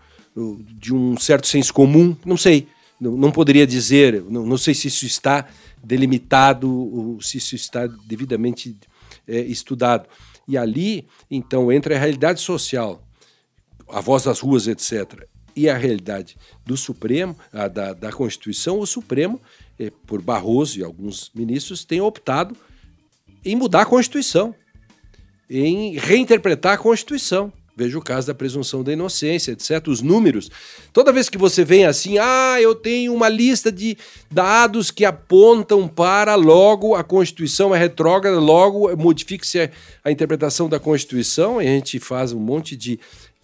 de 0.79 0.95
um 0.95 1.17
certo 1.17 1.47
senso 1.47 1.73
comum, 1.73 2.17
não 2.25 2.37
sei. 2.37 2.69
Não, 3.01 3.17
não 3.17 3.31
poderia 3.31 3.67
dizer, 3.67 4.25
não, 4.29 4.45
não 4.45 4.59
sei 4.59 4.75
se 4.75 4.89
isso 4.89 5.07
está 5.07 5.47
delimitado, 5.83 7.19
se 7.21 7.39
isso 7.39 7.55
está 7.55 7.87
devidamente 7.87 8.77
é, 9.27 9.41
estudado. 9.41 10.09
E 10.47 10.57
ali, 10.57 11.07
então, 11.31 11.71
entre 11.71 11.95
a 11.95 11.99
realidade 11.99 12.41
social, 12.41 13.03
a 13.89 14.01
voz 14.01 14.25
das 14.25 14.41
ruas, 14.41 14.67
etc., 14.67 15.27
e 15.55 15.69
a 15.69 15.77
realidade 15.77 16.37
do 16.65 16.77
Supremo, 16.77 17.37
a, 17.53 17.67
da, 17.67 17.93
da 17.93 18.13
Constituição, 18.13 18.79
o 18.79 18.87
Supremo, 18.87 19.41
é, 19.79 19.91
por 20.07 20.23
Barroso 20.23 20.79
e 20.79 20.85
alguns 20.85 21.33
ministros, 21.35 21.85
tem 21.85 22.01
optado 22.01 22.57
em 23.45 23.57
mudar 23.57 23.83
a 23.83 23.87
Constituição, 23.87 24.55
em 25.51 25.97
reinterpretar 25.97 26.75
a 26.75 26.79
Constituição. 26.79 27.53
Veja 27.79 27.97
o 27.97 28.03
caso 28.03 28.27
da 28.27 28.35
presunção 28.35 28.83
da 28.83 28.93
inocência, 28.93 29.53
etc. 29.53 29.87
Os 29.87 30.03
números. 30.03 30.51
Toda 30.93 31.13
vez 31.13 31.29
que 31.29 31.39
você 31.39 31.65
vem 31.65 31.87
assim, 31.87 32.19
ah, 32.19 32.61
eu 32.61 32.75
tenho 32.75 33.15
uma 33.15 33.29
lista 33.29 33.71
de 33.71 33.97
dados 34.29 34.91
que 34.91 35.05
apontam 35.05 35.87
para 35.87 36.35
logo 36.35 36.97
a 36.97 37.05
Constituição 37.05 37.73
é 37.73 37.79
retrógrada, 37.79 38.41
logo 38.41 38.95
modifique-se 38.97 39.71
a, 40.03 40.11
interpretação 40.11 40.69
da 40.69 40.81
Constituição, 40.81 41.63
e 41.63 41.69
a 41.69 41.71
gente 41.71 42.01
faz 42.01 42.33
um 42.33 42.41
monte 42.41 42.75
de 42.75 42.99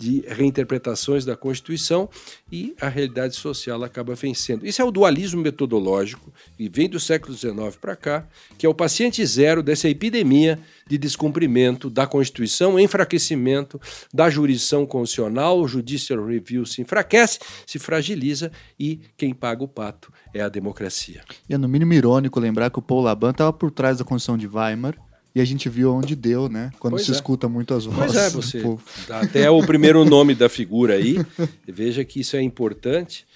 de 0.04 0.22
reinterpretações 0.28 1.24
da 1.24 1.34
Constituição 1.34 2.10
e 2.52 2.74
a 2.78 2.88
realidade 2.88 3.34
social 3.34 3.82
acaba 3.82 4.14
vencendo. 4.14 4.66
Isso 4.66 4.82
é 4.82 4.84
o 4.84 4.90
dualismo 4.90 5.40
metodológico 5.40 6.30
e 6.58 6.68
vem 6.68 6.88
do 6.88 7.00
século 7.00 7.34
XIX 7.34 7.76
para 7.80 7.96
cá, 7.96 8.26
que 8.58 8.66
é 8.66 8.68
o 8.68 8.74
paciente 8.74 9.24
zero 9.24 9.62
dessa 9.62 9.88
epidemia 9.88 10.60
de 10.86 10.98
descumprimento 10.98 11.88
da 11.88 12.06
Constituição, 12.06 12.78
enfraquecimento 12.78 13.80
da 14.12 14.28
jurisdição 14.28 14.84
constitucional, 14.84 15.58
o 15.58 15.66
judicial 15.66 16.26
review 16.26 16.66
se 16.66 16.82
enfraquece, 16.82 17.38
se 17.66 17.78
fragiliza 17.78 18.52
e 18.78 19.00
quem 19.16 19.32
paga 19.32 19.64
o 19.64 19.68
pato 19.68 20.12
é 20.34 20.42
a 20.42 20.50
democracia. 20.50 21.22
E 21.48 21.54
é 21.54 21.58
no 21.58 21.68
mínimo 21.68 21.94
irônico 21.94 22.38
lembrar 22.38 22.68
que 22.70 22.78
o 22.78 22.82
Paul 22.82 23.02
Laban 23.02 23.30
estava 23.30 23.52
por 23.52 23.70
trás 23.70 23.98
da 23.98 24.04
Constituição 24.04 24.36
de 24.36 24.46
Weimar, 24.46 24.98
e 25.34 25.40
a 25.40 25.44
gente 25.44 25.68
viu 25.68 25.92
onde 25.92 26.14
deu, 26.14 26.48
né? 26.48 26.70
Quando 26.78 26.92
pois 26.92 27.04
se 27.04 27.10
é. 27.10 27.14
escuta 27.14 27.48
muito 27.48 27.74
as 27.74 27.86
vozes. 27.86 28.12
Pois 28.12 28.16
é, 28.16 28.30
você 28.30 28.62
dá 29.08 29.20
até 29.20 29.50
o 29.50 29.60
primeiro 29.66 30.04
nome 30.04 30.34
da 30.34 30.48
figura 30.48 30.94
aí. 30.94 31.16
Veja 31.66 32.04
que 32.04 32.20
isso 32.20 32.36
é 32.36 32.42
importante. 32.42 33.26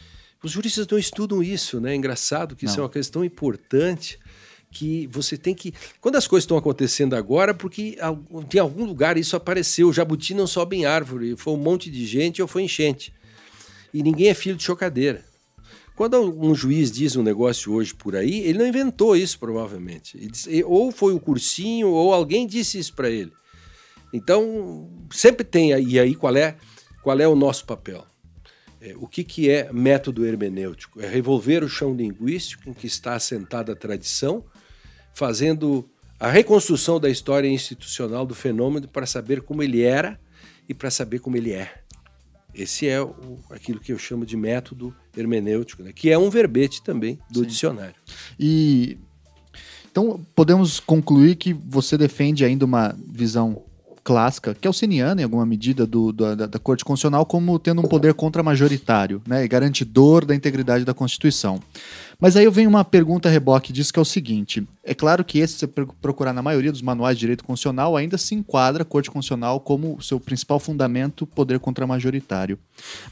Os 0.42 0.52
juristas 0.52 0.86
não 0.86 0.96
estudam 0.96 1.42
isso, 1.42 1.80
né? 1.80 1.92
É 1.92 1.96
engraçado 1.96 2.54
que 2.54 2.64
não. 2.64 2.70
isso 2.70 2.80
é 2.80 2.82
uma 2.84 2.88
questão 2.88 3.24
importante 3.24 4.18
que 4.70 5.08
você 5.08 5.36
tem 5.36 5.54
que. 5.54 5.74
Quando 6.00 6.14
as 6.14 6.28
coisas 6.28 6.44
estão 6.44 6.56
acontecendo 6.56 7.16
agora, 7.16 7.52
porque 7.52 7.98
de 8.48 8.58
algum 8.60 8.84
lugar 8.84 9.16
isso 9.18 9.34
apareceu. 9.34 9.92
Jabuti 9.92 10.34
não 10.34 10.46
sobe 10.46 10.76
em 10.76 10.84
árvore, 10.84 11.36
foi 11.36 11.52
um 11.52 11.58
monte 11.58 11.90
de 11.90 12.06
gente 12.06 12.40
ou 12.40 12.46
foi 12.46 12.62
enchente. 12.62 13.12
E 13.92 14.04
ninguém 14.04 14.28
é 14.28 14.34
filho 14.34 14.54
de 14.54 14.62
chocadeira. 14.62 15.24
Quando 15.98 16.16
um 16.40 16.54
juiz 16.54 16.92
diz 16.92 17.16
um 17.16 17.24
negócio 17.24 17.72
hoje 17.72 17.92
por 17.92 18.14
aí, 18.14 18.38
ele 18.42 18.60
não 18.60 18.68
inventou 18.68 19.16
isso, 19.16 19.36
provavelmente. 19.36 20.16
Ou 20.64 20.92
foi 20.92 21.12
o 21.12 21.18
cursinho, 21.18 21.88
ou 21.88 22.14
alguém 22.14 22.46
disse 22.46 22.78
isso 22.78 22.94
para 22.94 23.10
ele. 23.10 23.32
Então, 24.12 24.88
sempre 25.10 25.42
tem 25.42 25.72
aí, 25.72 25.98
aí 25.98 26.14
qual 26.14 26.36
é, 26.36 26.56
qual 27.02 27.18
é 27.18 27.26
o 27.26 27.34
nosso 27.34 27.64
papel? 27.64 28.06
É, 28.80 28.94
o 28.96 29.08
que, 29.08 29.24
que 29.24 29.50
é 29.50 29.72
método 29.72 30.24
hermenêutico? 30.24 31.00
É 31.02 31.08
revolver 31.08 31.64
o 31.64 31.68
chão 31.68 31.92
linguístico 31.92 32.70
em 32.70 32.72
que 32.72 32.86
está 32.86 33.16
assentada 33.16 33.72
a 33.72 33.76
tradição, 33.76 34.44
fazendo 35.12 35.90
a 36.20 36.30
reconstrução 36.30 37.00
da 37.00 37.10
história 37.10 37.48
institucional 37.48 38.24
do 38.24 38.36
fenômeno 38.36 38.86
para 38.86 39.04
saber 39.04 39.42
como 39.42 39.64
ele 39.64 39.82
era 39.82 40.16
e 40.68 40.72
para 40.72 40.92
saber 40.92 41.18
como 41.18 41.36
ele 41.36 41.50
é. 41.50 41.74
Esse 42.62 42.88
é 42.88 43.00
o, 43.00 43.38
aquilo 43.50 43.78
que 43.80 43.92
eu 43.92 43.98
chamo 43.98 44.26
de 44.26 44.36
método 44.36 44.94
hermenêutico, 45.16 45.82
né? 45.82 45.92
que 45.94 46.10
é 46.10 46.18
um 46.18 46.28
verbete 46.28 46.82
também 46.82 47.18
do 47.30 47.40
Sim. 47.40 47.46
dicionário. 47.46 47.94
E 48.38 48.98
então 49.90 50.20
podemos 50.34 50.80
concluir 50.80 51.36
que 51.36 51.52
você 51.52 51.96
defende 51.96 52.44
ainda 52.44 52.64
uma 52.64 52.94
visão 53.06 53.62
clássica, 54.08 54.54
que 54.54 54.66
é 54.66 54.70
o 54.70 54.72
siniana, 54.72 55.20
em 55.20 55.24
alguma 55.24 55.44
medida, 55.44 55.86
do, 55.86 56.12
do 56.12 56.34
da, 56.34 56.46
da, 56.46 56.58
Corte 56.58 56.82
Constitucional, 56.82 57.26
como 57.26 57.58
tendo 57.58 57.82
um 57.82 57.84
poder 57.84 58.14
contra-majoritário 58.14 59.20
né, 59.26 59.44
e 59.44 59.48
garantidor 59.48 60.24
da 60.24 60.34
integridade 60.34 60.82
da 60.82 60.94
Constituição. 60.94 61.60
Mas 62.20 62.34
aí 62.34 62.44
eu 62.44 62.50
venho 62.50 62.68
uma 62.68 62.84
pergunta 62.84 63.28
reboque 63.28 63.72
disso 63.72 63.92
que 63.92 63.98
é 63.98 64.02
o 64.02 64.04
seguinte: 64.04 64.66
é 64.82 64.92
claro 64.92 65.24
que 65.24 65.38
esse, 65.38 65.54
se 65.54 65.60
você 65.60 65.66
procurar 66.02 66.32
na 66.32 66.42
maioria 66.42 66.72
dos 66.72 66.82
manuais 66.82 67.16
de 67.16 67.20
direito 67.20 67.44
constitucional, 67.44 67.96
ainda 67.96 68.18
se 68.18 68.34
enquadra 68.34 68.82
a 68.82 68.84
Corte 68.84 69.08
Constitucional 69.08 69.60
como 69.60 70.02
seu 70.02 70.18
principal 70.18 70.58
fundamento, 70.58 71.24
poder 71.24 71.60
contramajoritário. 71.60 72.58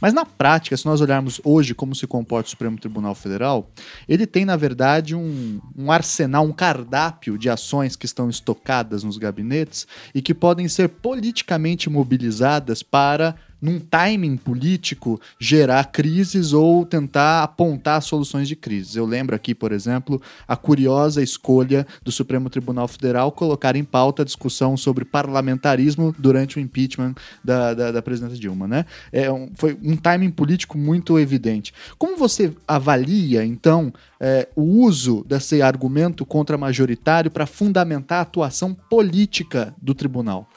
Mas 0.00 0.12
na 0.12 0.24
prática, 0.24 0.76
se 0.76 0.84
nós 0.86 1.00
olharmos 1.00 1.40
hoje 1.44 1.72
como 1.72 1.94
se 1.94 2.04
comporta 2.04 2.48
o 2.48 2.50
Supremo 2.50 2.78
Tribunal 2.78 3.14
Federal, 3.14 3.70
ele 4.08 4.26
tem, 4.26 4.44
na 4.44 4.56
verdade, 4.56 5.14
um, 5.14 5.60
um 5.78 5.92
arsenal, 5.92 6.44
um 6.44 6.52
cardápio 6.52 7.38
de 7.38 7.48
ações 7.48 7.94
que 7.94 8.06
estão 8.06 8.28
estocadas 8.28 9.04
nos 9.04 9.18
gabinetes 9.18 9.86
e 10.12 10.20
que 10.20 10.34
podem 10.34 10.66
ser 10.66 10.88
politicamente 10.88 11.88
mobilizadas 11.88 12.82
para 12.82 13.36
num 13.60 13.78
timing 13.78 14.36
político, 14.36 15.20
gerar 15.38 15.84
crises 15.84 16.52
ou 16.52 16.84
tentar 16.84 17.42
apontar 17.42 18.02
soluções 18.02 18.48
de 18.48 18.56
crises. 18.56 18.96
Eu 18.96 19.06
lembro 19.06 19.34
aqui, 19.34 19.54
por 19.54 19.72
exemplo, 19.72 20.20
a 20.46 20.56
curiosa 20.56 21.22
escolha 21.22 21.86
do 22.02 22.12
Supremo 22.12 22.50
Tribunal 22.50 22.86
Federal 22.88 23.32
colocar 23.32 23.76
em 23.76 23.84
pauta 23.84 24.22
a 24.22 24.24
discussão 24.24 24.76
sobre 24.76 25.04
parlamentarismo 25.04 26.14
durante 26.18 26.58
o 26.58 26.60
impeachment 26.60 27.14
da, 27.42 27.74
da, 27.74 27.92
da 27.92 28.02
presidenta 28.02 28.36
Dilma. 28.36 28.66
Né? 28.68 28.84
É 29.12 29.30
um, 29.30 29.50
foi 29.54 29.76
um 29.82 29.96
timing 29.96 30.30
político 30.30 30.76
muito 30.76 31.18
evidente. 31.18 31.72
Como 31.98 32.16
você 32.16 32.52
avalia, 32.66 33.44
então, 33.44 33.92
é, 34.20 34.48
o 34.54 34.62
uso 34.62 35.24
desse 35.26 35.62
argumento 35.62 36.24
contra-majoritário 36.24 37.30
para 37.30 37.46
fundamentar 37.46 38.18
a 38.18 38.22
atuação 38.22 38.74
política 38.74 39.74
do 39.80 39.94
tribunal? 39.94 40.48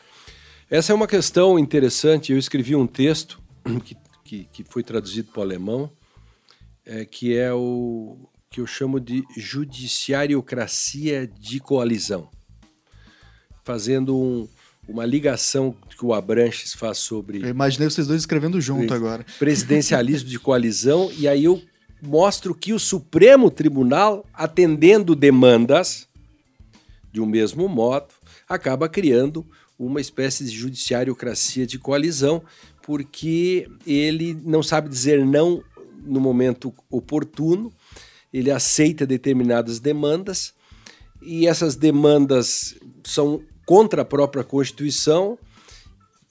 Essa 0.69 0.91
é 0.91 0.95
uma 0.95 1.07
questão 1.07 1.57
interessante. 1.57 2.31
Eu 2.31 2.37
escrevi 2.37 2.75
um 2.75 2.85
texto 2.85 3.41
que, 3.83 3.97
que, 4.23 4.43
que 4.45 4.63
foi 4.63 4.83
traduzido 4.83 5.31
para 5.31 5.39
o 5.39 5.43
alemão, 5.43 5.91
é, 6.85 7.05
que 7.05 7.35
é 7.35 7.51
o 7.51 8.29
que 8.51 8.61
eu 8.61 8.67
chamo 8.67 8.99
de 8.99 9.23
judiciariocracia 9.35 11.25
de 11.27 11.59
coalizão, 11.59 12.29
fazendo 13.63 14.15
um, 14.15 14.47
uma 14.87 15.05
ligação 15.05 15.75
que 15.89 16.05
o 16.05 16.13
Abranches 16.13 16.73
faz 16.73 16.99
sobre. 16.99 17.41
Eu 17.41 17.49
imaginei 17.49 17.89
vocês 17.89 18.05
dois 18.05 18.21
escrevendo 18.21 18.61
junto 18.61 18.93
agora. 18.93 19.25
Presidencialismo 19.39 20.29
de 20.29 20.37
coalizão, 20.37 21.11
e 21.17 21.27
aí 21.27 21.45
eu 21.45 21.59
mostro 22.01 22.53
que 22.53 22.73
o 22.73 22.79
Supremo 22.79 23.49
Tribunal, 23.49 24.23
atendendo 24.33 25.15
demandas 25.15 26.07
de 27.11 27.19
um 27.19 27.25
mesmo 27.25 27.67
modo, 27.67 28.13
acaba 28.47 28.87
criando 28.87 29.45
uma 29.79 30.01
espécie 30.01 30.43
de 30.43 30.51
judiciariocracia 30.51 31.65
de 31.65 31.79
coalizão, 31.79 32.43
porque 32.83 33.69
ele 33.87 34.37
não 34.43 34.61
sabe 34.61 34.89
dizer 34.89 35.25
não 35.25 35.63
no 36.03 36.19
momento 36.19 36.73
oportuno, 36.89 37.71
ele 38.33 38.51
aceita 38.51 39.07
determinadas 39.07 39.79
demandas 39.79 40.53
e 41.21 41.47
essas 41.47 41.75
demandas 41.75 42.75
são 43.03 43.41
contra 43.65 44.01
a 44.01 44.05
própria 44.05 44.43
Constituição 44.43 45.37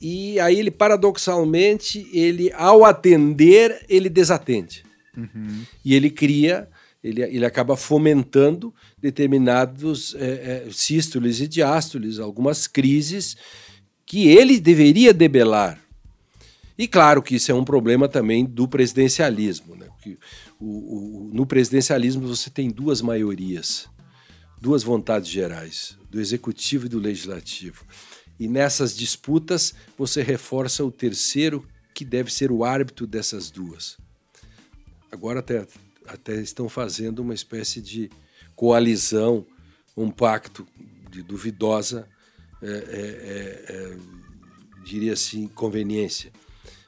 e 0.01 0.39
aí 0.39 0.59
ele 0.59 0.71
paradoxalmente 0.71 2.09
ele 2.13 2.53
ao 2.53 2.85
atender 2.85 3.85
ele 3.89 4.09
desatende 4.09 4.85
uhum. 5.17 5.63
e 5.85 5.95
ele 5.95 6.11
cria 6.11 6.69
ele, 7.03 7.23
ele 7.23 7.47
acaba 7.47 7.77
fomentando 7.77 8.75
determinados 8.99 10.15
é, 10.17 10.67
é, 10.67 10.69
sístoles 10.71 11.41
e 11.41 11.47
diástoles, 11.47 12.19
algumas 12.19 12.67
crises 12.67 13.37
que 14.05 14.29
ele 14.29 14.59
deveria 14.59 15.13
debelar. 15.13 15.81
E 16.77 16.87
claro 16.87 17.23
que 17.23 17.37
isso 17.37 17.51
é 17.51 17.55
um 17.55 17.65
problema 17.65 18.09
também 18.09 18.45
do 18.45 18.67
presidencialismo. 18.69 19.77
Né? 19.77 19.87
Porque 19.87 20.17
o, 20.61 20.67
o, 21.27 21.31
no 21.33 21.45
presidencialismo 21.45 22.27
você 22.27 22.51
tem 22.51 22.71
duas 22.71 23.03
maiorias, 23.03 23.89
duas 24.61 24.83
vontades 24.83 25.29
gerais, 25.29 25.97
do 26.11 26.21
executivo 26.21 26.87
e 26.87 26.89
do 26.89 26.99
legislativo. 26.99 27.85
E 28.39 28.47
nessas 28.47 28.97
disputas 28.97 29.75
você 29.97 30.23
reforça 30.23 30.85
o 30.85 30.91
terceiro, 30.91 31.67
que 31.93 32.05
deve 32.05 32.33
ser 32.33 32.53
o 32.53 32.65
árbitro 32.65 33.09
dessas 33.09 33.51
duas. 33.51 33.99
Agora 35.11 35.41
até 35.41 35.67
até 36.09 36.35
estão 36.41 36.69
fazendo 36.69 37.21
uma 37.21 37.35
espécie 37.35 37.81
de 37.81 38.11
coalizão, 38.57 39.47
um 39.97 40.11
pacto 40.11 40.67
de 41.11 41.23
duvidosa, 41.23 42.09
é, 42.63 42.67
é, 42.67 42.73
é, 42.73 43.75
é 43.75 43.97
diria 44.85 45.13
assim, 45.13 45.47
conveniência. 45.49 46.33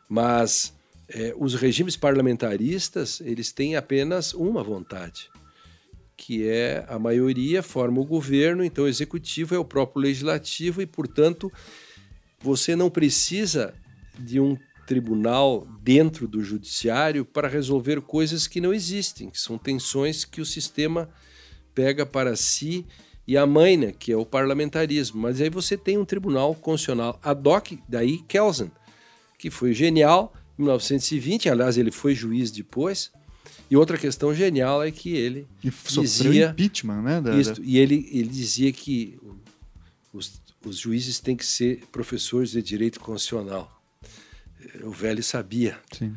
Mas 0.08 0.72
é, 1.08 1.34
os 1.36 1.54
regimes 1.54 1.96
parlamentaristas 1.96 3.20
eles 3.20 3.52
têm 3.52 3.76
apenas 3.76 4.32
uma 4.32 4.62
vontade, 4.62 5.28
que 6.16 6.48
é 6.48 6.84
a 6.88 6.98
maioria 6.98 7.62
forma 7.62 8.00
o 8.00 8.04
governo, 8.04 8.64
então 8.64 8.84
o 8.84 8.88
executivo 8.88 9.54
é 9.54 9.58
o 9.58 9.64
próprio 9.64 10.02
legislativo 10.02 10.80
e, 10.80 10.86
portanto, 10.86 11.52
você 12.40 12.74
não 12.74 12.90
precisa 12.90 13.74
de 14.18 14.40
um 14.40 14.56
tribunal 14.90 15.68
dentro 15.80 16.26
do 16.26 16.42
judiciário 16.42 17.24
para 17.24 17.46
resolver 17.46 18.00
coisas 18.00 18.48
que 18.48 18.60
não 18.60 18.74
existem, 18.74 19.30
que 19.30 19.40
são 19.40 19.56
tensões 19.56 20.24
que 20.24 20.40
o 20.40 20.44
sistema 20.44 21.08
pega 21.72 22.04
para 22.04 22.34
si 22.34 22.84
e 23.24 23.36
a 23.36 23.46
mãe, 23.46 23.76
né, 23.76 23.94
que 23.96 24.10
é 24.10 24.16
o 24.16 24.26
parlamentarismo. 24.26 25.20
Mas 25.20 25.40
aí 25.40 25.48
você 25.48 25.76
tem 25.76 25.96
um 25.96 26.04
tribunal 26.04 26.56
constitucional 26.56 27.20
ad 27.22 27.48
hoc, 27.48 27.78
daí 27.88 28.18
Kelsen, 28.26 28.72
que 29.38 29.48
foi 29.48 29.72
genial 29.72 30.34
em 30.58 30.62
1920, 30.62 31.48
aliás, 31.48 31.78
ele 31.78 31.92
foi 31.92 32.12
juiz 32.12 32.50
depois. 32.50 33.12
E 33.70 33.76
outra 33.76 33.96
questão 33.96 34.34
genial 34.34 34.82
é 34.82 34.90
que 34.90 35.14
ele 35.14 35.46
e 35.62 35.70
dizia 35.70 36.48
impeachment, 36.50 37.02
né? 37.02 37.20
Da, 37.20 37.36
isso, 37.36 37.54
da... 37.54 37.62
E 37.64 37.78
ele, 37.78 38.08
ele 38.10 38.28
dizia 38.28 38.72
que 38.72 39.16
os, 40.12 40.42
os 40.66 40.76
juízes 40.76 41.20
têm 41.20 41.36
que 41.36 41.46
ser 41.46 41.84
professores 41.92 42.50
de 42.50 42.60
direito 42.60 42.98
constitucional. 42.98 43.79
O 44.82 44.90
velho 44.90 45.22
sabia. 45.22 45.78
Sim. 45.92 46.16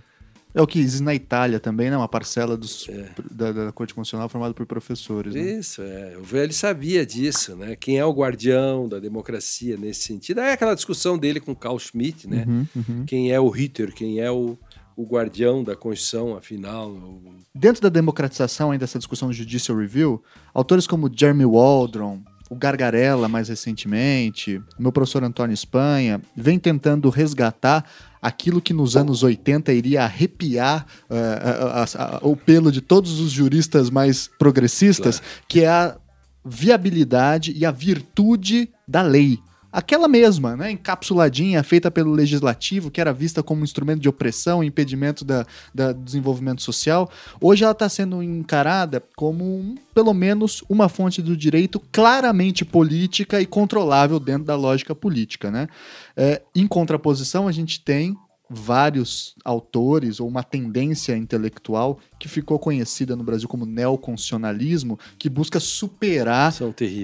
É 0.56 0.62
o 0.62 0.68
que 0.68 0.80
existe 0.80 1.02
na 1.02 1.16
Itália 1.16 1.60
também, 1.60 1.90
né? 1.90 1.98
Uma 1.98 2.08
parcela 2.08 2.56
dos, 2.56 2.88
é. 2.88 3.10
da, 3.32 3.52
da, 3.52 3.72
Corte 3.72 3.94
Constitucional 3.94 4.30
formada 4.30 4.54
por 4.54 4.68
professores. 4.68 5.34
Né? 5.34 5.42
Isso, 5.42 5.82
é. 5.82 6.16
O 6.16 6.24
velho 6.24 6.54
sabia 6.54 7.04
disso, 7.04 7.56
né? 7.56 7.76
Quem 7.76 7.98
é 7.98 8.06
o 8.06 8.14
guardião 8.14 8.88
da 8.88 9.00
democracia 9.00 9.76
nesse 9.78 10.02
sentido? 10.02 10.42
É 10.42 10.54
aquela 10.54 10.76
discussão 10.76 11.18
dele 11.18 11.40
com 11.40 11.56
Carl 11.56 11.80
Schmitt, 11.80 12.30
né? 12.30 12.46
Uhum, 12.48 12.68
uhum. 12.76 13.06
Quem 13.06 13.32
é 13.32 13.40
o 13.40 13.50
Ritter, 13.50 13.92
quem 13.96 14.20
é 14.20 14.30
o, 14.30 14.56
o 14.96 15.04
guardião 15.04 15.64
da 15.64 15.76
Constituição, 15.76 16.38
afinal. 16.38 16.92
O... 16.92 17.34
Dentro 17.56 17.82
da 17.82 17.90
democratização, 17.90 18.70
ainda 18.70 18.84
essa 18.84 19.00
discussão 19.00 19.30
do 19.30 19.34
Judicial 19.34 19.80
Review, 19.80 20.22
autores 20.54 20.86
como 20.86 21.12
Jeremy 21.12 21.46
Waldron, 21.46 22.22
o 22.48 22.56
Gargarella 22.56 23.28
mais 23.28 23.50
recentemente, 23.50 24.58
o 24.78 24.84
meu 24.84 24.92
professor 24.92 25.24
Antônio 25.24 25.56
Espanha, 25.56 26.22
vem 26.36 26.60
tentando 26.60 27.10
resgatar 27.10 27.84
aquilo 28.24 28.62
que 28.62 28.74
nos 28.74 28.96
anos 28.96 29.22
80 29.22 29.74
iria 29.74 30.06
arrepiar 30.06 30.86
uh, 31.10 32.26
o 32.30 32.38
pelo 32.38 32.72
de 32.72 32.80
todos 32.80 33.20
os 33.20 33.30
juristas 33.30 33.90
mais 33.90 34.30
progressistas, 34.40 35.20
claro. 35.20 35.46
que 35.50 35.62
é 35.62 35.68
a 35.68 35.98
viabilidade 36.46 37.52
e 37.54 37.66
a 37.66 37.72
virtude 37.72 38.70
da 38.88 39.02
lei 39.02 39.40
aquela 39.74 40.08
mesma, 40.08 40.56
né, 40.56 40.72
encapsuladinha, 40.72 41.64
feita 41.64 41.90
pelo 41.90 42.12
legislativo, 42.12 42.92
que 42.92 43.02
era 43.02 43.12
vista 43.12 43.42
como 43.42 43.64
instrumento 43.64 44.00
de 44.00 44.08
opressão, 44.08 44.64
impedimento 44.64 45.26
da, 45.26 45.48
da 45.74 45.92
desenvolvimento 45.92 46.62
social, 46.62 47.10
hoje 47.42 47.64
ela 47.64 47.72
está 47.72 47.90
sendo 47.90 48.22
encarada 48.22 49.04
como, 49.16 49.76
pelo 49.94 50.14
menos, 50.14 50.64
uma 50.70 50.88
fonte 50.88 51.24
do 51.24 51.36
direito 51.36 51.82
claramente 51.92 52.64
política 52.64 53.42
e 53.42 53.48
controlável 53.48 54.20
dentro 54.20 54.44
da 54.44 54.56
lógica 54.56 54.94
política. 54.94 55.50
Né? 55.50 55.68
É, 56.16 56.44
em 56.54 56.68
contraposição, 56.68 57.48
a 57.48 57.52
gente 57.52 57.82
tem 57.82 58.16
vários 58.50 59.36
autores 59.44 60.20
ou 60.20 60.28
uma 60.28 60.44
tendência 60.44 61.18
intelectual 61.18 62.00
que 62.20 62.28
ficou 62.28 62.60
conhecida 62.60 63.16
no 63.16 63.24
Brasil 63.24 63.48
como 63.48 63.66
neoconstitucionalismo, 63.66 65.00
que 65.18 65.30
busca 65.30 65.60
superar 65.60 66.54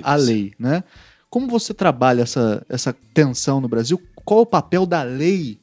a 0.03 0.15
lei, 0.15 0.53
né? 0.59 0.83
Como 1.29 1.47
você 1.47 1.73
trabalha 1.73 2.23
essa, 2.23 2.65
essa 2.67 2.91
tensão 3.13 3.61
no 3.61 3.67
Brasil? 3.67 4.01
Qual 4.25 4.41
o 4.41 4.45
papel 4.45 4.85
da 4.85 5.03
lei 5.03 5.59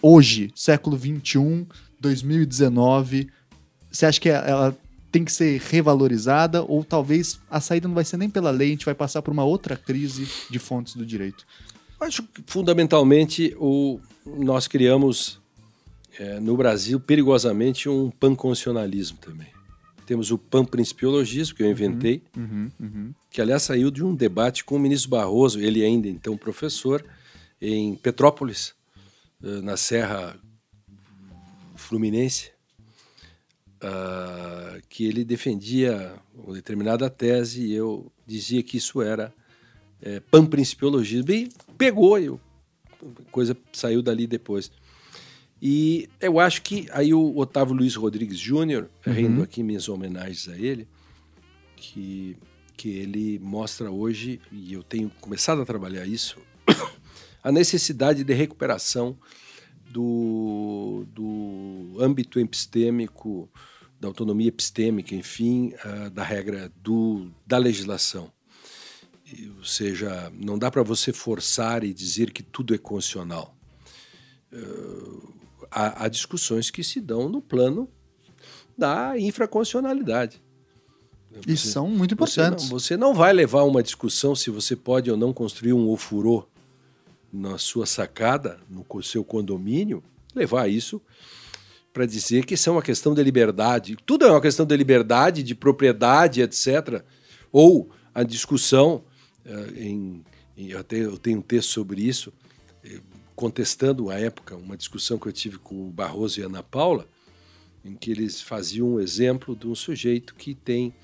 hoje, 0.00 0.52
século 0.54 0.96
XXI, 0.96 1.66
2019? 2.00 3.28
Você 3.90 4.06
acha 4.06 4.20
que 4.20 4.28
ela 4.28 4.76
tem 5.10 5.24
que 5.24 5.32
ser 5.32 5.60
revalorizada 5.60 6.62
ou 6.62 6.84
talvez 6.84 7.38
a 7.50 7.60
saída 7.60 7.86
não 7.86 7.94
vai 7.94 8.04
ser 8.04 8.16
nem 8.16 8.30
pela 8.30 8.50
lei, 8.50 8.68
a 8.68 8.70
gente 8.70 8.84
vai 8.84 8.94
passar 8.94 9.20
por 9.22 9.30
uma 9.32 9.44
outra 9.44 9.76
crise 9.76 10.26
de 10.48 10.58
fontes 10.58 10.94
do 10.94 11.04
direito? 11.04 11.44
Acho 12.00 12.22
que 12.22 12.42
fundamentalmente 12.46 13.54
o, 13.58 14.00
nós 14.24 14.66
criamos 14.66 15.40
é, 16.18 16.40
no 16.40 16.56
Brasil 16.56 16.98
perigosamente 16.98 17.88
um 17.88 18.10
panconstitucionalismo 18.10 19.18
também. 19.18 19.51
Temos 20.12 20.30
o 20.30 20.36
panprincipiologismo, 20.36 21.56
que 21.56 21.62
eu 21.62 21.70
inventei, 21.70 22.22
uhum, 22.36 22.70
uhum, 22.78 22.86
uhum. 22.86 23.14
que 23.30 23.40
aliás 23.40 23.62
saiu 23.62 23.90
de 23.90 24.04
um 24.04 24.14
debate 24.14 24.62
com 24.62 24.76
o 24.76 24.78
ministro 24.78 25.08
Barroso, 25.08 25.58
ele 25.58 25.82
ainda 25.82 26.06
então 26.06 26.36
professor, 26.36 27.02
em 27.58 27.94
Petrópolis, 27.94 28.74
eh, 29.42 29.62
na 29.62 29.74
Serra 29.78 30.38
Fluminense, 31.76 32.50
uh, 33.82 34.82
que 34.86 35.06
ele 35.06 35.24
defendia 35.24 36.12
uma 36.34 36.52
determinada 36.52 37.08
tese 37.08 37.62
e 37.62 37.72
eu 37.72 38.12
dizia 38.26 38.62
que 38.62 38.76
isso 38.76 39.00
era 39.00 39.32
é, 40.02 40.20
panprincipiologismo. 40.20 41.32
E 41.32 41.48
pegou, 41.78 42.18
eu, 42.18 42.38
a 43.02 43.30
coisa 43.30 43.56
saiu 43.72 44.02
dali 44.02 44.26
depois. 44.26 44.70
E 45.64 46.08
eu 46.20 46.40
acho 46.40 46.60
que 46.60 46.88
aí 46.90 47.14
o 47.14 47.38
Otávio 47.38 47.72
Luiz 47.72 47.94
Rodrigues 47.94 48.36
Júnior, 48.36 48.90
uhum. 49.06 49.12
rendo 49.12 49.42
aqui 49.44 49.62
minhas 49.62 49.88
homenagens 49.88 50.48
a 50.48 50.58
ele, 50.58 50.88
que, 51.76 52.36
que 52.76 52.88
ele 52.88 53.38
mostra 53.38 53.88
hoje, 53.88 54.40
e 54.50 54.72
eu 54.72 54.82
tenho 54.82 55.08
começado 55.20 55.62
a 55.62 55.64
trabalhar 55.64 56.04
isso, 56.04 56.36
a 57.44 57.52
necessidade 57.52 58.24
de 58.24 58.34
recuperação 58.34 59.16
do, 59.88 61.06
do 61.14 61.96
âmbito 62.00 62.40
epistêmico, 62.40 63.48
da 64.00 64.08
autonomia 64.08 64.48
epistêmica, 64.48 65.14
enfim, 65.14 65.74
uh, 65.84 66.10
da 66.10 66.24
regra 66.24 66.72
do, 66.82 67.30
da 67.46 67.56
legislação. 67.56 68.32
Ou 69.58 69.64
seja, 69.64 70.28
não 70.34 70.58
dá 70.58 70.72
para 70.72 70.82
você 70.82 71.12
forçar 71.12 71.84
e 71.84 71.94
dizer 71.94 72.32
que 72.32 72.42
tudo 72.42 72.74
é 72.74 72.78
constitucional. 72.78 73.56
Uh, 74.52 75.40
há, 75.72 76.04
há 76.04 76.08
discussões 76.08 76.70
que 76.70 76.84
se 76.84 77.00
dão 77.00 77.28
no 77.28 77.40
plano 77.40 77.88
da 78.76 79.18
infraconstitucionalidade. 79.18 80.42
E 81.46 81.56
são 81.56 81.88
muito 81.88 82.14
importantes. 82.14 82.66
Você 82.66 82.70
não, 82.70 82.80
você 82.80 82.96
não, 82.96 83.14
vai 83.14 83.32
levar 83.32 83.62
uma 83.62 83.82
discussão 83.82 84.34
se 84.34 84.50
você 84.50 84.76
pode 84.76 85.10
ou 85.10 85.16
não 85.16 85.32
construir 85.32 85.72
um 85.72 85.88
ofurô 85.88 86.46
na 87.32 87.56
sua 87.56 87.86
sacada, 87.86 88.60
no 88.68 88.84
seu 89.02 89.24
condomínio, 89.24 90.02
levar 90.34 90.68
isso 90.68 91.00
para 91.92 92.06
dizer 92.06 92.44
que 92.44 92.54
isso 92.54 92.68
é 92.68 92.72
uma 92.72 92.82
questão 92.82 93.14
de 93.14 93.22
liberdade. 93.22 93.96
Tudo 94.04 94.26
é 94.26 94.30
uma 94.30 94.40
questão 94.40 94.64
de 94.64 94.76
liberdade, 94.76 95.42
de 95.42 95.54
propriedade, 95.54 96.42
etc. 96.42 97.02
Ou 97.50 97.90
a 98.14 98.22
discussão, 98.22 99.04
eh, 99.44 99.72
em, 99.76 100.24
até 100.78 100.96
eu 100.96 101.18
tenho 101.18 101.38
um 101.38 101.42
texto 101.42 101.70
sobre 101.70 102.02
isso, 102.02 102.32
contestando 103.42 104.08
à 104.08 104.20
época 104.20 104.54
uma 104.54 104.76
discussão 104.76 105.18
que 105.18 105.26
eu 105.26 105.32
tive 105.32 105.58
com 105.58 105.88
o 105.88 105.90
Barroso 105.90 106.38
e 106.38 106.44
a 106.44 106.46
Ana 106.46 106.62
Paula, 106.62 107.08
em 107.84 107.96
que 107.96 108.08
eles 108.08 108.40
faziam 108.40 108.90
um 108.90 109.00
exemplo 109.00 109.56
de 109.56 109.66
um 109.66 109.74
sujeito 109.74 110.36
que 110.36 110.54
tem 110.54 110.94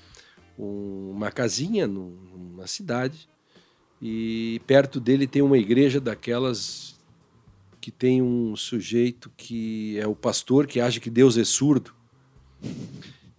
um, 0.57 1.11
uma 1.11 1.29
casinha 1.31 1.85
numa 1.85 2.65
cidade 2.65 3.27
e 4.01 4.61
perto 4.65 5.01
dele 5.01 5.27
tem 5.27 5.41
uma 5.41 5.57
igreja 5.57 5.99
daquelas 5.99 6.97
que 7.81 7.91
tem 7.91 8.21
um 8.21 8.55
sujeito 8.55 9.29
que 9.35 9.99
é 9.99 10.07
o 10.07 10.15
pastor 10.15 10.65
que 10.65 10.79
acha 10.79 11.01
que 11.01 11.09
Deus 11.09 11.37
é 11.37 11.43
surdo. 11.43 11.93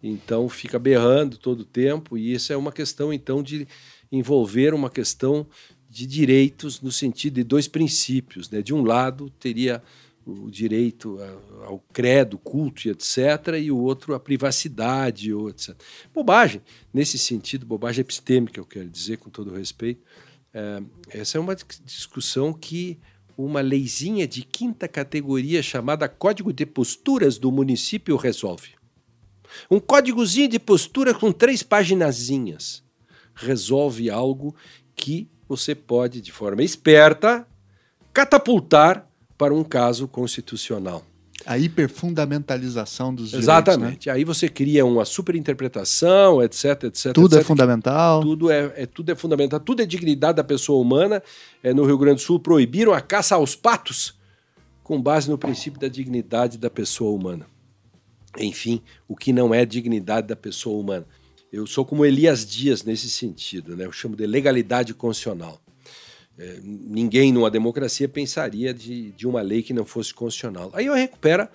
Então 0.02 0.46
fica 0.46 0.78
berrando 0.78 1.38
todo 1.38 1.60
o 1.60 1.64
tempo 1.64 2.18
e 2.18 2.34
isso 2.34 2.52
é 2.52 2.56
uma 2.56 2.70
questão 2.70 3.14
então 3.14 3.42
de 3.42 3.66
envolver 4.12 4.74
uma 4.74 4.90
questão 4.90 5.46
de 5.90 6.06
direitos 6.06 6.80
no 6.80 6.92
sentido 6.92 7.34
de 7.34 7.44
dois 7.44 7.66
princípios. 7.66 8.48
Né? 8.48 8.62
De 8.62 8.72
um 8.72 8.82
lado, 8.82 9.28
teria 9.40 9.82
o 10.24 10.48
direito 10.48 11.18
ao 11.64 11.82
credo, 11.92 12.38
culto 12.38 12.86
e 12.86 12.90
etc., 12.90 13.58
e 13.60 13.70
o 13.72 13.78
outro 13.78 14.14
a 14.14 14.20
privacidade, 14.20 15.32
etc. 15.48 15.74
Bobagem, 16.14 16.62
nesse 16.94 17.18
sentido, 17.18 17.66
bobagem 17.66 18.02
epistêmica, 18.02 18.60
eu 18.60 18.66
quero 18.66 18.88
dizer, 18.88 19.16
com 19.16 19.28
todo 19.28 19.52
respeito. 19.52 20.02
É, 20.54 20.82
essa 21.08 21.38
é 21.38 21.40
uma 21.40 21.56
discussão 21.84 22.52
que 22.52 22.98
uma 23.36 23.60
leizinha 23.60 24.28
de 24.28 24.42
quinta 24.42 24.86
categoria 24.86 25.62
chamada 25.62 26.08
Código 26.08 26.52
de 26.52 26.66
Posturas 26.66 27.38
do 27.38 27.50
município 27.50 28.16
resolve. 28.16 28.74
Um 29.70 29.80
códigozinho 29.80 30.48
de 30.48 30.60
postura 30.60 31.12
com 31.12 31.32
três 31.32 31.62
paginazinhas 31.62 32.84
resolve 33.34 34.10
algo 34.10 34.54
que 34.94 35.28
você 35.50 35.74
pode, 35.74 36.20
de 36.20 36.30
forma 36.30 36.62
esperta, 36.62 37.44
catapultar 38.12 39.04
para 39.36 39.52
um 39.52 39.64
caso 39.64 40.06
constitucional. 40.06 41.04
A 41.44 41.58
hiperfundamentalização 41.58 43.12
dos 43.12 43.34
Exatamente. 43.34 43.80
direitos. 43.80 44.06
Né? 44.06 44.12
Aí 44.12 44.22
você 44.22 44.48
cria 44.48 44.86
uma 44.86 45.04
superinterpretação, 45.04 46.40
etc, 46.40 46.84
etc. 46.84 47.12
Tudo 47.12 47.34
etc, 47.34 47.40
é 47.40 47.44
fundamental. 47.44 48.20
Tudo 48.20 48.48
é, 48.48 48.72
é, 48.76 48.86
tudo 48.86 49.10
é 49.10 49.16
fundamental. 49.16 49.58
Tudo 49.58 49.82
é 49.82 49.86
dignidade 49.86 50.36
da 50.36 50.44
pessoa 50.44 50.80
humana. 50.80 51.20
É, 51.64 51.74
no 51.74 51.84
Rio 51.84 51.98
Grande 51.98 52.16
do 52.16 52.20
Sul 52.20 52.38
proibiram 52.38 52.92
a 52.92 53.00
caça 53.00 53.34
aos 53.34 53.56
patos 53.56 54.14
com 54.84 55.02
base 55.02 55.28
no 55.28 55.36
princípio 55.36 55.80
da 55.80 55.88
dignidade 55.88 56.58
da 56.58 56.70
pessoa 56.70 57.10
humana. 57.10 57.44
Enfim, 58.38 58.80
o 59.08 59.16
que 59.16 59.32
não 59.32 59.52
é 59.52 59.64
dignidade 59.64 60.28
da 60.28 60.36
pessoa 60.36 60.78
humana. 60.78 61.06
Eu 61.52 61.66
sou 61.66 61.84
como 61.84 62.04
Elias 62.04 62.46
Dias 62.46 62.84
nesse 62.84 63.10
sentido, 63.10 63.76
né? 63.76 63.84
eu 63.84 63.92
chamo 63.92 64.14
de 64.14 64.26
legalidade 64.26 64.94
constitucional. 64.94 65.60
É, 66.38 66.58
ninguém 66.62 67.32
numa 67.32 67.50
democracia 67.50 68.08
pensaria 68.08 68.72
de, 68.72 69.10
de 69.10 69.26
uma 69.26 69.42
lei 69.42 69.62
que 69.62 69.74
não 69.74 69.84
fosse 69.84 70.14
constitucional. 70.14 70.70
Aí 70.72 70.86
eu 70.86 70.94
recupero, 70.94 71.46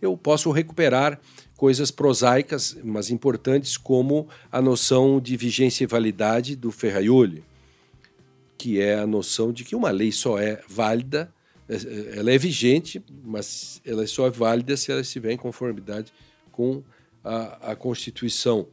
eu 0.00 0.16
posso 0.16 0.50
recuperar 0.50 1.20
coisas 1.56 1.92
prosaicas, 1.92 2.76
mas 2.82 3.08
importantes, 3.08 3.76
como 3.76 4.26
a 4.50 4.60
noção 4.60 5.20
de 5.20 5.36
vigência 5.36 5.84
e 5.84 5.86
validade 5.86 6.56
do 6.56 6.72
Ferraioli, 6.72 7.44
que 8.58 8.80
é 8.80 8.98
a 8.98 9.06
noção 9.06 9.52
de 9.52 9.62
que 9.62 9.76
uma 9.76 9.90
lei 9.90 10.10
só 10.10 10.38
é 10.40 10.60
válida, 10.68 11.32
é, 11.68 11.74
é, 11.74 12.18
ela 12.18 12.32
é 12.32 12.38
vigente, 12.38 13.00
mas 13.22 13.80
ela 13.84 14.04
só 14.06 14.26
é 14.26 14.30
válida 14.30 14.76
se 14.76 14.90
ela 14.90 15.02
estiver 15.02 15.30
em 15.30 15.36
conformidade 15.36 16.12
com 16.50 16.82
a, 17.22 17.72
a 17.72 17.76
Constituição. 17.76 18.66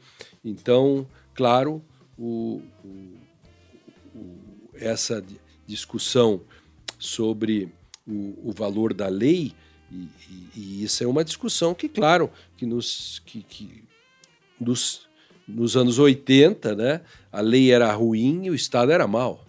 Então, 0.50 1.08
claro, 1.34 1.82
o, 2.18 2.62
o, 2.84 3.18
o, 4.16 4.38
essa 4.74 5.24
discussão 5.66 6.42
sobre 6.98 7.72
o, 8.08 8.52
valor 8.52 8.94
da 8.94 9.08
lei 9.08 9.54
E, 9.92 9.96
e, 9.96 10.50
e 10.56 10.84
isso 10.84 11.04
é 11.04 11.08
uma 11.08 11.24
discussão 11.24 11.74
que, 11.74 11.88
claro, 11.88 12.30
que 12.58 12.66
nos, 12.66 13.22
que, 13.26 13.44
que 13.44 13.84
nos, 14.60 15.08
nos 15.48 15.78
anos 15.78 15.98
80, 15.98 16.76
né, 16.76 17.02
a 17.32 17.42
lei 17.42 17.72
era 17.72 17.92
ruim 17.94 18.46
e 18.46 18.50
o 18.50 18.56
Estado 18.56 18.92
era 18.92 19.08
mal. 19.08 19.46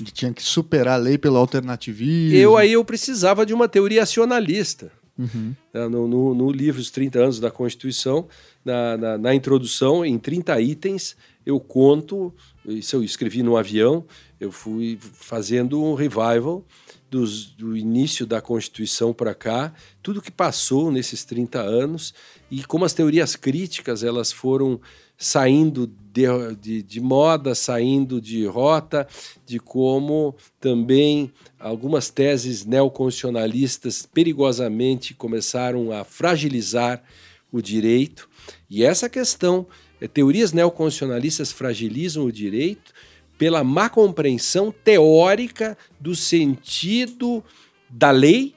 E 0.00 0.04
tinha 0.04 0.32
que 0.32 0.42
superar 0.42 0.94
a 0.94 1.02
lei 1.02 1.18
pelo 1.18 1.36
alternativismo. 1.36 2.36
Eu 2.36 2.56
aí 2.56 2.72
eu 2.72 2.84
precisava 2.84 3.44
de 3.44 3.52
uma 3.52 3.68
teoria 3.68 4.02
acionalista. 4.02 4.92
Uhum. 5.18 5.54
No, 5.74 6.06
no, 6.06 6.34
no, 6.34 6.52
livro 6.52 6.80
Os 6.80 6.90
30 6.90 7.18
Anos 7.18 7.40
da 7.40 7.50
Constituição, 7.50 8.28
na, 8.64 8.96
na, 8.96 9.18
na, 9.18 9.34
introdução, 9.34 10.04
em 10.04 10.16
30 10.16 10.60
itens, 10.60 11.16
eu 11.44 11.58
conto, 11.58 12.32
isso 12.64 12.94
eu 12.94 13.02
escrevi 13.02 13.42
no 13.42 13.56
avião, 13.56 14.04
eu 14.38 14.52
fui 14.52 14.96
fazendo 15.00 15.82
um 15.82 15.94
revival 15.94 16.64
dos, 17.10 17.46
do 17.46 17.76
início 17.76 18.26
da 18.26 18.40
Constituição 18.40 19.12
para 19.12 19.34
cá, 19.34 19.72
tudo 20.02 20.22
que 20.22 20.30
passou 20.30 20.90
nesses 20.90 21.24
30 21.24 21.60
anos 21.60 22.14
e 22.50 22.62
como 22.64 22.84
as 22.84 22.92
teorias 22.92 23.36
críticas 23.36 24.02
elas 24.02 24.30
foram 24.30 24.80
saindo 25.16 25.90
de, 26.12 26.24
de, 26.60 26.82
de, 26.82 27.00
moda, 27.00 27.54
saindo 27.54 28.20
de 28.20 28.46
rota, 28.46 29.08
de 29.44 29.58
como 29.58 30.34
também 30.60 31.32
algumas 31.58 32.08
teses 32.08 32.64
neoconstitucionalistas 32.64 34.06
perigosamente 34.06 35.14
começaram 35.14 35.90
a 35.90 36.04
fragilizar 36.04 37.02
o 37.50 37.60
direito. 37.60 38.28
E 38.70 38.84
essa 38.84 39.08
questão, 39.08 39.66
é, 40.00 40.06
teorias 40.06 40.52
neoconstitucionalistas 40.52 41.50
fragilizam 41.50 42.24
o 42.24 42.32
direito 42.32 42.92
pela 43.38 43.62
má 43.62 43.88
compreensão 43.88 44.72
teórica 44.72 45.78
do 46.00 46.14
sentido 46.16 47.42
da 47.88 48.10
lei, 48.10 48.54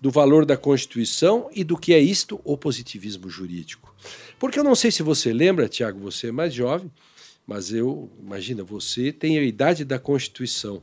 do 0.00 0.10
valor 0.10 0.46
da 0.46 0.56
Constituição 0.56 1.48
e 1.54 1.62
do 1.62 1.76
que 1.76 1.92
é 1.92 2.00
isto 2.00 2.40
o 2.42 2.56
positivismo 2.56 3.28
jurídico. 3.28 3.94
Porque 4.38 4.58
eu 4.58 4.64
não 4.64 4.74
sei 4.74 4.90
se 4.90 5.02
você 5.02 5.32
lembra, 5.32 5.68
Tiago, 5.68 6.00
você 6.00 6.28
é 6.28 6.32
mais 6.32 6.52
jovem, 6.52 6.90
mas 7.46 7.72
eu, 7.72 8.10
imagina, 8.20 8.64
você 8.64 9.12
tem 9.12 9.38
a 9.38 9.42
idade 9.42 9.84
da 9.84 9.98
Constituição. 9.98 10.82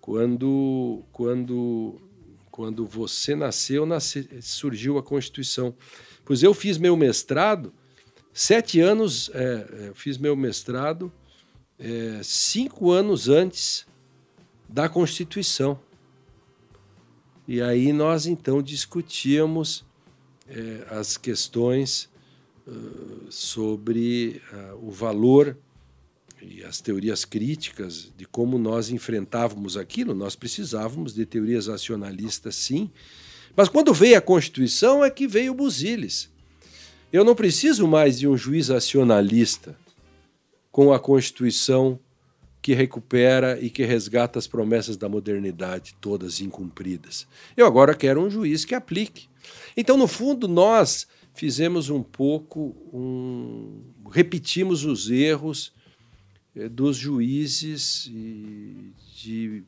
Quando, 0.00 1.02
quando, 1.12 2.00
quando 2.50 2.86
você 2.86 3.34
nasceu, 3.34 3.84
nasce, 3.84 4.26
surgiu 4.40 4.96
a 4.96 5.02
Constituição. 5.02 5.74
Pois 6.24 6.42
eu 6.42 6.54
fiz 6.54 6.78
meu 6.78 6.96
mestrado, 6.96 7.74
sete 8.32 8.80
anos, 8.80 9.30
é, 9.34 9.88
é 9.88 9.92
fiz 9.94 10.16
meu 10.16 10.34
mestrado 10.34 11.12
é, 11.78 12.20
cinco 12.22 12.90
anos 12.90 13.28
antes 13.28 13.86
da 14.68 14.88
Constituição. 14.88 15.78
E 17.46 17.62
aí 17.62 17.92
nós 17.92 18.26
então 18.26 18.62
discutíamos 18.62 19.84
é, 20.48 20.86
as 20.90 21.16
questões 21.16 22.10
sobre 23.30 24.42
uh, 24.52 24.86
o 24.86 24.90
valor 24.90 25.56
e 26.40 26.62
as 26.64 26.80
teorias 26.80 27.24
críticas 27.24 28.12
de 28.16 28.26
como 28.26 28.58
nós 28.58 28.90
enfrentávamos 28.90 29.76
aquilo. 29.76 30.14
Nós 30.14 30.36
precisávamos 30.36 31.14
de 31.14 31.26
teorias 31.26 31.66
racionalistas, 31.66 32.54
sim. 32.54 32.90
Mas 33.56 33.68
quando 33.68 33.92
veio 33.92 34.16
a 34.16 34.20
Constituição 34.20 35.04
é 35.04 35.10
que 35.10 35.26
veio 35.26 35.52
o 35.52 35.54
Busilis. 35.54 36.30
Eu 37.12 37.24
não 37.24 37.34
preciso 37.34 37.88
mais 37.88 38.18
de 38.18 38.28
um 38.28 38.36
juiz 38.36 38.68
racionalista 38.68 39.76
com 40.78 40.92
a 40.92 41.00
Constituição 41.00 41.98
que 42.62 42.72
recupera 42.72 43.60
e 43.60 43.68
que 43.68 43.84
resgata 43.84 44.38
as 44.38 44.46
promessas 44.46 44.96
da 44.96 45.08
modernidade, 45.08 45.96
todas 46.00 46.40
incumpridas. 46.40 47.26
Eu 47.56 47.66
agora 47.66 47.96
quero 47.96 48.22
um 48.22 48.30
juiz 48.30 48.64
que 48.64 48.76
aplique. 48.76 49.26
Então, 49.76 49.96
no 49.96 50.06
fundo, 50.06 50.46
nós 50.46 51.08
fizemos 51.34 51.90
um 51.90 52.00
pouco, 52.00 52.76
um, 52.92 53.82
repetimos 54.08 54.84
os 54.84 55.10
erros 55.10 55.72
eh, 56.54 56.68
dos 56.68 56.96
juízes 56.96 58.08
de, 59.16 59.64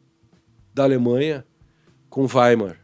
da 0.72 0.84
Alemanha 0.84 1.44
com 2.08 2.24
Weimar, 2.32 2.80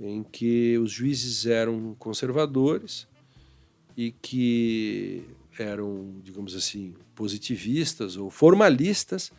em 0.00 0.24
que 0.24 0.76
os 0.76 0.90
juízes 0.90 1.46
eram 1.46 1.94
conservadores 2.00 3.06
e 3.96 4.10
que 4.10 5.24
eram, 5.62 6.14
digamos 6.22 6.54
assim, 6.54 6.94
positivistas 7.14 8.16
ou 8.16 8.30
formalistas, 8.30 9.30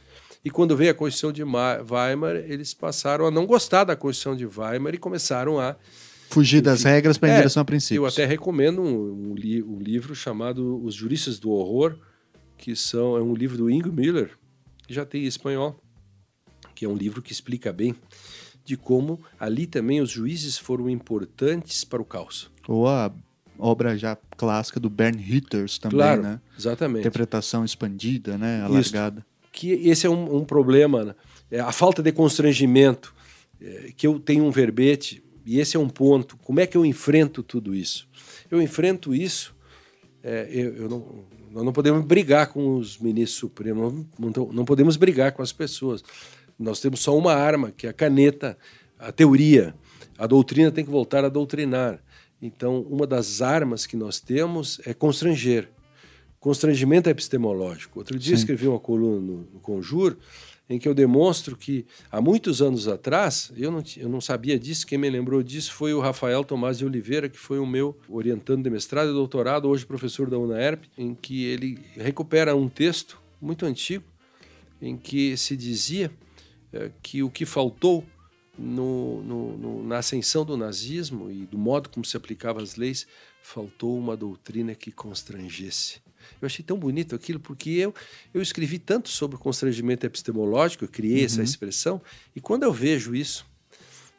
e 0.44 0.50
quando 0.50 0.76
veio 0.76 0.92
a 0.92 0.94
Constituição 0.94 1.32
de 1.32 1.44
Weimar, 1.44 2.36
eles 2.36 2.74
passaram 2.74 3.28
a 3.28 3.32
não 3.32 3.46
gostar 3.46 3.84
da 3.84 3.96
Constituição 3.96 4.36
de 4.36 4.46
Weimar 4.46 4.96
e 4.96 4.98
começaram 4.98 5.60
a 5.60 5.76
Fugir 6.32 6.62
das 6.62 6.84
regras 6.84 7.18
para 7.18 7.28
em 7.28 7.34
é, 7.34 7.38
direção 7.38 7.62
a 7.62 7.66
princípios. 7.66 7.98
Eu 7.98 8.06
até 8.06 8.26
recomendo 8.26 8.82
um, 8.82 9.32
um, 9.32 9.36
li 9.36 9.62
um, 9.62 9.78
livro 9.78 10.16
chamado 10.16 10.82
Os 10.82 10.96
Juristas 10.96 11.38
do 11.38 11.52
Horror, 11.52 11.98
que 12.58 12.74
são, 12.74 13.18
é 13.18 13.22
um 13.22 13.34
livro 13.34 13.58
do 13.58 13.70
Ingo 13.70 13.92
Miller, 13.92 14.32
que 14.88 14.94
já 14.94 15.06
tem 15.06 15.26
em 15.26 15.28
espanhol, 15.28 15.78
que 16.74 16.86
é 16.86 16.88
um 16.88 16.96
livro 16.96 17.22
que 17.22 17.34
explica 17.34 17.74
bem 17.74 17.94
de 18.64 18.78
como 18.78 19.20
ali 19.38 19.68
também 19.68 20.00
os 20.00 20.10
juízes 20.10 20.58
foram 20.58 20.90
importantes 20.90 21.84
para 21.84 22.02
o 22.02 22.06
caos. 22.06 22.50
Ou 22.66 22.88
a 22.88 23.12
obra 23.62 23.98
já 23.98 24.18
clássica 24.36 24.80
do 24.80 24.90
Bern 24.90 25.22
Hitters 25.22 25.78
também, 25.78 26.00
claro, 26.00 26.22
né? 26.22 26.42
Exatamente. 26.58 27.02
Interpretação 27.02 27.64
expandida, 27.64 28.38
né? 28.38 28.62
Alargada. 28.64 29.20
Isso, 29.20 29.50
que 29.52 29.72
esse 29.88 30.08
é 30.08 30.10
um, 30.10 30.38
um 30.38 30.44
problema, 30.44 31.06
né? 31.06 31.16
é 31.52 31.60
a 31.60 31.72
falta 31.72 32.02
de 32.02 32.12
constrangimento. 32.12 33.14
É, 33.62 33.92
que 33.96 34.08
eu 34.08 34.20
tenho 34.20 34.44
um 34.44 34.50
verbete 34.50 35.24
e 35.46 35.60
esse 35.60 35.78
é 35.78 35.80
um 35.80 35.88
ponto. 35.88 36.36
Como 36.38 36.60
é 36.60 36.66
que 36.66 36.76
eu 36.76 36.84
enfrento 36.84 37.44
tudo 37.44 37.76
isso? 37.76 38.08
Eu 38.50 38.60
enfrento 38.60 39.14
isso. 39.14 39.56
É, 40.24 40.48
eu, 40.52 40.76
eu 40.76 40.90
não, 40.90 41.26
nós 41.52 41.64
não 41.64 41.72
podemos 41.72 42.04
brigar 42.04 42.48
com 42.48 42.78
os 42.78 42.98
ministros 42.98 43.40
supremos, 43.40 44.06
não, 44.18 44.32
não 44.52 44.66
podemos 44.66 44.98
brigar 44.98 45.34
com 45.34 45.44
as 45.44 45.52
pessoas. 45.52 46.04
Nós 46.58 46.80
temos 46.80 47.02
só 47.02 47.16
uma 47.16 47.34
arma, 47.34 47.72
que 47.72 47.86
é 47.86 47.90
a 47.90 47.94
caneta, 47.94 48.58
a 48.98 49.12
teoria. 49.12 49.76
A 50.18 50.26
doutrina 50.26 50.72
tem 50.72 50.86
que 50.86 50.92
voltar 50.92 51.24
a 51.26 51.30
doutrinar. 51.30 52.00
Então, 52.42 52.82
uma 52.82 53.06
das 53.06 53.42
armas 53.42 53.86
que 53.86 53.96
nós 53.96 54.20
temos 54.20 54.80
é 54.86 54.94
constranger. 54.94 55.70
Constrangimento 56.40 57.08
epistemológico. 57.08 58.00
Outro 58.00 58.18
dia 58.18 58.36
Sim. 58.36 58.42
escrevi 58.42 58.68
uma 58.68 58.80
coluna 58.80 59.22
no, 59.22 59.38
no 59.54 59.60
Conjur 59.60 60.18
em 60.72 60.80
que 60.80 60.88
eu 60.88 60.94
demonstro 60.94 61.58
que 61.58 61.86
há 62.10 62.22
muitos 62.22 62.62
anos 62.62 62.88
atrás, 62.88 63.52
eu 63.58 63.70
não, 63.70 63.84
eu 63.98 64.08
não 64.08 64.22
sabia 64.22 64.58
disso, 64.58 64.88
quem 64.88 64.98
me 64.98 65.10
lembrou 65.10 65.44
disso 65.44 65.74
foi 65.74 65.94
o 65.94 66.00
Rafael 66.00 66.46
Tomás 66.46 66.78
de 66.78 66.86
Oliveira, 66.86 67.28
que 67.28 67.38
foi 67.38 67.60
o 67.60 67.66
meu 67.66 67.98
orientando 68.08 68.64
de 68.64 68.70
mestrado 68.70 69.10
e 69.10 69.14
doutorado, 69.14 69.68
hoje 69.68 69.86
professor 69.86 70.30
da 70.30 70.40
UNAERP, 70.40 70.86
em 70.98 71.14
que 71.14 71.44
ele 71.44 71.78
recupera 71.98 72.56
um 72.56 72.70
texto 72.70 73.20
muito 73.42 73.66
antigo, 73.66 74.06
em 74.82 74.96
que 74.96 75.36
se 75.36 75.58
dizia 75.58 76.10
é, 76.72 76.90
que 77.04 77.22
o 77.22 77.30
que 77.30 77.46
faltou 77.46 78.06
no, 78.62 79.24
no, 79.24 79.58
no, 79.58 79.84
na 79.84 79.98
ascensão 79.98 80.46
do 80.46 80.56
nazismo 80.56 81.32
e 81.32 81.46
do 81.46 81.58
modo 81.58 81.90
como 81.90 82.06
se 82.06 82.16
aplicavam 82.16 82.62
as 82.62 82.76
leis, 82.76 83.08
faltou 83.42 83.98
uma 83.98 84.16
doutrina 84.16 84.76
que 84.76 84.92
constrangesse. 84.92 86.00
Eu 86.42 86.46
achei 86.46 86.64
tão 86.64 86.78
bonito 86.78 87.16
aquilo, 87.16 87.40
porque 87.40 87.70
eu, 87.72 87.94
eu 88.34 88.42
escrevi 88.42 88.78
tanto 88.78 89.10
sobre 89.10 89.36
o 89.36 89.40
constrangimento 89.40 90.06
epistemológico, 90.06 90.86
eu 90.86 90.90
criei 90.90 91.20
uhum. 91.20 91.26
essa 91.26 91.44
expressão, 91.44 92.02
e 92.36 92.40
quando 92.40 92.64
eu 92.64 92.72
vejo 92.72 93.16
isso, 93.16 93.46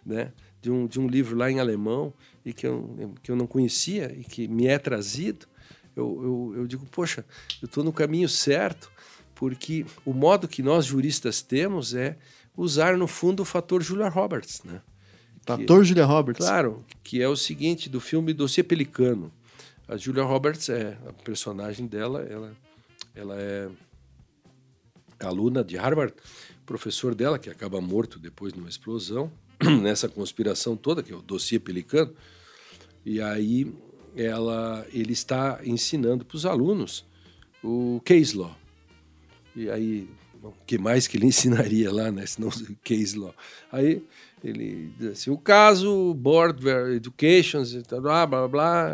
né, 0.04 0.32
de 0.60 0.70
um, 0.70 0.86
de 0.86 1.00
um 1.00 1.06
livro 1.06 1.36
lá 1.36 1.50
em 1.50 1.60
alemão, 1.60 2.12
e 2.44 2.52
que 2.52 2.66
eu, 2.66 3.14
que 3.22 3.30
eu 3.30 3.36
não 3.36 3.46
conhecia, 3.46 4.14
e 4.18 4.24
que 4.24 4.48
me 4.48 4.66
é 4.66 4.78
trazido, 4.78 5.46
eu, 5.94 6.20
eu, 6.22 6.60
eu 6.60 6.66
digo, 6.66 6.86
poxa, 6.86 7.24
eu 7.60 7.66
estou 7.66 7.84
no 7.84 7.92
caminho 7.92 8.28
certo, 8.28 8.90
porque 9.34 9.84
o 10.04 10.12
modo 10.12 10.48
que 10.48 10.62
nós 10.62 10.86
juristas 10.86 11.42
temos 11.42 11.94
é 11.94 12.16
usar, 12.56 12.96
no 12.96 13.06
fundo, 13.06 13.42
o 13.42 13.44
fator 13.44 13.82
Julia 13.82 14.08
Roberts, 14.08 14.62
né? 14.64 14.80
Fator 15.46 15.84
Julia 15.84 16.04
Roberts? 16.04 16.44
Claro, 16.44 16.84
que 17.02 17.20
é 17.20 17.28
o 17.28 17.36
seguinte, 17.36 17.88
do 17.88 18.00
filme 18.00 18.32
Dossiê 18.32 18.62
Pelicano. 18.62 19.32
A 19.88 19.96
Julia 19.96 20.22
Roberts 20.22 20.68
é 20.68 20.96
a 21.06 21.12
personagem 21.12 21.86
dela, 21.86 22.22
ela, 22.22 22.52
ela 23.14 23.36
é 23.38 23.68
aluna 25.20 25.64
de 25.64 25.76
Harvard, 25.76 26.14
professor 26.64 27.14
dela 27.14 27.38
que 27.38 27.50
acaba 27.50 27.80
morto 27.80 28.18
depois 28.18 28.52
de 28.52 28.58
uma 28.58 28.68
explosão 28.68 29.30
nessa 29.82 30.08
conspiração 30.08 30.76
toda 30.76 31.02
que 31.02 31.12
é 31.12 31.16
o 31.16 31.22
dossiê 31.22 31.58
Pelicano. 31.58 32.14
E 33.04 33.20
aí 33.20 33.72
ela, 34.16 34.86
ele 34.92 35.12
está 35.12 35.60
ensinando 35.64 36.24
para 36.24 36.36
os 36.36 36.46
alunos 36.46 37.04
o 37.62 38.00
case 38.04 38.36
law. 38.36 38.56
E 39.54 39.68
aí, 39.68 40.08
o 40.42 40.52
que 40.66 40.78
mais 40.78 41.06
que 41.06 41.16
ele 41.16 41.26
ensinaria 41.28 41.92
lá, 41.92 42.10
né? 42.10 42.26
Senão 42.26 42.50
case 42.82 43.16
law. 43.16 43.34
Aí 43.70 44.04
ele 44.42 44.92
diz 44.98 45.12
assim, 45.12 45.30
o 45.30 45.38
caso 45.38 46.12
Board 46.14 46.66
Education, 46.96 47.62
blá, 48.00 48.26
blá, 48.26 48.48
blá, 48.48 48.88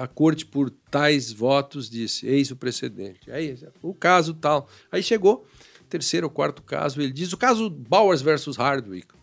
a 0.00 0.06
corte 0.08 0.44
por 0.44 0.68
tais 0.90 1.30
votos 1.30 1.88
disse, 1.88 2.26
eis 2.26 2.50
o 2.50 2.56
precedente. 2.56 3.30
Aí, 3.30 3.56
o 3.80 3.94
caso 3.94 4.34
tal. 4.34 4.68
Aí 4.90 5.00
chegou, 5.00 5.46
terceiro 5.88 6.26
ou 6.26 6.30
quarto 6.30 6.60
caso, 6.60 7.00
ele 7.00 7.12
diz, 7.12 7.32
o 7.32 7.36
caso 7.36 7.70
Bowers 7.70 8.20
versus 8.20 8.56
Hardwick. 8.56 9.14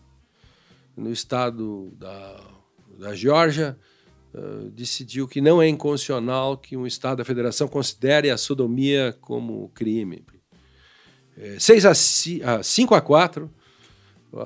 no 0.96 1.12
estado 1.12 1.92
da, 1.98 2.40
da 2.98 3.14
Geórgia, 3.14 3.78
uh, 4.34 4.70
decidiu 4.70 5.28
que 5.28 5.42
não 5.42 5.60
é 5.60 5.68
inconstitucional 5.68 6.56
que 6.56 6.78
um 6.78 6.86
estado 6.86 7.18
da 7.18 7.24
federação 7.26 7.68
considere 7.68 8.30
a 8.30 8.38
sodomia 8.38 9.14
como 9.20 9.70
crime. 9.74 10.24
É, 11.42 11.58
6 11.58 11.86
a, 11.86 12.62
5 12.62 12.94
a 12.94 13.00
4, 13.00 13.50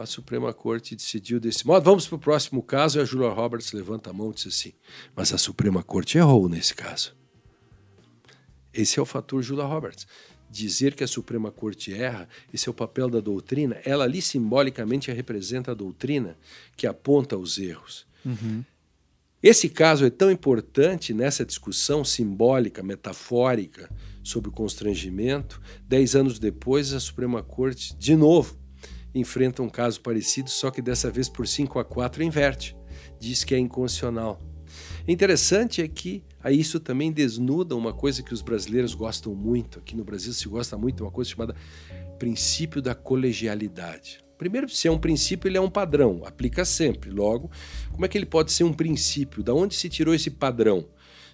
a 0.01 0.07
Suprema 0.07 0.55
Corte 0.55 0.97
decidiu 0.97 1.39
desse 1.39 1.67
modo. 1.67 1.85
Vamos 1.85 2.09
para 2.09 2.17
o 2.17 2.19
próximo 2.19 2.63
caso, 2.63 2.99
e 2.99 3.03
a 3.03 3.05
Julia 3.05 3.29
Roberts 3.29 3.73
levanta 3.73 4.09
a 4.09 4.13
mão 4.15 4.31
e 4.31 4.35
diz 4.35 4.47
assim, 4.47 4.73
mas 5.15 5.31
a 5.31 5.37
Suprema 5.37 5.83
Corte 5.83 6.17
errou 6.17 6.49
nesse 6.49 6.75
caso. 6.75 7.15
Esse 8.73 8.99
é 8.99 9.03
o 9.03 9.05
fator 9.05 9.43
Julia 9.43 9.65
Roberts 9.65 10.07
dizer 10.49 10.95
que 10.95 11.05
a 11.05 11.09
Suprema 11.09 11.51
Corte 11.51 11.93
erra, 11.93 12.27
esse 12.51 12.67
é 12.67 12.71
o 12.71 12.75
papel 12.75 13.11
da 13.11 13.21
doutrina, 13.21 13.79
ela 13.85 14.05
ali 14.05 14.23
simbolicamente 14.23 15.13
representa 15.13 15.73
a 15.73 15.75
doutrina 15.75 16.35
que 16.75 16.87
aponta 16.87 17.37
os 17.37 17.59
erros. 17.59 18.07
Uhum. 18.25 18.65
Esse 19.43 19.69
caso 19.69 20.07
é 20.07 20.11
tão 20.11 20.31
importante 20.31 21.13
nessa 21.13 21.45
discussão 21.45 22.03
simbólica, 22.05 22.83
metafórica 22.83 23.91
sobre 24.27 24.51
o 24.51 24.53
constrangimento. 24.53 25.61
Dez 25.87 26.17
anos 26.17 26.39
depois, 26.39 26.93
a 26.93 27.01
Suprema 27.01 27.43
Corte, 27.43 27.97
de 27.97 28.17
novo, 28.17 28.57
enfrenta 29.15 29.63
um 29.63 29.69
caso 29.69 30.01
parecido, 30.01 30.51
só 30.51 30.71
que 30.71 30.83
dessa 30.83 31.11
vez 31.11 31.29
por 31.29 31.47
5 31.47 31.79
a 31.79 31.85
4 31.85 32.23
inverte. 32.23 32.77
Diz 33.21 33.45
que 33.45 33.55
é 33.55 33.59
inconstitucional. 33.59 34.41
Interessante 35.07 35.81
é 35.81 35.89
que 35.89 36.25
aí 36.43 36.59
isso 36.59 36.81
também 36.81 37.13
desnuda 37.13 37.77
uma 37.77 37.93
coisa 37.93 38.23
que 38.23 38.35
os 38.35 38.43
brasileiros 38.43 38.95
gostam 38.95 39.35
muito. 39.35 39.79
Aqui 39.79 39.97
no 39.97 40.05
Brasil 40.05 40.33
se 40.33 40.49
gosta 40.49 40.77
muito 40.77 41.05
uma 41.05 41.11
coisa 41.11 41.31
chamada 41.31 41.55
princípio 42.19 42.83
da 42.83 42.95
colegialidade. 42.95 44.19
Primeiro, 44.37 44.69
se 44.69 44.87
é 44.87 44.91
um 44.91 44.99
princípio, 44.99 45.49
ele 45.49 45.57
é 45.57 45.61
um 45.61 45.71
padrão, 45.71 46.23
aplica 46.27 46.65
sempre. 46.65 47.11
Logo, 47.11 47.51
como 47.91 48.05
é 48.05 48.09
que 48.09 48.19
ele 48.19 48.27
pode 48.27 48.53
ser 48.53 48.65
um 48.65 48.73
princípio? 48.73 49.43
Da 49.43 49.55
onde 49.55 49.75
se 49.75 49.89
tirou 49.89 50.15
esse 50.15 50.31
padrão? 50.31 50.87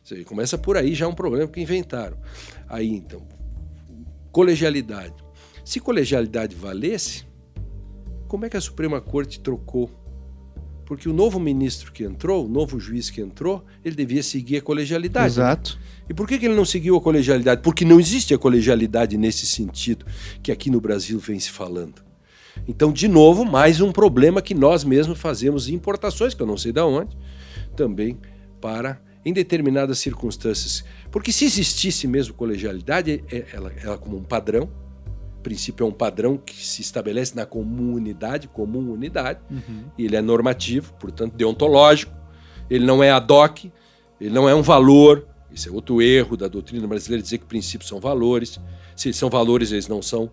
Seja, 0.02 0.24
começa 0.24 0.58
por 0.58 0.76
aí 0.76 0.94
já 0.94 1.04
é 1.04 1.08
um 1.08 1.14
problema 1.14 1.48
que 1.48 1.60
inventaram. 1.60 2.16
Aí, 2.68 2.88
então, 2.88 3.22
colegialidade. 4.30 5.14
Se 5.64 5.78
colegialidade 5.78 6.56
valesse, 6.56 7.24
como 8.26 8.44
é 8.44 8.50
que 8.50 8.56
a 8.56 8.60
Suprema 8.60 9.00
Corte 9.00 9.38
trocou 9.40 9.90
porque 10.92 11.08
o 11.08 11.12
novo 11.12 11.40
ministro 11.40 11.90
que 11.90 12.04
entrou, 12.04 12.44
o 12.44 12.48
novo 12.48 12.78
juiz 12.78 13.08
que 13.08 13.22
entrou, 13.22 13.64
ele 13.82 13.96
devia 13.96 14.22
seguir 14.22 14.58
a 14.58 14.60
colegialidade. 14.60 15.28
Exato. 15.28 15.78
E 16.06 16.12
por 16.12 16.28
que, 16.28 16.38
que 16.38 16.44
ele 16.44 16.54
não 16.54 16.66
seguiu 16.66 16.94
a 16.96 17.00
colegialidade? 17.00 17.62
Porque 17.62 17.82
não 17.82 17.98
existe 17.98 18.34
a 18.34 18.38
colegialidade 18.38 19.16
nesse 19.16 19.46
sentido 19.46 20.04
que 20.42 20.52
aqui 20.52 20.70
no 20.70 20.82
Brasil 20.82 21.18
vem 21.18 21.40
se 21.40 21.50
falando. 21.50 22.02
Então, 22.68 22.92
de 22.92 23.08
novo, 23.08 23.42
mais 23.42 23.80
um 23.80 23.90
problema 23.90 24.42
que 24.42 24.54
nós 24.54 24.84
mesmos 24.84 25.18
fazemos 25.18 25.66
importações, 25.66 26.34
que 26.34 26.42
eu 26.42 26.46
não 26.46 26.58
sei 26.58 26.72
de 26.72 26.80
onde, 26.80 27.16
também 27.74 28.18
para 28.60 29.00
em 29.24 29.32
determinadas 29.32 29.98
circunstâncias. 29.98 30.84
Porque 31.10 31.32
se 31.32 31.44
existisse 31.44 32.06
mesmo 32.06 32.34
colegialidade, 32.34 33.22
é, 33.30 33.46
ela, 33.52 33.72
ela 33.82 33.98
como 33.98 34.16
um 34.16 34.22
padrão, 34.22 34.68
princípio 35.42 35.84
é 35.84 35.88
um 35.88 35.92
padrão 35.92 36.36
que 36.36 36.54
se 36.54 36.82
estabelece 36.82 37.34
na 37.34 37.44
comunidade, 37.44 38.48
comum 38.48 38.92
unidade, 38.92 39.40
uhum. 39.50 39.84
e 39.98 40.04
ele 40.04 40.16
é 40.16 40.22
normativo, 40.22 40.94
portanto 40.94 41.34
deontológico, 41.34 42.14
ele 42.70 42.86
não 42.86 43.02
é 43.02 43.10
ad 43.10 43.32
hoc, 43.32 43.64
ele 44.20 44.30
não 44.30 44.48
é 44.48 44.54
um 44.54 44.62
valor, 44.62 45.26
esse 45.52 45.68
é 45.68 45.72
outro 45.72 46.00
erro 46.00 46.36
da 46.36 46.48
doutrina 46.48 46.86
brasileira 46.86 47.22
dizer 47.22 47.38
que 47.38 47.44
princípios 47.44 47.88
são 47.88 48.00
valores. 48.00 48.58
Se 48.96 49.08
eles 49.08 49.16
são 49.16 49.28
valores, 49.28 49.70
eles 49.70 49.86
não 49.86 50.00
são 50.00 50.30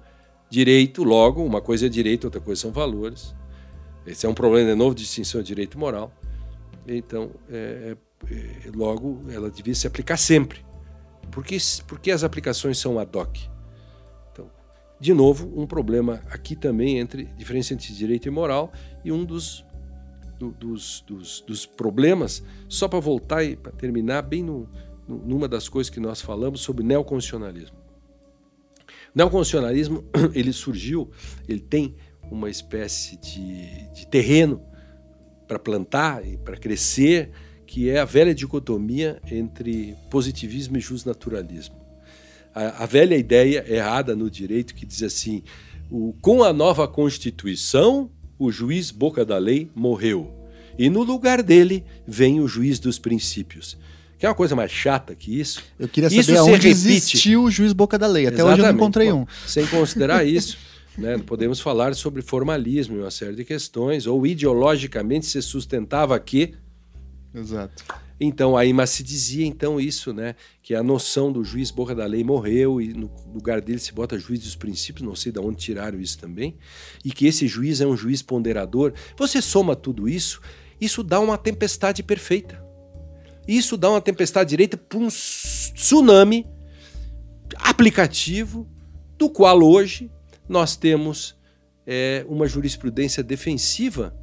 direito, 0.50 1.04
logo, 1.04 1.44
uma 1.44 1.62
coisa 1.62 1.88
é 1.88 1.90
direito, 1.90 2.26
outra 2.26 2.40
coisa 2.40 2.62
são 2.62 2.72
valores. 2.72 3.36
Esse 4.06 4.26
é 4.26 4.30
um 4.30 4.34
problema 4.34 4.70
de 4.70 4.76
novo 4.76 4.96
de 4.96 5.04
distinção 5.04 5.42
de 5.42 5.48
direito 5.48 5.76
e 5.76 5.78
moral. 5.78 6.14
Então, 6.88 7.32
é, 7.50 7.92
é, 7.92 7.98
logo, 8.76 9.24
ela 9.30 9.50
devia 9.50 9.76
se 9.76 9.88
aplicar 9.88 10.18
sempre. 10.18 10.66
Por 11.32 11.44
que, 11.44 11.58
porque 11.88 12.12
as 12.12 12.24
aplicações 12.24 12.78
são 12.78 13.00
ad 13.00 13.18
hoc? 13.18 13.50
de 15.00 15.14
novo, 15.14 15.52
um 15.56 15.66
problema 15.66 16.22
aqui 16.30 16.56
também 16.56 17.00
entre 17.00 17.26
diferença 17.38 17.74
entre 17.74 17.94
direito 17.94 18.28
e 18.28 18.32
moral 18.32 18.72
e 19.04 19.12
um 19.12 19.24
dos, 19.24 19.66
do, 20.38 20.52
dos, 20.52 21.04
dos, 21.08 21.42
dos, 21.42 21.66
problemas, 21.66 22.44
só 22.68 22.88
para 22.88 23.00
voltar 23.00 23.44
e 23.44 23.56
para 23.56 23.72
terminar 23.72 24.24
bem 24.24 24.44
no, 24.44 24.70
no, 25.08 25.18
numa 25.20 25.48
das 25.48 25.70
coisas 25.70 25.90
que 25.90 26.02
nós 26.02 26.22
falamos 26.22 26.60
sobre 26.60 26.84
neoconstitucionalismo. 26.84 27.78
O 29.16 29.18
neoconstitucionalismo 29.18 30.04
ele 30.36 30.52
surgiu, 30.52 31.10
ele 31.48 31.62
tem 31.62 31.96
uma 32.30 32.50
espécie 32.50 33.18
de, 33.18 33.90
de 33.94 34.06
terreno 34.06 34.62
para 35.48 35.58
plantar 35.58 36.28
e 36.28 36.38
para 36.38 36.58
crescer, 36.58 37.32
que 37.70 37.90
é 37.90 38.00
a 38.00 38.06
velha 38.06 38.34
dicotomia 38.34 39.22
entre 39.32 39.96
positivismo 40.10 40.78
e 40.78 40.80
justnaturalismo 40.80 41.80
a, 42.54 42.84
a 42.84 42.86
velha 42.86 43.16
ideia 43.16 43.64
errada 43.68 44.16
no 44.16 44.30
direito 44.30 44.74
que 44.74 44.86
diz 44.86 45.04
assim: 45.04 45.44
o, 45.90 46.14
com 46.22 46.44
a 46.44 46.52
nova 46.52 46.88
Constituição, 46.88 48.10
o 48.38 48.52
juiz 48.52 48.92
boca 48.92 49.26
da 49.26 49.38
lei 49.38 49.70
morreu. 49.76 50.34
E 50.78 50.90
no 50.90 51.04
lugar 51.04 51.44
dele 51.44 51.84
vem 52.08 52.40
o 52.40 52.48
juiz 52.48 52.80
dos 52.80 52.98
princípios. 52.98 53.78
Que 54.18 54.26
é 54.26 54.30
uma 54.30 54.36
coisa 54.36 54.56
mais 54.56 54.72
chata 54.72 55.16
que 55.16 55.40
isso. 55.40 55.64
Eu 55.78 55.88
queria 55.88 56.10
saber 56.10 56.22
isso 56.22 56.38
aonde 56.38 56.68
existiu 56.68 57.44
o 57.44 57.52
juiz 57.52 57.74
boca 57.74 57.98
da 57.98 58.08
lei. 58.08 58.28
Até 58.28 58.36
Exatamente. 58.36 58.60
hoje 58.60 58.68
eu 58.68 58.74
não 58.74 58.80
encontrei 58.80 59.12
um. 59.12 59.26
Sem 59.48 59.66
considerar 59.68 60.24
isso, 60.28 60.58
né, 60.98 61.18
podemos 61.18 61.60
falar 61.60 61.94
sobre 61.96 62.22
formalismo 62.22 62.98
e 62.98 63.00
uma 63.00 63.12
série 63.12 63.36
de 63.36 63.46
questões, 63.46 64.08
ou 64.08 64.26
ideologicamente 64.26 65.26
se 65.26 65.42
sustentava 65.42 66.20
que. 66.20 66.54
Exato. 67.34 67.84
Então, 68.20 68.58
aí, 68.58 68.74
mas 68.74 68.90
se 68.90 69.04
dizia 69.04 69.46
então 69.46 69.80
isso, 69.80 70.14
né? 70.14 70.36
Que 70.62 70.76
a 70.76 70.84
noção 70.84 71.32
do 71.32 71.44
juiz 71.44 71.72
boca 71.72 71.96
da 71.96 72.06
lei 72.06 72.24
morreu 72.24 72.82
e 72.82 72.94
no 72.94 73.10
lugar 73.34 73.62
dele 73.62 73.80
se 73.80 73.94
bota 73.94 74.20
juiz 74.20 74.42
dos 74.42 74.56
princípios, 74.56 75.08
não 75.08 75.16
sei 75.16 75.32
de 75.32 75.40
onde 75.40 75.58
tiraram 75.58 76.00
isso 76.00 76.18
também, 76.18 76.58
e 77.06 77.12
que 77.12 77.26
esse 77.28 77.48
juiz 77.48 77.80
é 77.80 77.88
um 77.88 77.96
juiz 77.96 78.22
ponderador. 78.22 78.94
Você 79.18 79.42
soma 79.42 79.76
tudo 79.76 80.10
isso, 80.10 80.42
isso 80.82 81.04
dá 81.04 81.20
uma 81.20 81.38
tempestade 81.38 82.04
perfeita. 82.04 82.62
Isso 83.48 83.78
dá 83.78 83.90
uma 83.90 84.02
tempestade 84.02 84.50
direita 84.50 84.76
para 84.76 85.00
um 85.00 85.08
tsunami 85.08 86.46
aplicativo, 87.56 88.68
do 89.18 89.30
qual 89.30 89.62
hoje 89.62 90.12
nós 90.48 90.76
temos 90.76 91.36
é, 91.86 92.26
uma 92.28 92.48
jurisprudência 92.48 93.24
defensiva 93.24 94.16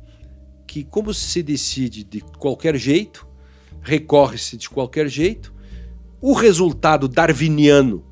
que, 0.66 0.84
como 0.84 1.14
se 1.14 1.42
decide 1.42 2.02
de 2.04 2.20
qualquer 2.20 2.76
jeito, 2.76 3.26
recorre-se 3.80 4.56
de 4.56 4.68
qualquer 4.68 5.08
jeito. 5.08 5.54
O 6.20 6.32
resultado 6.32 7.06
darwiniano, 7.06 8.04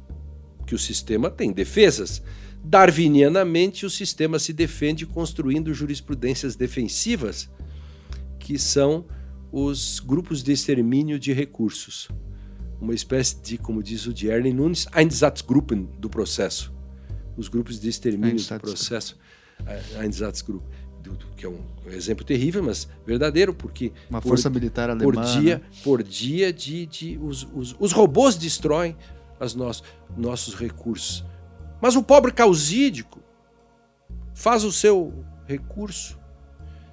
que 0.67 0.75
o 0.75 0.79
sistema 0.79 1.31
tem 1.31 1.53
defesas, 1.53 2.23
darwinianamente 2.63 3.85
o 3.85 3.91
sistema 3.91 4.39
se 4.39 4.53
defende 4.53 5.05
construindo 5.05 5.75
jurisprudências 5.75 6.57
defensivas, 6.57 7.51
que 8.39 8.59
são 8.59 9.05
os 9.51 10.01
grupos 10.01 10.43
de 10.43 10.53
extermínio 10.53 11.19
de 11.19 11.33
recursos. 11.33 12.09
Uma 12.81 12.95
espécie 12.95 13.41
de, 13.41 13.59
como 13.59 13.83
diz 13.83 14.07
o 14.07 14.13
Dierley 14.13 14.53
Nunes, 14.53 14.87
Einsatzgruppen 14.93 15.89
do 15.99 16.09
processo. 16.09 16.73
Os 17.37 17.49
grupos 17.49 17.81
de 17.81 17.89
extermínio 17.89 18.37
do 18.37 18.61
processo. 18.61 19.17
Einsatzgruppen 19.99 20.69
do, 21.05 21.13
do, 21.13 21.27
que 21.37 21.45
é 21.45 21.49
um, 21.49 21.61
um, 21.87 21.91
exemplo 21.91 22.25
terrível, 22.25 22.63
mas 22.63 22.89
verdadeiro, 23.07 23.53
porque 23.53 23.93
uma 24.09 24.23
por, 24.23 24.29
força 24.29 24.49
militar 24.49 24.89
alemã 24.89 25.05
por 25.05 25.23
dia, 25.23 25.59
né? 25.59 25.65
por 25.85 26.03
dia 26.03 26.53
de, 26.53 26.87
de 26.87 27.19
os, 27.23 27.47
os, 27.55 27.77
os, 27.79 27.93
robôs 27.93 28.37
destroem 28.37 28.97
as 29.39 29.55
nossos, 29.55 29.85
nossos 30.17 30.55
recursos. 30.55 31.25
Mas 31.81 31.95
o 31.95 32.03
pobre 32.03 32.33
causídico 32.33 33.21
faz 34.35 34.65
o 34.65 34.73
seu 34.73 35.13
recurso 35.47 36.19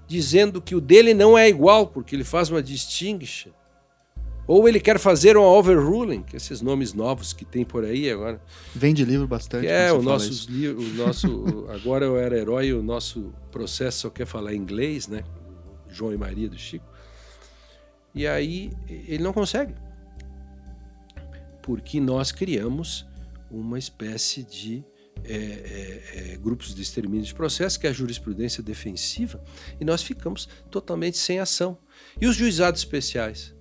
dizendo 0.07 0.61
que 0.61 0.75
o 0.75 0.81
dele 0.81 1.13
não 1.13 1.37
é 1.37 1.47
igual, 1.47 1.87
porque 1.87 2.13
ele 2.13 2.25
faz 2.25 2.49
uma 2.49 2.61
distinction 2.61 3.51
ou 4.51 4.67
ele 4.67 4.81
quer 4.81 4.99
fazer 4.99 5.37
um 5.37 5.43
overruling, 5.43 6.23
que 6.23 6.35
esses 6.35 6.61
nomes 6.61 6.93
novos 6.93 7.31
que 7.31 7.45
tem 7.45 7.63
por 7.63 7.85
aí 7.85 8.11
agora. 8.11 8.41
Vende 8.75 9.05
livro 9.05 9.25
bastante. 9.25 9.65
é, 9.65 9.93
o 9.93 10.01
nosso, 10.01 10.51
o 10.51 10.83
nosso 10.93 11.67
agora 11.69 12.03
eu 12.03 12.17
era 12.17 12.37
herói, 12.37 12.73
o 12.73 12.83
nosso 12.83 13.33
processo 13.49 13.99
só 13.99 14.09
quer 14.09 14.25
falar 14.25 14.53
inglês, 14.53 15.07
né? 15.07 15.23
João 15.87 16.13
e 16.13 16.17
Maria 16.17 16.49
do 16.49 16.57
Chico. 16.57 16.85
E 18.13 18.27
aí 18.27 18.73
ele 18.89 19.23
não 19.23 19.31
consegue. 19.31 19.73
Porque 21.61 22.01
nós 22.01 22.33
criamos 22.33 23.07
uma 23.49 23.79
espécie 23.79 24.43
de 24.43 24.83
é, 25.23 25.33
é, 25.33 26.33
é, 26.33 26.37
grupos 26.37 26.75
de 26.75 26.81
extermínio 26.81 27.25
de 27.25 27.33
processo, 27.33 27.79
que 27.79 27.87
é 27.87 27.89
a 27.89 27.93
jurisprudência 27.93 28.61
defensiva, 28.61 29.41
e 29.79 29.85
nós 29.85 30.03
ficamos 30.03 30.49
totalmente 30.69 31.17
sem 31.17 31.39
ação. 31.39 31.77
E 32.19 32.27
os 32.27 32.35
juizados 32.35 32.81
especiais? 32.81 33.55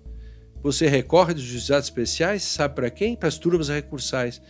Você 0.63 0.89
recorre 0.89 1.35
dos 1.35 1.43
juizados 1.43 1.87
especiais, 1.87 2.43
sabe 2.43 2.75
para 2.75 2.91
quem? 2.91 3.17
Para 3.17 3.29
as 3.29 3.39
turmas 3.39 3.69
recursais. 3.69 4.41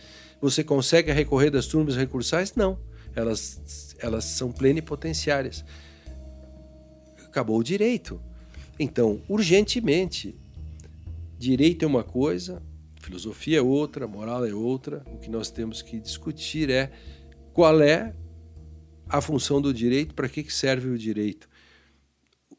Você 0.41 0.63
consegue 0.63 1.11
recorrer 1.11 1.49
das 1.49 1.67
turmas 1.67 1.95
recursais? 1.95 2.53
Não. 2.55 2.79
Elas, 3.15 3.95
elas 3.99 4.25
são 4.25 4.51
plenipotenciárias. 4.51 5.63
acabou 7.25 7.59
o 7.59 7.63
direito. 7.63 8.21
Então, 8.79 9.21
urgentemente, 9.29 10.35
direito 11.37 11.85
é 11.85 11.87
uma 11.87 12.03
coisa, 12.03 12.61
filosofia 12.99 13.59
é 13.59 13.61
outra, 13.61 14.07
moral 14.07 14.45
é 14.45 14.53
outra. 14.53 15.03
O 15.13 15.17
que 15.17 15.29
nós 15.29 15.49
temos 15.49 15.81
que 15.81 15.99
discutir 15.99 16.69
é 16.69 16.91
qual 17.53 17.81
é 17.81 18.13
a 19.07 19.21
função 19.21 19.61
do 19.61 19.73
direito, 19.73 20.15
para 20.15 20.29
que 20.29 20.51
serve 20.51 20.89
o 20.89 20.97
direito. 20.97 21.49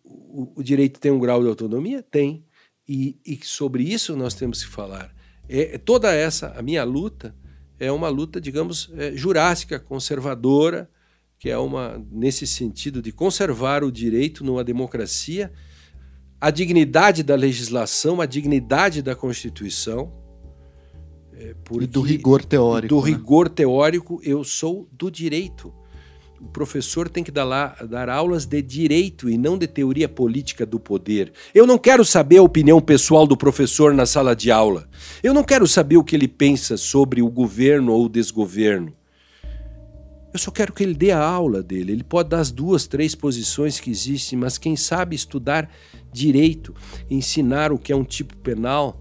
O, 0.05 0.53
o, 0.57 0.63
direito 0.63 1.01
tem 1.01 1.11
um 1.11 1.19
grau 1.19 1.43
de 1.43 1.49
autonomia? 1.49 2.03
Tem. 2.03 2.45
E, 2.89 3.19
e 3.25 3.39
sobre 3.45 3.83
isso 3.83 4.17
nós 4.17 4.35
temos 4.35 4.65
que 4.65 4.71
falar. 4.71 5.15
É, 5.49 5.75
é, 5.75 5.79
toda 5.79 6.13
essa, 6.13 6.49
a 6.57 6.63
minha 6.63 6.85
luta, 6.85 7.35
é 7.79 7.91
uma 7.91 8.09
luta, 8.09 8.41
digamos, 8.41 8.91
é, 8.97 9.13
jurássica, 9.17 9.79
conservadora, 9.79 10.91
que 11.39 11.51
é 11.51 11.59
uma, 11.59 12.01
nesse 12.11 12.47
sentido, 12.47 13.03
de 13.03 13.11
conservar 13.13 13.83
o 13.83 13.91
direito 13.91 14.45
numa 14.45 14.63
democracia, 14.63 15.53
a 16.41 16.51
dignidade 16.51 17.23
da 17.23 17.35
legislação, 17.35 18.21
a 18.21 18.27
dignidade 18.27 19.03
da 19.03 19.15
Constituição. 19.15 20.13
É, 21.35 21.55
e 21.81 21.87
do 21.87 22.01
rigor 22.01 22.45
teórico. 22.45 22.95
Do 22.95 23.03
né? 23.03 23.11
rigor 23.11 23.49
teórico, 23.49 24.21
eu 24.25 24.45
sou 24.45 24.89
do 24.93 25.11
direito 25.11 25.75
o 26.43 26.49
professor 26.49 27.09
tem 27.09 27.23
que 27.23 27.31
dar, 27.31 27.45
lá, 27.45 27.77
dar 27.89 28.09
aulas 28.09 28.45
de 28.45 28.61
direito 28.61 29.31
e 29.31 29.39
não 29.39 29.57
de 29.57 29.69
teoria 29.69 30.09
política 30.09 30.67
do 30.67 30.81
poder. 30.81 31.33
Eu 31.55 31.69
não 31.69 31.79
quero 31.79 32.05
saber 32.05 32.39
a 32.39 32.43
opinião 32.43 32.81
pessoal 32.81 33.29
do 33.29 33.37
professor 33.37 33.95
na 33.95 34.05
sala 34.05 34.35
de 34.35 34.51
aula. 34.51 34.89
Eu 35.23 35.33
não 35.33 35.45
quero 35.45 35.69
saber 35.69 35.97
o 35.99 36.03
que 36.03 36.17
ele 36.17 36.27
pensa 36.27 36.77
sobre 36.77 37.23
o 37.23 37.31
governo 37.31 37.93
ou 37.93 38.07
o 38.07 38.09
desgoverno. 38.09 38.93
Eu 40.33 40.39
só 40.39 40.51
quero 40.51 40.73
que 40.73 40.83
ele 40.83 40.95
dê 40.95 41.13
a 41.13 41.23
aula 41.23 41.63
dele. 41.63 41.93
Ele 41.93 42.03
pode 42.03 42.31
dar 42.31 42.41
as 42.41 42.51
duas, 42.51 42.89
três 42.89 43.15
posições 43.15 43.79
que 43.79 43.91
existem, 43.91 44.37
mas 44.37 44.59
quem 44.59 44.75
sabe 44.75 45.15
estudar 45.15 45.71
direito, 46.11 46.75
ensinar 47.09 47.71
o 47.71 47.79
que 47.79 47.93
é 47.93 47.97
um 47.97 48.05
tipo 48.05 48.37
penal, 48.39 49.01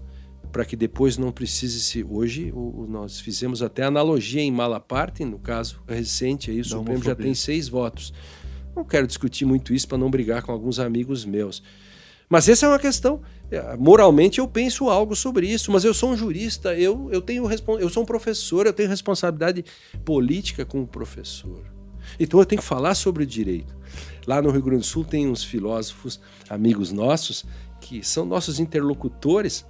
para 0.52 0.66
que 0.66 0.76
depois 0.76 1.16
não 1.16 1.32
precise 1.32 1.80
se. 1.80 2.04
Hoje 2.04 2.52
o, 2.54 2.86
nós 2.88 3.18
fizemos 3.18 3.62
até 3.62 3.84
analogia 3.84 4.42
em 4.42 4.52
Malaparte, 4.52 5.24
no 5.24 5.38
caso 5.38 5.82
recente, 5.88 6.50
aí 6.50 6.60
o 6.60 6.62
da 6.62 6.68
Supremo 6.68 7.02
já 7.02 7.14
tem 7.14 7.34
seis 7.34 7.68
votos. 7.68 8.12
Não 8.76 8.84
quero 8.84 9.06
discutir 9.06 9.46
muito 9.46 9.74
isso 9.74 9.88
para 9.88 9.98
não 9.98 10.10
brigar 10.10 10.42
com 10.42 10.52
alguns 10.52 10.78
amigos 10.78 11.24
meus. 11.24 11.62
Mas 12.28 12.48
essa 12.48 12.66
é 12.66 12.68
uma 12.68 12.78
questão. 12.78 13.20
É, 13.50 13.76
moralmente 13.76 14.38
eu 14.38 14.48
penso 14.48 14.88
algo 14.88 15.16
sobre 15.16 15.46
isso, 15.46 15.70
mas 15.72 15.84
eu 15.84 15.92
sou 15.92 16.10
um 16.10 16.16
jurista, 16.16 16.74
eu, 16.74 17.08
eu, 17.10 17.20
tenho, 17.20 17.44
eu 17.78 17.88
sou 17.88 18.02
um 18.02 18.06
professor, 18.06 18.66
eu 18.66 18.72
tenho 18.72 18.88
responsabilidade 18.88 19.64
política 20.04 20.64
como 20.64 20.86
professor. 20.86 21.62
Então 22.18 22.40
eu 22.40 22.46
tenho 22.46 22.60
que 22.60 22.66
falar 22.66 22.94
sobre 22.94 23.24
o 23.24 23.26
direito. 23.26 23.74
Lá 24.26 24.40
no 24.40 24.50
Rio 24.50 24.62
Grande 24.62 24.80
do 24.80 24.86
Sul 24.86 25.04
tem 25.04 25.28
uns 25.28 25.44
filósofos, 25.44 26.20
amigos 26.48 26.92
nossos, 26.92 27.44
que 27.80 28.02
são 28.02 28.24
nossos 28.24 28.58
interlocutores 28.60 29.66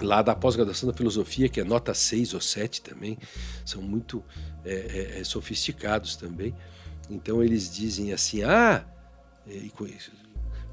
lá 0.00 0.22
da 0.22 0.34
pós-graduação 0.34 0.88
da 0.88 0.96
filosofia, 0.96 1.48
que 1.48 1.60
é 1.60 1.64
nota 1.64 1.94
6 1.94 2.34
ou 2.34 2.40
7 2.40 2.82
também, 2.82 3.18
são 3.64 3.82
muito 3.82 4.24
é, 4.64 4.72
é, 4.72 5.20
é, 5.20 5.24
sofisticados 5.24 6.16
também. 6.16 6.54
Então 7.08 7.42
eles 7.42 7.70
dizem 7.72 8.12
assim: 8.12 8.42
ah, 8.42 8.84
é, 9.46 9.60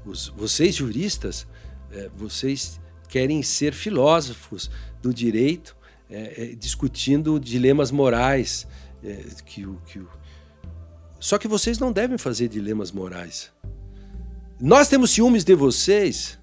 os, 0.04 0.28
vocês 0.28 0.74
juristas, 0.74 1.46
é, 1.90 2.10
vocês 2.16 2.80
querem 3.08 3.42
ser 3.42 3.74
filósofos 3.74 4.70
do 5.00 5.12
direito, 5.12 5.76
é, 6.10 6.54
discutindo 6.58 7.38
dilemas 7.38 7.90
morais. 7.90 8.66
que, 9.44 9.66
que. 9.86 10.04
Só 11.20 11.38
que 11.38 11.46
vocês 11.46 11.78
não 11.78 11.92
devem 11.92 12.18
fazer 12.18 12.48
dilemas 12.48 12.90
morais. 12.90 13.52
Nós 14.60 14.88
temos 14.88 15.10
ciúmes 15.10 15.44
de 15.44 15.54
vocês 15.54 16.38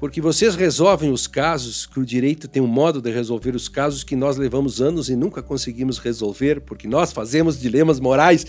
porque 0.00 0.18
vocês 0.18 0.54
resolvem 0.54 1.12
os 1.12 1.26
casos, 1.26 1.84
que 1.84 2.00
o 2.00 2.06
direito 2.06 2.48
tem 2.48 2.62
um 2.62 2.66
modo 2.66 3.02
de 3.02 3.10
resolver 3.10 3.54
os 3.54 3.68
casos 3.68 4.02
que 4.02 4.16
nós 4.16 4.38
levamos 4.38 4.80
anos 4.80 5.10
e 5.10 5.14
nunca 5.14 5.42
conseguimos 5.42 5.98
resolver, 5.98 6.62
porque 6.62 6.88
nós 6.88 7.12
fazemos 7.12 7.60
dilemas 7.60 8.00
morais 8.00 8.46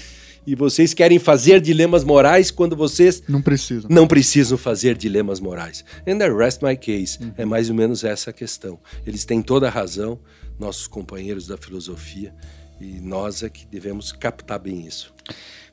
e 0.47 0.56
vocês 0.56 0.93
querem 0.93 1.20
fazer 1.20 1.60
dilemas 1.60 2.06
morais 2.06 2.52
quando 2.52 2.74
vocês 2.74 3.22
não 3.28 3.41
precisam. 3.41 3.89
Não 3.91 4.08
precisam 4.08 4.58
fazer 4.58 4.95
dilemas 4.95 5.41
morais. 5.41 5.84
And 6.08 6.20
the 6.20 6.34
rest 6.34 6.62
my 6.64 6.78
case. 6.78 7.22
Uhum. 7.22 7.34
É 7.38 7.43
mais 7.43 7.70
ou 7.70 7.76
menos 7.76 8.06
essa 8.06 8.30
a 8.30 8.34
questão. 8.34 8.80
Eles 9.06 9.26
têm 9.26 9.41
toda 9.41 9.68
a 9.68 9.70
razão, 9.70 10.18
nossos 10.58 10.88
companheiros 10.88 11.47
da 11.47 11.58
filosofia, 11.58 12.34
e 12.80 13.02
nós 13.02 13.43
é 13.43 13.49
que 13.49 13.68
devemos 13.68 14.14
captar 14.14 14.58
bem 14.58 14.88
isso. 14.88 15.14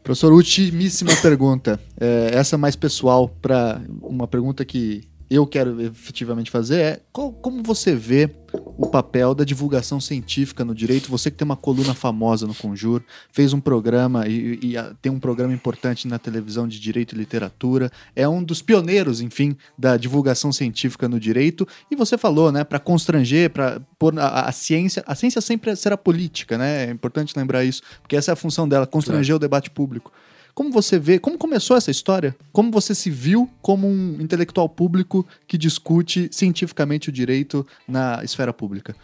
Professor, 0.03 0.33
ultimíssima 0.33 1.15
pergunta. 1.23 1.79
É, 2.01 2.31
essa 2.33 2.59
mais 2.59 2.75
pessoal 2.75 3.29
para 3.29 3.81
uma 4.03 4.27
pergunta 4.27 4.65
que 4.65 5.07
eu 5.31 5.47
quero 5.47 5.81
efetivamente 5.83 6.51
fazer 6.51 6.81
é 6.81 7.01
qual, 7.13 7.33
como 7.33 7.63
você 7.63 7.95
vê 7.95 8.31
o 8.53 8.87
papel 8.87 9.35
da 9.35 9.45
divulgação 9.45 10.01
científica 10.01 10.65
no 10.65 10.75
direito? 10.75 11.11
Você 11.11 11.31
que 11.31 11.37
tem 11.37 11.45
uma 11.45 11.57
coluna 11.57 11.93
famosa 11.93 12.47
no 12.47 12.55
Conjur, 12.55 13.03
fez 13.31 13.53
um 13.53 13.61
programa 13.61 14.27
e, 14.27 14.59
e 14.63 14.75
tem 15.03 15.13
um 15.13 15.21
programa 15.21 15.53
importante 15.53 16.09
na 16.09 16.19
televisão 16.19 16.67
de 16.67 16.81
direito 16.81 17.15
e 17.15 17.19
literatura, 17.19 17.91
é 18.17 18.27
um 18.27 18.43
dos 18.43 18.63
pioneiros, 18.63 19.21
enfim, 19.21 19.55
da 19.77 19.99
divulgação 19.99 20.51
científica 20.51 21.09
no 21.09 21.21
direito. 21.21 21.69
E 21.91 21.97
você 21.97 22.17
falou, 22.17 22.51
né, 22.51 22.65
para 22.65 22.79
constranger, 22.79 23.51
para 23.51 23.81
pôr 23.99 24.19
a, 24.19 24.49
a, 24.49 24.53
ciência, 24.53 25.05
a 25.07 25.15
ciência 25.15 25.43
sempre 25.43 25.77
será 25.77 25.97
política, 25.97 26.57
né? 26.57 26.87
É 26.87 26.91
importante 26.91 27.35
lembrar 27.37 27.65
isso, 27.65 27.83
porque 28.01 28.17
essa 28.17 28.31
é 28.31 28.35
a 28.35 28.37
função 28.37 28.67
dela, 28.67 28.87
constranger 28.87 29.27
claro. 29.27 29.37
o 29.37 29.41
debate 29.41 29.71
público. 29.71 30.11
Como 30.59 30.73
você 30.73 30.99
vê, 30.99 31.21
como 31.21 31.39
começou 31.39 31.77
essa 31.77 31.89
história? 31.89 32.37
Como 32.53 32.73
você 32.73 32.93
se 32.93 33.11
viu 33.11 33.49
como 33.63 33.87
um 33.87 34.21
intelectual 34.21 34.69
público 34.69 35.25
que 35.47 35.57
discute 35.57 36.29
cientificamente 36.33 37.11
o 37.11 37.13
direito 37.13 37.65
na 37.87 38.25
esfera 38.25 38.53
pública? 38.53 38.97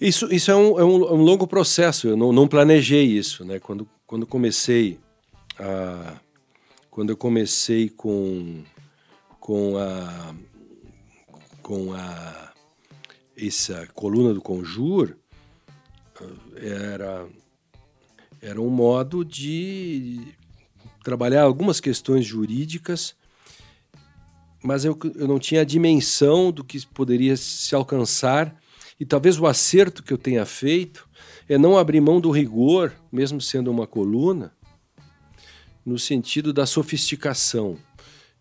Isso, 0.00 0.32
isso 0.32 0.50
é, 0.50 0.56
um, 0.56 0.80
é 0.80 0.82
um, 0.82 1.08
é 1.08 1.12
um 1.12 1.22
longo 1.22 1.46
processo, 1.46 2.08
eu 2.08 2.16
não, 2.16 2.32
não, 2.32 2.48
planejei 2.48 3.04
isso. 3.04 3.44
Né? 3.44 3.58
Quando, 3.58 3.86
quando 4.06 4.26
comecei 4.26 4.98
a, 5.58 6.14
quando 6.90 7.10
eu 7.10 7.18
comecei 7.18 7.90
com, 7.90 8.62
com 9.38 9.76
a 9.76 10.34
com 11.62 11.92
a 11.92 12.50
essa 13.36 13.86
coluna 13.88 14.32
do 14.32 14.40
Conjur 14.40 15.16
era 16.56 17.28
era 18.42 18.60
um 18.60 18.70
modo 18.70 19.24
de 19.24 20.34
trabalhar 21.04 21.42
algumas 21.42 21.80
questões 21.80 22.24
jurídicas, 22.24 23.14
mas 24.62 24.84
eu, 24.84 24.98
eu 25.14 25.26
não 25.26 25.38
tinha 25.38 25.62
a 25.62 25.64
dimensão 25.64 26.52
do 26.52 26.62
que 26.62 26.86
poderia 26.86 27.36
se 27.36 27.74
alcançar. 27.74 28.54
E 28.98 29.04
talvez 29.04 29.38
o 29.38 29.46
acerto 29.46 30.02
que 30.02 30.12
eu 30.12 30.18
tenha 30.18 30.44
feito 30.44 31.08
é 31.48 31.56
não 31.56 31.78
abrir 31.78 32.00
mão 32.00 32.20
do 32.20 32.30
rigor, 32.30 32.92
mesmo 33.10 33.40
sendo 33.40 33.70
uma 33.70 33.86
coluna, 33.86 34.52
no 35.84 35.98
sentido 35.98 36.52
da 36.52 36.66
sofisticação. 36.66 37.78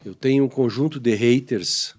Eu 0.03 0.13
tenho 0.13 0.43
um 0.43 0.49
conjunto 0.49 0.99
de 0.99 1.15
haters 1.15 1.95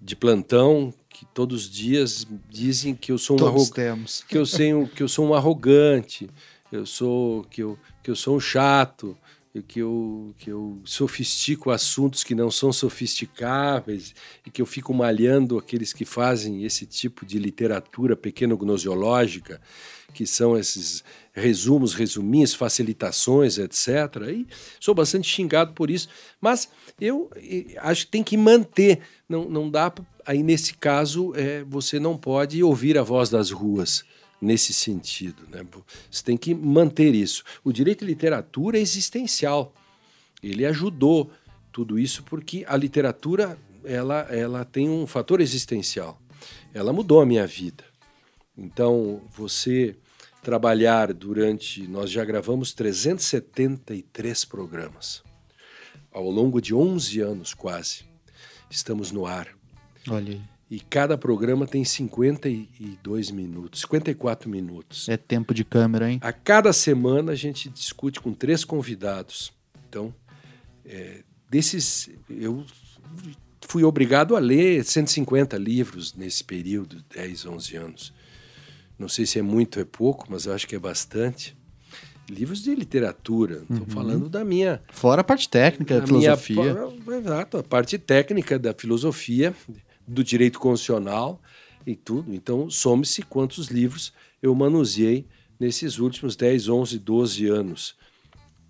de 0.00 0.16
plantão 0.16 0.94
que 1.08 1.26
todos 1.26 1.64
os 1.64 1.70
dias 1.70 2.26
dizem 2.48 2.94
que 2.94 3.12
eu 3.12 3.18
sou 3.18 3.40
um 3.40 3.46
arrogante, 3.46 4.24
que 4.26 4.38
eu 4.38 4.46
sei 4.46 4.86
que 4.86 5.02
eu 5.02 5.08
sou 5.08 5.26
um 5.26 5.34
arrogante, 5.34 6.30
eu 6.76 6.86
sou 6.86 7.44
que 7.44 7.62
eu, 7.62 7.78
que 8.02 8.10
eu 8.10 8.16
sou 8.16 8.36
um 8.36 8.40
chato, 8.40 9.16
que 9.66 9.80
eu, 9.80 10.32
que 10.38 10.50
eu 10.50 10.80
sofistico 10.84 11.70
assuntos 11.70 12.22
que 12.22 12.36
não 12.36 12.52
são 12.52 12.72
sofisticáveis 12.72 14.14
e 14.46 14.50
que 14.50 14.62
eu 14.62 14.66
fico 14.66 14.94
malhando 14.94 15.58
aqueles 15.58 15.92
que 15.92 16.04
fazem 16.04 16.64
esse 16.64 16.86
tipo 16.86 17.26
de 17.26 17.36
literatura 17.36 18.14
pequeno-gnosiológica, 18.14 19.60
que 20.14 20.24
são 20.24 20.56
esses 20.56 21.02
resumos, 21.32 21.94
resuminhos, 21.94 22.54
facilitações, 22.54 23.58
etc. 23.58 23.88
E 24.32 24.46
sou 24.78 24.94
bastante 24.94 25.28
xingado 25.28 25.72
por 25.72 25.90
isso, 25.90 26.08
mas 26.40 26.68
eu 27.00 27.28
acho 27.78 28.04
que 28.04 28.12
tem 28.12 28.22
que 28.22 28.36
manter, 28.36 29.00
não, 29.28 29.48
não 29.48 29.68
dá, 29.68 29.92
aí 30.24 30.44
nesse 30.44 30.74
caso 30.74 31.34
é, 31.34 31.64
você 31.64 31.98
não 31.98 32.16
pode 32.16 32.62
ouvir 32.62 32.96
a 32.96 33.02
voz 33.02 33.28
das 33.28 33.50
ruas 33.50 34.04
nesse 34.40 34.72
sentido. 34.72 35.46
Né? 35.50 35.64
Você 36.10 36.22
tem 36.22 36.36
que 36.36 36.54
manter 36.54 37.14
isso. 37.14 37.44
O 37.62 37.72
direito 37.72 38.04
à 38.04 38.06
literatura 38.06 38.78
é 38.78 38.80
existencial. 38.80 39.74
Ele 40.42 40.64
ajudou 40.64 41.30
tudo 41.70 41.98
isso 41.98 42.22
porque 42.24 42.64
a 42.66 42.76
literatura 42.76 43.58
ela, 43.84 44.20
ela 44.30 44.64
tem 44.64 44.88
um 44.88 45.06
fator 45.06 45.40
existencial. 45.40 46.20
Ela 46.72 46.92
mudou 46.92 47.20
a 47.20 47.26
minha 47.26 47.46
vida. 47.46 47.84
Então, 48.56 49.22
você 49.30 49.96
trabalhar 50.42 51.12
durante. 51.12 51.86
Nós 51.86 52.10
já 52.10 52.24
gravamos 52.24 52.72
373 52.72 54.44
programas. 54.44 55.22
Ao 56.12 56.28
longo 56.28 56.60
de 56.60 56.74
11 56.74 57.20
anos, 57.20 57.54
quase, 57.54 58.04
estamos 58.68 59.12
no 59.12 59.26
ar. 59.26 59.48
Olha 60.08 60.32
aí. 60.32 60.59
E 60.70 60.78
cada 60.78 61.18
programa 61.18 61.66
tem 61.66 61.84
52 61.84 63.30
minutos, 63.32 63.80
54 63.80 64.48
minutos. 64.48 65.08
É 65.08 65.16
tempo 65.16 65.52
de 65.52 65.64
câmera, 65.64 66.08
hein? 66.08 66.20
A 66.22 66.32
cada 66.32 66.72
semana 66.72 67.32
a 67.32 67.34
gente 67.34 67.68
discute 67.68 68.20
com 68.20 68.32
três 68.32 68.64
convidados. 68.64 69.52
Então, 69.88 70.14
É, 70.84 71.22
desses, 71.48 72.08
eu 72.28 72.64
fui 73.60 73.84
obrigado 73.84 74.34
a 74.34 74.38
ler 74.38 74.84
150 74.84 75.56
livros 75.58 76.14
nesse 76.14 76.42
período, 76.42 77.04
10, 77.14 77.46
11 77.46 77.76
anos. 77.76 78.12
Não 78.98 79.08
sei 79.08 79.26
se 79.26 79.38
é 79.38 79.42
muito 79.42 79.76
ou 79.76 79.82
é 79.82 79.84
pouco, 79.84 80.26
mas 80.28 80.46
eu 80.46 80.52
acho 80.52 80.66
que 80.66 80.74
é 80.74 80.78
bastante. 80.78 81.56
Livros 82.28 82.62
de 82.62 82.74
literatura, 82.74 83.62
estou 83.62 83.78
uhum. 83.78 83.86
falando 83.86 84.28
da 84.28 84.44
minha. 84.44 84.80
Fora 84.92 85.20
a 85.20 85.24
parte 85.24 85.48
técnica 85.48 86.00
da 86.00 86.06
filosofia. 86.06 86.74
Minha, 87.06 87.18
exato, 87.18 87.58
a 87.58 87.62
parte 87.62 87.98
técnica 87.98 88.58
da 88.58 88.72
filosofia, 88.72 89.54
do 90.10 90.24
direito 90.24 90.58
constitucional 90.58 91.40
e 91.86 91.94
tudo. 91.94 92.34
Então, 92.34 92.68
some-se 92.68 93.22
quantos 93.22 93.68
livros 93.68 94.12
eu 94.42 94.54
manuseei 94.54 95.26
nesses 95.58 95.98
últimos 95.98 96.36
10, 96.36 96.68
11, 96.68 96.98
12 96.98 97.46
anos. 97.46 97.94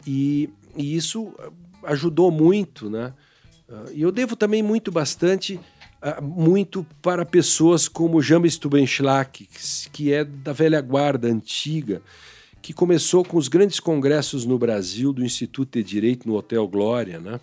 E, 0.06 0.50
e 0.76 0.96
isso 0.96 1.32
ajudou 1.84 2.30
muito, 2.30 2.90
né? 2.90 3.14
Ah, 3.68 3.84
e 3.92 4.02
eu 4.02 4.10
devo 4.10 4.34
também 4.36 4.62
muito 4.62 4.90
bastante 4.90 5.60
ah, 6.02 6.20
muito 6.20 6.84
para 7.00 7.24
pessoas 7.24 7.88
como 7.88 8.20
James 8.20 8.54
Stubenschlag, 8.54 9.48
que 9.92 10.12
é 10.12 10.24
da 10.24 10.52
velha 10.52 10.80
guarda 10.80 11.28
antiga, 11.28 12.02
que 12.60 12.72
começou 12.72 13.24
com 13.24 13.36
os 13.36 13.48
grandes 13.48 13.80
congressos 13.80 14.44
no 14.44 14.58
Brasil 14.58 15.12
do 15.12 15.24
Instituto 15.24 15.78
de 15.78 15.82
Direito 15.82 16.28
no 16.28 16.34
Hotel 16.34 16.66
Glória, 16.66 17.20
né? 17.20 17.40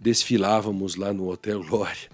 Desfilávamos 0.00 0.94
lá 0.94 1.12
no 1.12 1.28
Hotel 1.28 1.62
Glória, 1.64 2.08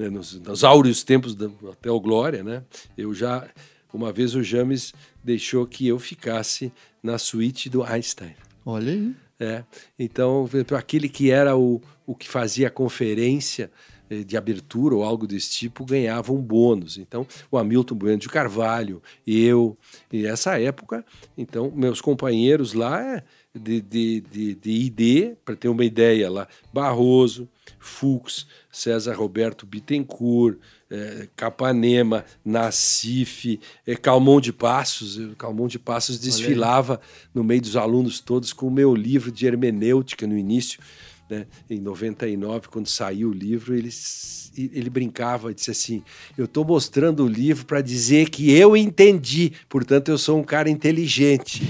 né? 0.00 0.08
nos, 0.08 0.40
nos 0.40 0.64
áureos 0.64 1.02
tempos 1.02 1.34
do 1.34 1.52
Hotel 1.62 1.98
Glória, 2.00 2.42
né? 2.42 2.64
Eu 2.96 3.12
já 3.12 3.48
uma 3.92 4.12
vez 4.12 4.34
o 4.34 4.42
James 4.42 4.94
deixou 5.22 5.66
que 5.66 5.86
eu 5.86 5.98
ficasse 5.98 6.72
na 7.02 7.18
suíte 7.18 7.68
do 7.68 7.82
Einstein. 7.82 8.34
Olha 8.64 8.92
aí. 8.92 9.14
É. 9.38 9.64
Então, 9.98 10.48
aquele 10.76 11.08
que 11.08 11.30
era 11.30 11.56
o, 11.56 11.80
o 12.06 12.14
que 12.14 12.28
fazia 12.28 12.68
a 12.68 12.70
conferência 12.70 13.70
eh, 14.10 14.22
de 14.22 14.36
abertura 14.36 14.94
ou 14.94 15.02
algo 15.02 15.26
desse 15.26 15.50
tipo 15.50 15.84
ganhava 15.84 16.30
um 16.30 16.42
bônus. 16.42 16.98
Então, 16.98 17.26
o 17.50 17.56
Hamilton 17.56 17.94
Bueno 17.94 18.18
de 18.18 18.28
Carvalho, 18.28 19.02
eu, 19.26 19.78
e 20.12 20.26
essa 20.26 20.60
época, 20.60 21.04
então, 21.38 21.72
meus 21.74 22.02
companheiros 22.02 22.74
lá 22.74 23.02
é 23.02 23.24
de, 23.54 23.80
de, 23.80 24.20
de, 24.20 24.54
de 24.54 24.70
ID, 24.70 25.36
para 25.42 25.56
ter 25.56 25.68
uma 25.68 25.84
ideia 25.84 26.30
lá, 26.30 26.46
Barroso, 26.72 27.48
Fux, 27.78 28.46
César 28.70 29.14
Roberto 29.14 29.66
Bittencourt, 29.66 30.58
é, 30.90 31.28
Capanema, 31.36 32.24
Nacife, 32.44 33.60
é, 33.86 33.94
Calmon 33.94 34.40
de 34.40 34.52
Passos. 34.52 35.18
Calmon 35.36 35.68
de 35.68 35.78
Passos 35.78 36.18
desfilava 36.18 37.00
no 37.34 37.44
meio 37.44 37.62
dos 37.62 37.76
alunos 37.76 38.20
todos 38.20 38.52
com 38.52 38.66
o 38.66 38.70
meu 38.70 38.94
livro 38.94 39.30
de 39.30 39.46
hermenêutica 39.46 40.26
no 40.26 40.36
início. 40.36 40.80
Né? 41.30 41.46
Em 41.70 41.80
99, 41.80 42.68
quando 42.68 42.88
saiu 42.88 43.28
o 43.28 43.32
livro, 43.32 43.72
ele, 43.72 43.88
ele 44.56 44.90
brincava 44.90 45.52
e 45.52 45.54
disse 45.54 45.70
assim: 45.70 46.02
Eu 46.36 46.46
estou 46.46 46.64
mostrando 46.64 47.24
o 47.24 47.28
livro 47.28 47.64
para 47.64 47.80
dizer 47.80 48.28
que 48.28 48.50
eu 48.50 48.76
entendi, 48.76 49.52
portanto, 49.68 50.10
eu 50.10 50.18
sou 50.18 50.40
um 50.40 50.42
cara 50.42 50.68
inteligente. 50.68 51.62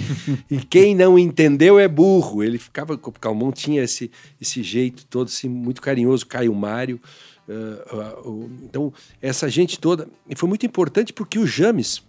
e 0.50 0.56
quem 0.58 0.94
não 0.94 1.18
entendeu 1.18 1.78
é 1.78 1.86
burro. 1.86 2.42
Ele 2.42 2.56
ficava. 2.56 2.94
O 2.94 3.12
Calmon 3.12 3.52
tinha 3.52 3.82
esse, 3.82 4.10
esse 4.40 4.62
jeito 4.62 5.04
todo 5.04 5.28
assim, 5.28 5.48
muito 5.48 5.82
carinhoso, 5.82 6.26
Caio 6.26 6.54
Mário. 6.54 6.98
Uh, 7.46 7.96
uh, 7.96 8.30
uh, 8.30 8.50
então, 8.62 8.92
essa 9.20 9.46
gente 9.50 9.78
toda. 9.78 10.08
E 10.28 10.34
foi 10.34 10.48
muito 10.48 10.64
importante 10.64 11.12
porque 11.12 11.38
o 11.38 11.46
James, 11.46 12.02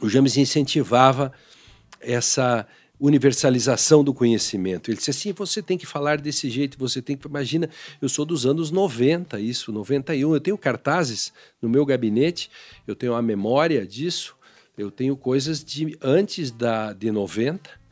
o 0.00 0.08
James 0.08 0.36
incentivava 0.36 1.32
essa 2.00 2.66
universalização 2.98 4.02
do 4.02 4.14
conhecimento. 4.14 4.90
Ele 4.90 4.96
disse 4.96 5.10
assim: 5.10 5.32
você 5.32 5.62
tem 5.62 5.76
que 5.76 5.86
falar 5.86 6.20
desse 6.20 6.48
jeito, 6.48 6.78
você 6.78 7.02
tem 7.02 7.16
que. 7.16 7.26
Imagina, 7.26 7.68
eu 8.00 8.08
sou 8.08 8.24
dos 8.24 8.46
anos 8.46 8.70
90, 8.70 9.38
isso, 9.40 9.72
91. 9.72 10.34
Eu 10.34 10.40
tenho 10.40 10.58
cartazes 10.58 11.32
no 11.60 11.68
meu 11.68 11.84
gabinete, 11.84 12.50
eu 12.86 12.94
tenho 12.94 13.14
a 13.14 13.22
memória 13.22 13.86
disso, 13.86 14.34
eu 14.76 14.90
tenho 14.90 15.16
coisas 15.16 15.62
de 15.64 15.96
antes 16.02 16.50
da, 16.50 16.92
de 16.92 17.10
90 17.10 17.86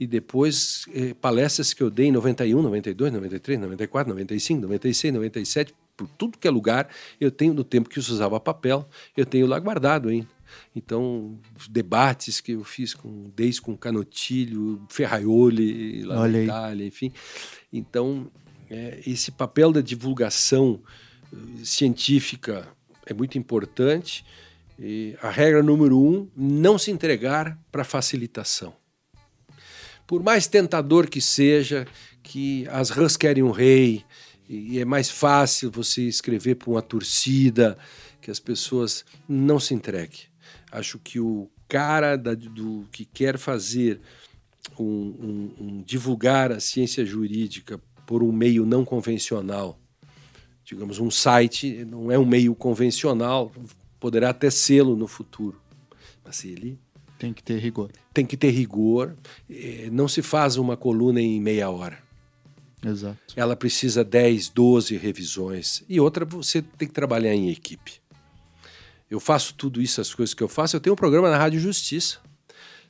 e 0.00 0.06
depois 0.06 0.86
eh, 0.94 1.14
palestras 1.20 1.74
que 1.74 1.82
eu 1.82 1.90
dei 1.90 2.06
em 2.06 2.12
91, 2.12 2.62
92, 2.62 3.12
93, 3.12 3.60
94, 3.60 4.12
95, 4.12 4.62
96, 4.62 5.14
97, 5.14 5.74
por 5.96 6.08
tudo 6.16 6.38
que 6.38 6.46
é 6.46 6.50
lugar, 6.50 6.88
eu 7.20 7.30
tenho 7.30 7.52
no 7.52 7.64
tempo 7.64 7.88
que 7.88 7.98
eu 7.98 8.02
usava 8.02 8.38
papel, 8.38 8.88
eu 9.16 9.26
tenho 9.26 9.46
lá 9.46 9.58
guardado 9.58 10.08
ainda. 10.08 10.37
Então, 10.74 11.38
debates 11.68 12.40
que 12.40 12.52
eu 12.52 12.64
fiz 12.64 12.94
com 12.94 13.30
desde 13.34 13.60
com 13.60 13.76
Canotilho, 13.76 14.84
Ferraioli, 14.88 16.02
lá 16.02 16.20
Olha 16.20 16.38
na 16.38 16.44
Itália, 16.44 16.82
aí. 16.84 16.88
enfim. 16.88 17.12
Então, 17.72 18.30
é, 18.70 19.00
esse 19.06 19.30
papel 19.30 19.72
da 19.72 19.80
divulgação 19.80 20.80
uh, 21.32 21.64
científica 21.64 22.68
é 23.06 23.14
muito 23.14 23.38
importante. 23.38 24.24
E 24.78 25.16
a 25.20 25.30
regra 25.30 25.62
número 25.62 25.98
um: 25.98 26.28
não 26.36 26.78
se 26.78 26.90
entregar 26.90 27.58
para 27.72 27.84
facilitação. 27.84 28.74
Por 30.06 30.22
mais 30.22 30.46
tentador 30.46 31.08
que 31.08 31.20
seja, 31.20 31.86
que 32.22 32.66
as 32.68 32.90
rãs 32.90 33.16
querem 33.16 33.42
um 33.42 33.50
rei, 33.50 34.04
e 34.48 34.78
é 34.78 34.84
mais 34.84 35.10
fácil 35.10 35.70
você 35.70 36.02
escrever 36.02 36.54
para 36.54 36.70
uma 36.70 36.80
torcida, 36.80 37.76
que 38.20 38.30
as 38.30 38.40
pessoas 38.40 39.04
não 39.28 39.60
se 39.60 39.74
entreguem. 39.74 40.20
Acho 40.70 40.98
que 40.98 41.18
o 41.18 41.48
cara 41.66 42.16
da, 42.16 42.34
do 42.34 42.86
que 42.90 43.04
quer 43.04 43.38
fazer 43.38 44.00
um, 44.78 44.84
um, 44.84 45.54
um, 45.60 45.82
divulgar 45.82 46.52
a 46.52 46.60
ciência 46.60 47.04
jurídica 47.04 47.80
por 48.06 48.22
um 48.22 48.32
meio 48.32 48.64
não 48.64 48.84
convencional, 48.84 49.78
digamos 50.64 50.98
um 50.98 51.10
site 51.10 51.84
não 51.84 52.10
é 52.10 52.18
um 52.18 52.26
meio 52.26 52.54
convencional, 52.54 53.52
poderá 53.98 54.30
até 54.30 54.50
sê-lo 54.50 54.96
no 54.96 55.06
futuro, 55.06 55.60
mas 56.24 56.44
ele 56.44 56.78
tem 57.18 57.32
que 57.32 57.42
ter 57.42 57.58
rigor. 57.58 57.90
Tem 58.14 58.24
que 58.24 58.36
ter 58.36 58.50
rigor. 58.50 59.16
Eh, 59.50 59.88
não 59.90 60.06
se 60.06 60.22
faz 60.22 60.56
uma 60.56 60.76
coluna 60.76 61.20
em 61.20 61.40
meia 61.40 61.68
hora. 61.68 61.98
Exato. 62.84 63.18
Ela 63.34 63.56
precisa 63.56 64.04
10, 64.04 64.50
12 64.50 64.96
revisões. 64.96 65.82
E 65.88 65.98
outra, 65.98 66.24
você 66.24 66.62
tem 66.62 66.86
que 66.86 66.94
trabalhar 66.94 67.34
em 67.34 67.50
equipe. 67.50 68.00
Eu 69.10 69.20
faço 69.20 69.54
tudo 69.54 69.80
isso, 69.80 70.00
as 70.00 70.14
coisas 70.14 70.34
que 70.34 70.42
eu 70.42 70.48
faço. 70.48 70.76
Eu 70.76 70.80
tenho 70.80 70.92
um 70.92 70.96
programa 70.96 71.30
na 71.30 71.38
Rádio 71.38 71.58
Justiça. 71.60 72.18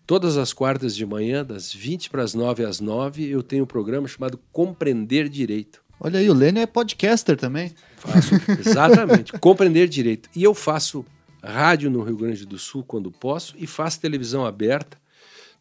Todas 0.06 0.36
as 0.36 0.52
quartas 0.52 0.96
de 0.96 1.04
manhã, 1.04 1.44
das 1.44 1.72
20 1.72 2.10
para 2.10 2.22
as 2.22 2.34
9 2.34 2.64
às 2.64 2.80
9, 2.80 3.28
eu 3.28 3.42
tenho 3.42 3.64
um 3.64 3.66
programa 3.66 4.08
chamado 4.08 4.40
Compreender 4.50 5.28
Direito. 5.28 5.82
Olha 6.00 6.18
aí, 6.18 6.30
o 6.30 6.34
Lênin 6.34 6.60
é 6.60 6.66
podcaster 6.66 7.36
também. 7.36 7.72
Faço, 7.96 8.34
exatamente. 8.58 9.32
Compreender 9.38 9.86
Direito. 9.88 10.30
E 10.34 10.42
eu 10.42 10.54
faço 10.54 11.04
rádio 11.42 11.90
no 11.90 12.02
Rio 12.02 12.16
Grande 12.16 12.46
do 12.46 12.58
Sul 12.58 12.82
quando 12.82 13.10
posso 13.10 13.54
e 13.58 13.66
faço 13.66 14.00
televisão 14.00 14.46
aberta 14.46 14.98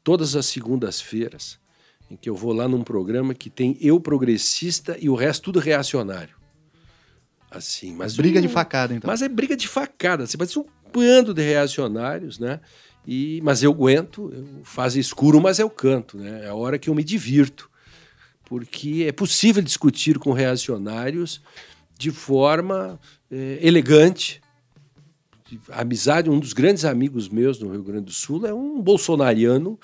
todas 0.03 0.36
as 0.36 0.45
segundas-feiras, 0.45 1.60
em 2.10 2.16
que 2.16 2.30
eu 2.30 2.36
vou 2.36 2.53
lá 2.53 2.68
num 2.68 2.84
programa 2.84 3.34
que 3.34 3.49
tem 3.49 3.78
eu 3.82 3.99
progressista 3.99 4.97
e 5.01 5.10
o 5.10 5.16
resto 5.16 5.43
tudo 5.43 5.60
reacionário. 5.60 6.36
Assim, 7.58 7.93
mas 7.93 8.16
briga 8.16 8.39
um, 8.39 8.41
de 8.41 8.47
facada, 8.47 8.93
então. 8.93 9.08
Mas 9.08 9.22
é 9.22 9.28
briga 9.28 9.55
de 9.55 9.68
facada. 9.68 10.26
Você 10.26 10.38
vai 10.38 10.47
ser 10.47 10.60
um 10.60 10.66
bando 10.93 11.34
de 11.34 11.41
reacionários, 11.41 12.39
né? 12.39 12.60
E, 13.05 13.39
mas 13.43 13.64
eu 13.64 13.72
aguento, 13.72 14.32
eu 14.34 14.45
faço 14.64 14.99
escuro, 14.99 15.39
mas 15.41 15.60
eu 15.60 15.70
canto, 15.70 16.18
né? 16.18 16.45
É 16.45 16.49
a 16.49 16.55
hora 16.55 16.78
que 16.78 16.89
eu 16.89 16.96
me 16.96 17.04
divirto. 17.04 17.70
Porque 18.46 19.05
é 19.08 19.12
possível 19.12 19.62
discutir 19.62 20.20
com 20.20 20.32
reacionários 20.32 21.42
de 21.97 22.12
forma 22.12 23.00
é, 23.32 23.59
elegante. 23.62 24.42
Amizade, 25.70 26.29
um 26.29 26.39
dos 26.39 26.54
grandes 26.54 26.86
amigos 26.86 27.29
meus 27.29 27.59
no 27.59 27.71
Rio 27.71 27.84
Grande 27.84 28.05
do 28.05 28.12
Sul 28.12 28.46
é 28.46 28.54
um 28.54 28.82
bolsonariano 28.82 29.79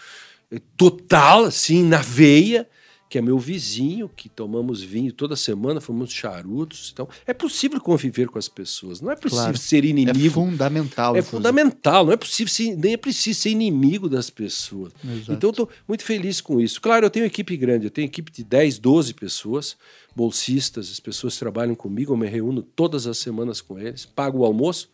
é, 0.51 0.59
total, 0.77 1.45
assim, 1.45 1.83
na 1.83 1.99
veia, 1.99 2.67
que 3.13 3.19
é 3.19 3.21
meu 3.21 3.37
vizinho, 3.37 4.09
que 4.09 4.27
tomamos 4.27 4.81
vinho 4.81 5.13
toda 5.13 5.35
semana, 5.35 5.79
fomos 5.79 6.11
charutos. 6.11 6.89
Então, 6.91 7.07
é 7.27 7.31
possível 7.31 7.79
conviver 7.79 8.27
com 8.27 8.39
as 8.39 8.47
pessoas. 8.47 9.01
Não 9.01 9.11
é 9.11 9.15
possível 9.15 9.43
claro. 9.43 9.57
ser 9.59 9.85
inimigo. 9.85 10.17
É 10.17 10.29
fundamental. 10.31 11.15
É 11.15 11.21
fundamental. 11.21 12.07
Não 12.07 12.13
é 12.13 12.17
possível, 12.17 12.51
ser, 12.51 12.75
nem 12.75 12.93
é 12.93 12.97
preciso 12.97 13.41
ser 13.41 13.51
inimigo 13.51 14.09
das 14.09 14.31
pessoas. 14.31 14.93
Exato. 15.05 15.31
Então, 15.31 15.51
estou 15.51 15.69
muito 15.87 16.03
feliz 16.03 16.41
com 16.41 16.59
isso. 16.59 16.81
Claro, 16.81 17.05
eu 17.05 17.09
tenho 17.11 17.23
equipe 17.23 17.55
grande. 17.55 17.85
Eu 17.85 17.91
tenho 17.91 18.07
equipe 18.07 18.31
de 18.31 18.43
10, 18.43 18.79
12 18.79 19.13
pessoas, 19.13 19.77
bolsistas. 20.15 20.89
As 20.89 20.99
pessoas 20.99 21.37
trabalham 21.37 21.75
comigo. 21.75 22.13
Eu 22.13 22.17
me 22.17 22.27
reúno 22.27 22.63
todas 22.63 23.05
as 23.05 23.19
semanas 23.19 23.61
com 23.61 23.77
eles. 23.77 24.07
Pago 24.07 24.39
o 24.39 24.43
almoço 24.43 24.89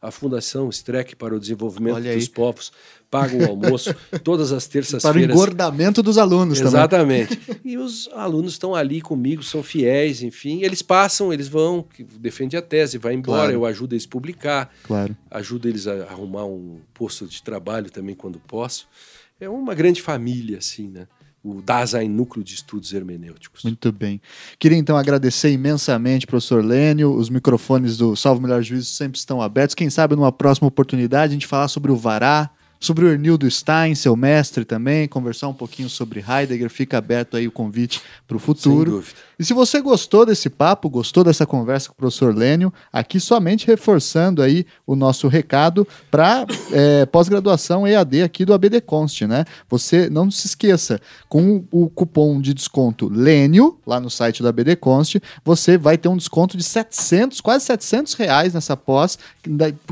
a 0.00 0.10
Fundação 0.10 0.68
Streck 0.68 1.16
para 1.16 1.34
o 1.34 1.40
Desenvolvimento 1.40 2.00
dos 2.00 2.28
Povos 2.28 2.72
paga 3.10 3.36
o 3.36 3.48
almoço 3.48 3.94
todas 4.22 4.52
as 4.52 4.66
terças-feiras. 4.66 5.02
Para 5.02 5.18
o 5.18 5.24
engordamento 5.24 6.02
dos 6.02 6.18
alunos 6.18 6.60
Exatamente. 6.60 6.90
também. 6.90 7.20
Exatamente. 7.22 7.60
E 7.64 7.78
os 7.78 8.08
alunos 8.12 8.52
estão 8.52 8.74
ali 8.74 9.00
comigo, 9.00 9.42
são 9.42 9.62
fiéis, 9.62 10.22
enfim. 10.22 10.62
Eles 10.62 10.82
passam, 10.82 11.32
eles 11.32 11.48
vão, 11.48 11.84
defende 12.18 12.56
a 12.56 12.62
tese, 12.62 12.98
vai 12.98 13.14
embora, 13.14 13.42
claro. 13.42 13.52
eu 13.52 13.66
ajudo 13.66 13.94
eles 13.94 14.04
a 14.04 14.08
publicar. 14.08 14.72
Claro. 14.84 15.16
Ajudo 15.30 15.68
eles 15.68 15.86
a 15.86 16.04
arrumar 16.04 16.44
um 16.44 16.80
posto 16.94 17.26
de 17.26 17.42
trabalho 17.42 17.90
também 17.90 18.14
quando 18.14 18.38
posso. 18.38 18.86
É 19.40 19.48
uma 19.48 19.74
grande 19.74 20.02
família, 20.02 20.58
assim, 20.58 20.88
né? 20.88 21.06
O 21.42 21.62
Dasein 21.62 22.08
Núcleo 22.08 22.44
de 22.44 22.54
Estudos 22.54 22.92
Hermenêuticos. 22.92 23.62
Muito 23.62 23.92
bem. 23.92 24.20
Queria 24.58 24.76
então 24.76 24.96
agradecer 24.96 25.50
imensamente, 25.52 26.26
professor 26.26 26.64
Lênio. 26.64 27.14
Os 27.14 27.30
microfones 27.30 27.96
do 27.96 28.16
Salvo 28.16 28.42
Melhor 28.42 28.62
Juízo 28.62 28.86
sempre 28.86 29.18
estão 29.18 29.40
abertos. 29.40 29.74
Quem 29.74 29.88
sabe 29.90 30.16
numa 30.16 30.32
próxima 30.32 30.68
oportunidade 30.68 31.30
a 31.30 31.34
gente 31.34 31.46
falar 31.46 31.68
sobre 31.68 31.92
o 31.92 31.96
Vará, 31.96 32.50
sobre 32.80 33.04
o 33.04 33.08
Ernildo 33.08 33.50
Stein, 33.50 33.94
seu 33.94 34.14
mestre 34.16 34.64
também, 34.64 35.08
conversar 35.08 35.48
um 35.48 35.54
pouquinho 35.54 35.88
sobre 35.88 36.24
Heidegger, 36.26 36.70
fica 36.70 36.98
aberto 36.98 37.36
aí 37.36 37.46
o 37.46 37.52
convite 37.52 38.00
para 38.26 38.36
o 38.36 38.40
futuro. 38.40 38.90
Sem 38.90 39.00
dúvida. 39.00 39.28
E 39.38 39.44
se 39.44 39.54
você 39.54 39.80
gostou 39.80 40.26
desse 40.26 40.50
papo, 40.50 40.90
gostou 40.90 41.22
dessa 41.22 41.46
conversa 41.46 41.88
com 41.88 41.94
o 41.94 41.96
professor 41.96 42.34
Lênio, 42.34 42.72
aqui 42.92 43.20
somente 43.20 43.68
reforçando 43.68 44.42
aí 44.42 44.66
o 44.84 44.96
nosso 44.96 45.28
recado 45.28 45.86
para 46.10 46.44
é, 46.72 47.02
eh, 47.02 47.06
pós-graduação 47.06 47.86
EAD 47.86 48.22
aqui 48.22 48.44
do 48.44 48.52
ABD 48.52 48.80
Const, 48.80 49.26
né? 49.26 49.44
Você 49.68 50.10
não 50.10 50.28
se 50.28 50.48
esqueça, 50.48 51.00
com 51.28 51.64
o 51.70 51.88
cupom 51.88 52.40
de 52.40 52.52
desconto 52.52 53.08
Lênio, 53.08 53.78
lá 53.86 54.00
no 54.00 54.10
site 54.10 54.42
do 54.42 54.48
ABD 54.48 54.74
Const, 54.74 55.20
você 55.44 55.78
vai 55.78 55.96
ter 55.96 56.08
um 56.08 56.16
desconto 56.16 56.56
de 56.56 56.64
700, 56.64 57.40
quase 57.40 57.64
700 57.66 58.14
reais 58.14 58.54
nessa 58.54 58.76
pós, 58.76 59.18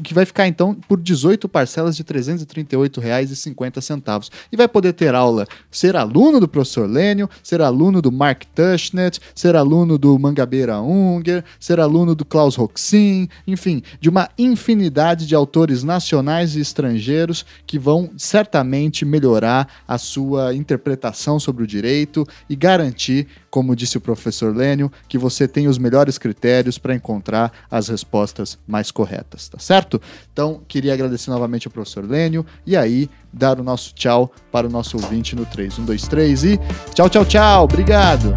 que 0.03 0.13
vai 0.13 0.25
ficar 0.25 0.49
então 0.49 0.75
por 0.75 1.01
18 1.01 1.49
parcelas 1.49 1.97
de 1.97 2.03
338 2.03 2.76
58,50. 2.81 4.31
E 4.53 4.57
vai 4.57 4.69
poder 4.69 4.93
ter 4.93 5.15
aula, 5.15 5.47
ser 5.71 5.97
aluno 5.97 6.41
do 6.41 6.49
professor 6.49 6.89
Lênio, 6.89 7.29
ser 7.43 7.61
aluno 7.61 8.01
do 8.03 8.13
Mark 8.13 8.45
Tushnet, 8.55 9.21
ser 9.35 9.57
aluno 9.57 9.99
do 9.99 10.19
Mangabeira 10.19 10.81
Unger, 10.81 11.45
ser 11.59 11.81
aluno 11.81 12.15
do 12.15 12.25
Klaus 12.25 12.57
Roxin, 12.57 13.29
enfim, 13.47 13.83
de 14.01 14.09
uma 14.09 14.29
infinidade 14.39 15.27
de 15.27 15.35
autores 15.35 15.83
nacionais 15.83 16.57
e 16.57 16.61
estrangeiros 16.61 17.45
que 17.67 17.79
vão 17.79 18.11
certamente 18.17 19.05
melhorar 19.05 19.69
a 19.87 19.99
sua 19.99 20.55
interpretação 20.55 21.39
sobre 21.39 21.65
o 21.65 21.67
direito 21.67 22.27
e 22.49 22.57
garantir, 22.57 23.27
como 23.51 23.77
disse 23.77 23.97
o 23.97 24.01
professor 24.01 24.55
Lênio, 24.55 24.91
que 25.09 25.19
você 25.19 25.47
tem 25.49 25.69
os 25.69 25.79
melhores 25.79 26.19
critérios 26.19 26.79
para 26.79 26.95
encontrar 26.95 27.53
as 27.71 27.89
respostas 27.89 28.59
mais 28.67 28.91
corretas, 28.91 29.49
tá 29.49 29.59
certo? 29.59 30.01
Então, 30.33 30.61
queria 30.67 30.93
agradecer 30.93 31.31
novamente 31.31 31.67
ao 31.67 31.73
professor 31.73 32.05
Lênio 32.09 32.45
e 32.67 32.77
aí 32.77 33.09
dar 33.33 33.61
o 33.61 33.65
nosso 33.65 33.95
tchau 33.95 34.33
para 34.51 34.67
o 34.67 34.71
nosso 34.71 34.97
ouvinte 34.97 35.37
no 35.37 35.45
3. 35.45 35.79
1, 35.79 35.85
2, 35.85 36.09
3 36.09 36.45
e 36.45 36.61
tchau, 36.95 37.09
tchau, 37.09 37.25
tchau. 37.25 37.65
Obrigado. 37.65 38.35